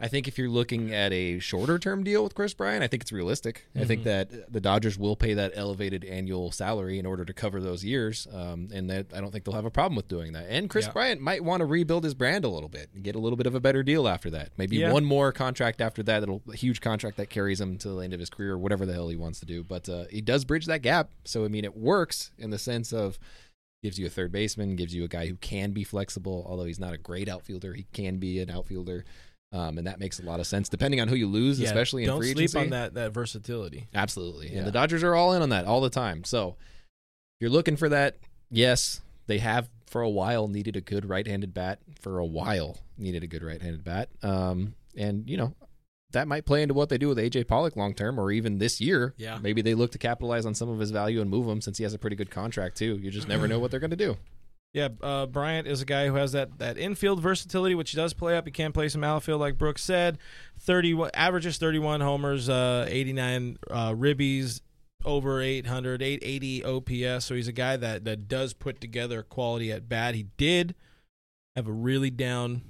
[0.04, 3.04] I think if you're looking at a shorter term deal with Kris Bryant, I think
[3.04, 3.68] it's realistic.
[3.76, 4.06] I think Mhm.
[4.06, 8.28] that the Dodgers will pay that elevated annual salary in order to cover those years,
[8.34, 10.48] um, and that I don't think they'll have a problem with doing that.
[10.50, 10.92] And Kris Yeah.
[10.94, 13.46] Bryant might want to rebuild his brand a little bit and get a little bit
[13.46, 14.50] of a better deal after that.
[14.58, 14.92] Maybe Yeah.
[14.92, 18.14] one more contract after that, that'll a huge contract that carries him to the end
[18.14, 19.64] of his career, or whatever the hell he wants to do.
[19.64, 22.92] But uh, he does bridge that gap, so I mean, it works in the sense
[22.92, 23.20] of
[23.84, 26.80] gives you a third baseman, gives you a guy who can be flexible, although he's
[26.80, 29.06] not a great outfielder, he can be an outfielder.
[29.54, 32.04] Um, and that makes a lot of sense, depending on who you lose, Yeah, especially
[32.04, 32.60] in don't free sleep agency.
[32.60, 33.88] on that that versatility.
[33.94, 34.50] Absolutely.
[34.52, 34.60] Yeah.
[34.60, 36.24] And the Dodgers are all in on that all the time.
[36.24, 38.16] So if you're looking for that,
[38.50, 41.80] yes, they have for a while needed a good right handed bat.
[42.00, 44.08] For a while needed a good right handed bat.
[44.24, 45.54] Um, and, you know,
[46.14, 48.80] that might play into what they do with AJ Pollock long term, or even this
[48.82, 49.14] year.
[49.18, 49.38] Yeah.
[49.42, 51.84] maybe they look to capitalize on some of his value and move him since he
[51.84, 52.98] has a pretty good contract too.
[53.02, 54.16] You just never know what they're going to do.
[54.74, 58.14] Yeah, uh, Bryant is a guy who has that, that infield versatility, which he does
[58.14, 58.46] play up.
[58.46, 60.18] He can play some outfield, like Brooks said.
[60.58, 64.62] Thirty averages thirty one homers, uh, eighty nine uh, ribbies,
[65.06, 67.26] over 800, 880 OPS.
[67.26, 70.16] So he's a guy that that does put together quality at bat.
[70.16, 70.76] He did
[71.56, 72.62] have a really down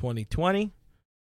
[0.00, 0.72] 2020,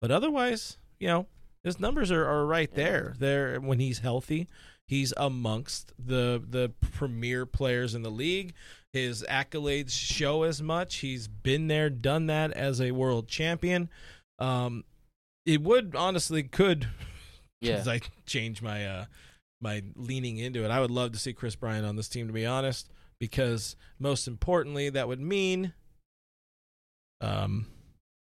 [0.01, 1.27] but otherwise, you know,
[1.62, 3.15] his numbers are, are right there.
[3.19, 4.48] There when he's healthy,
[4.86, 8.55] he's amongst the the premier players in the league.
[8.95, 10.99] His accolades show as much.
[10.99, 13.91] He's been there, done that as a world champion.
[14.39, 14.85] Um,
[15.45, 16.87] it would honestly could
[17.61, 17.75] Yeah.
[17.75, 19.05] as I change my uh
[19.61, 20.71] my leaning into it.
[20.71, 22.89] I would love to see Kris Bryant on this team to be honest,
[23.19, 25.73] because most importantly, that would mean
[27.21, 27.66] um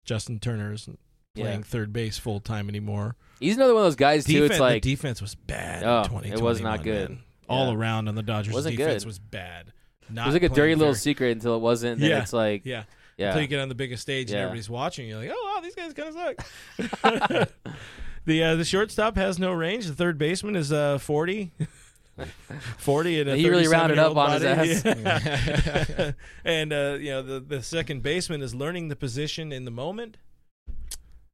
[0.05, 0.99] Justin Turner isn't
[1.37, 1.65] playing Yeah.
[1.65, 3.15] third base full time anymore.
[3.39, 4.45] He's another one of those guys too.
[4.45, 5.85] It's like the defense was bad.
[5.85, 7.11] Oh, in it was not good.
[7.11, 7.19] man.
[7.49, 7.77] All Yeah.
[7.79, 9.07] around on the Dodgers, defense good.
[9.07, 9.73] was bad.
[10.11, 12.01] It was like a dirty little secret until it wasn't.
[12.01, 12.23] Yeah.
[12.23, 12.85] it's like Yeah.
[13.17, 13.29] yeah.
[13.29, 15.75] Until you get on the biggest stage and everybody's watching, you're like, oh wow, these
[15.75, 17.49] guys kind of suck.
[18.25, 19.87] the uh, the shortstop has no range.
[19.87, 21.53] The third baseman is uh 40.
[22.79, 25.01] 40 and a He really rounded up 37-year-old on his body.
[25.03, 26.13] Yeah.
[26.45, 30.17] and uh, you know the the second baseman is learning the position in the moment.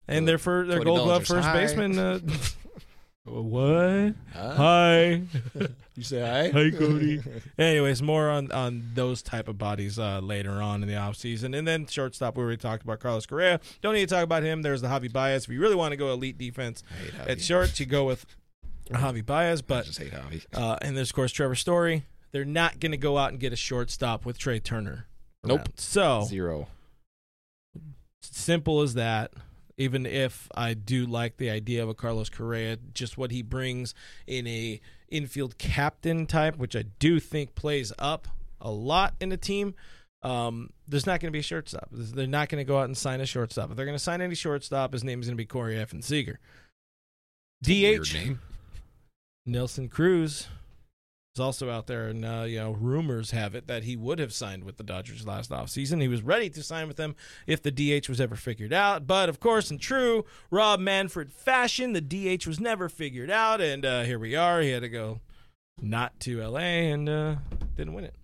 [0.09, 1.61] And their fir- their Gold Glove first high.
[1.61, 1.99] baseman.
[1.99, 2.19] Uh,
[3.25, 4.15] what?
[4.35, 5.23] Hi.
[5.95, 6.49] You say hi?
[6.59, 7.21] Hi, Cody.
[7.59, 11.55] Anyways, more on, on those type of bodies uh, later on in the offseason.
[11.55, 13.61] And then shortstop, we already talked about Carlos Correa.
[13.83, 14.63] Don't need to talk about him.
[14.63, 15.45] There's the Javi Baez.
[15.45, 17.29] If you really want to go elite defense I hate Javi.
[17.31, 18.25] at short, you go with
[18.91, 19.61] Javi Baez.
[19.61, 20.47] But, I just hate Javi.
[20.55, 22.07] uh, and there's of course Trevor Story.
[22.33, 25.09] They're not going to go out and get a shortstop with Trea Turner.
[25.45, 25.59] Nope.
[25.59, 25.73] around.
[25.79, 26.69] So Zero.
[28.23, 29.33] simple as that.
[29.83, 33.95] Even if I do like the idea of a Carlos Correa, just what he brings
[34.27, 38.29] in a infield captain type, which I do think plays up
[38.61, 39.75] a lot in a team.
[40.23, 41.89] Um, there's not going to be a shortstop.
[41.91, 43.71] They're not going to go out and sign a shortstop.
[43.71, 45.93] If they're going to sign any shortstop, his name is going to be Corey F.
[45.93, 46.39] and Seager.
[47.63, 48.15] DH.
[49.45, 50.47] Nelson Cruz
[51.35, 54.33] is also out there, and uh, you know rumors have it that he would have
[54.33, 56.01] signed with the Dodgers last offseason.
[56.01, 59.29] He was ready to sign with them if the DH was ever figured out, but
[59.29, 64.03] of course, in true Rob Manfred fashion, the DH was never figured out, and uh,
[64.03, 64.61] here we are.
[64.61, 65.21] He had to go
[65.81, 67.37] not to LA and uh,
[67.77, 68.15] didn't win it.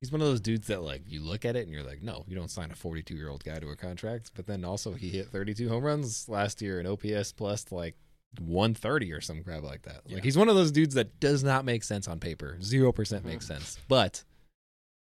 [0.00, 2.24] He's one of those dudes that like you look at it and you're like, no,
[2.26, 4.32] you don't sign a 42 year old guy to a contract.
[4.34, 7.94] But then also he hit 32 home runs last year and OPS plus like
[8.40, 10.02] 130 or some crap like that.
[10.06, 10.16] Yeah.
[10.16, 12.58] Like he's one of those dudes that does not make sense on paper.
[12.62, 13.78] Zero percent makes sense.
[13.88, 14.24] But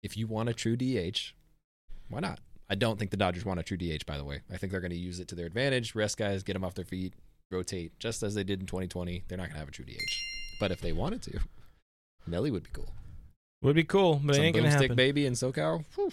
[0.03, 1.33] if you want a true DH,
[2.09, 2.39] why not?
[2.69, 4.05] I don't think the Dodgers want a true DH.
[4.05, 5.95] By the way, I think they're going to use it to their advantage.
[5.95, 7.13] Rest guys, get them off their feet,
[7.49, 9.23] rotate, just as they did in 2020.
[9.27, 10.57] They're not going to have a true DH.
[10.59, 11.39] But if they wanted to,
[12.25, 12.89] Nelly would be cool.
[13.61, 14.95] Would be cool, but it Some ain't gonna happen.
[14.95, 15.83] baby in SoCal.
[15.95, 16.11] Whew.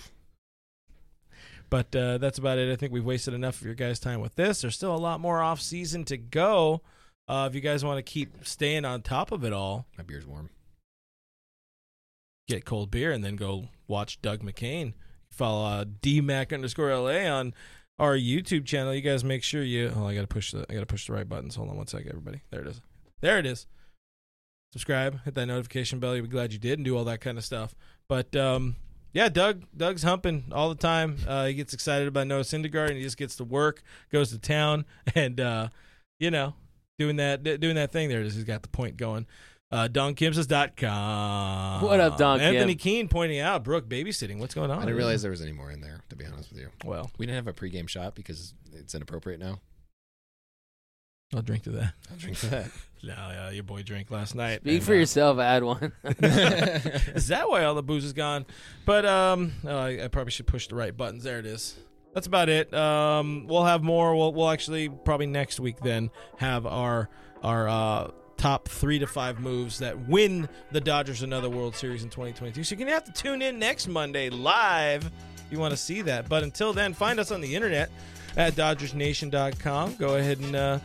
[1.68, 2.72] But uh, that's about it.
[2.72, 4.62] I think we've wasted enough of your guys' time with this.
[4.62, 6.82] There's still a lot more off season to go.
[7.26, 10.26] Uh, if you guys want to keep staying on top of it all, My beer's
[10.26, 10.50] warm.
[12.48, 14.92] get cold beer and then go watch Doug McKain.
[15.30, 17.54] Follow uh, DMAC underscore LA on
[17.98, 18.94] our YouTube channel.
[18.94, 19.92] You guys make sure you.
[19.96, 20.64] Oh, I gotta push the.
[20.68, 21.56] I gotta push the right buttons.
[21.56, 22.42] Hold on one second, everybody.
[22.50, 22.80] There it is.
[23.20, 23.66] There it is.
[24.72, 26.14] Subscribe, hit that notification bell.
[26.14, 27.74] You'll be glad you did, and do all that kind of stuff.
[28.08, 28.76] But um,
[29.12, 29.64] yeah, Doug.
[29.76, 31.16] Doug's humping all the time.
[31.26, 33.82] Uh, he gets excited about Noah Syndergaard, and he just gets to work,
[34.12, 34.84] goes to town,
[35.16, 35.68] and uh,
[36.20, 36.54] you know,
[36.98, 38.20] doing that doing that thing there.
[38.20, 38.34] It is.
[38.34, 39.26] He's got the point going.
[39.72, 41.82] Uh, DonKimses.com.
[41.82, 42.54] What up, Don Kim?
[42.54, 44.38] Anthony Keene pointing out Brooke babysitting.
[44.38, 44.78] What's going on?
[44.78, 46.68] I didn't realize there was any more in there, to be honest with you.
[46.84, 49.58] Well, We didn't have a pregame shot because it's inappropriate now.
[51.34, 51.94] I'll drink to that.
[52.10, 52.70] I'll drink to that.
[53.02, 54.60] No, yeah, your boy drank last night.
[54.60, 55.38] Speak and, for uh, yourself.
[55.38, 55.92] Add one.
[56.04, 58.46] Is that why all the booze is gone?
[58.86, 61.22] But um, oh, I, I probably should push the right buttons.
[61.22, 61.76] There it is.
[62.14, 62.72] That's about it.
[62.72, 64.14] Um, we'll have more.
[64.16, 67.10] We'll we'll actually probably next week then have our
[67.42, 72.10] our uh top three to five moves that win the Dodgers another World Series in
[72.10, 72.62] 2022.
[72.62, 75.12] So you're gonna have to tune in next Monday live if
[75.50, 76.28] you want to see that.
[76.28, 77.90] But until then, find us on the internet
[78.36, 79.96] at DodgersNation.com.
[79.96, 80.56] Go ahead and.
[80.56, 80.78] Uh,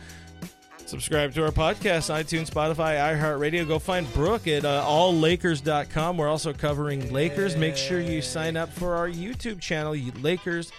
[0.86, 3.68] Subscribe to our podcast, iTunes, Spotify, iHeartRadio.
[3.68, 6.16] Go find Brooke at uh, alllakers.com.
[6.16, 7.56] We're also covering Lakers.
[7.56, 10.72] Make sure you sign up for our YouTube channel, Lakers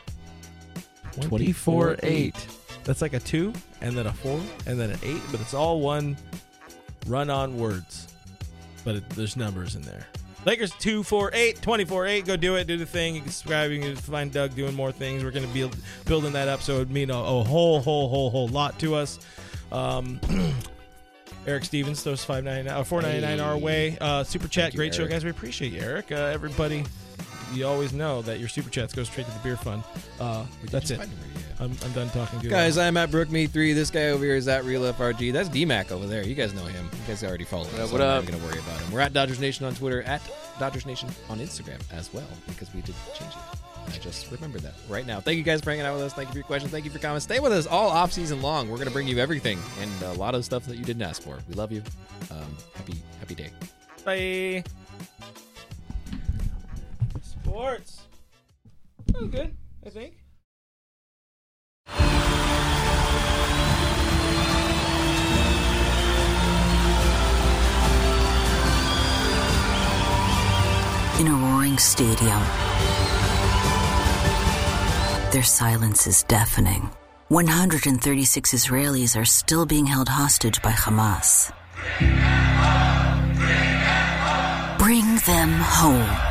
[1.20, 2.36] 24 8.
[2.84, 5.82] That's like a 2, and then a 4, and then an 8, but it's all
[5.82, 6.18] one
[7.08, 8.08] run on words.
[8.84, 10.08] But it, there's numbers in there.
[10.46, 12.26] Lakers 248, 24 8.
[12.26, 12.66] Go do it.
[12.66, 13.14] Do the thing.
[13.14, 13.70] You can subscribe.
[13.70, 15.24] You can find Doug doing more things.
[15.24, 15.70] We're going to be
[16.06, 18.96] building that up, so it would mean a, a whole, whole, whole, whole lot to
[18.96, 19.20] us.
[19.72, 20.20] Um,
[21.48, 23.62] Eric Stevens throws five ninety nine, uh, four ninety nine our Hey.
[23.62, 23.98] way.
[24.02, 25.24] Uh, super chat, great show, guys.
[25.24, 26.12] We appreciate you, Eric.
[26.12, 26.84] Uh, everybody,
[27.54, 29.84] you always know that your super chats go straight to the beer fund.
[30.20, 31.00] Uh, that's it.
[31.60, 33.76] I'm, I'm done talking to you Guys, I'm at Brookme3.
[33.76, 35.32] This guy over here is at RealFRG.
[35.32, 36.24] That's DMAC over there.
[36.24, 36.86] You guys know him.
[36.92, 37.74] You guys already follow him.
[37.74, 38.92] What up, so what I'm not going to worry about him.
[38.92, 40.22] We're at Dodgers Nation on Twitter, at
[40.60, 43.60] Dodgers Nation on Instagram as well, because we did change it.
[43.88, 45.20] I just remembered that right now.
[45.20, 46.14] Thank you guys for hanging out with us.
[46.14, 46.72] Thank you for your questions.
[46.72, 47.26] Thank you for your comments.
[47.26, 48.70] Stay with us all off season long.
[48.70, 51.22] We're going to bring you everything and a lot of stuff that you didn't ask
[51.22, 51.40] for.
[51.48, 51.82] We love you.
[52.30, 53.50] Um, happy happy day.
[54.06, 54.64] Bye.
[57.44, 58.02] Sports.
[59.14, 59.56] Was good,
[59.86, 60.14] I think.
[71.20, 72.42] In a roaring stadium,
[75.32, 76.90] their silence is deafening.
[77.30, 81.52] 136 Israelis are still being held hostage by Hamas.
[84.78, 86.00] Bring them home.
[86.00, 86.31] In a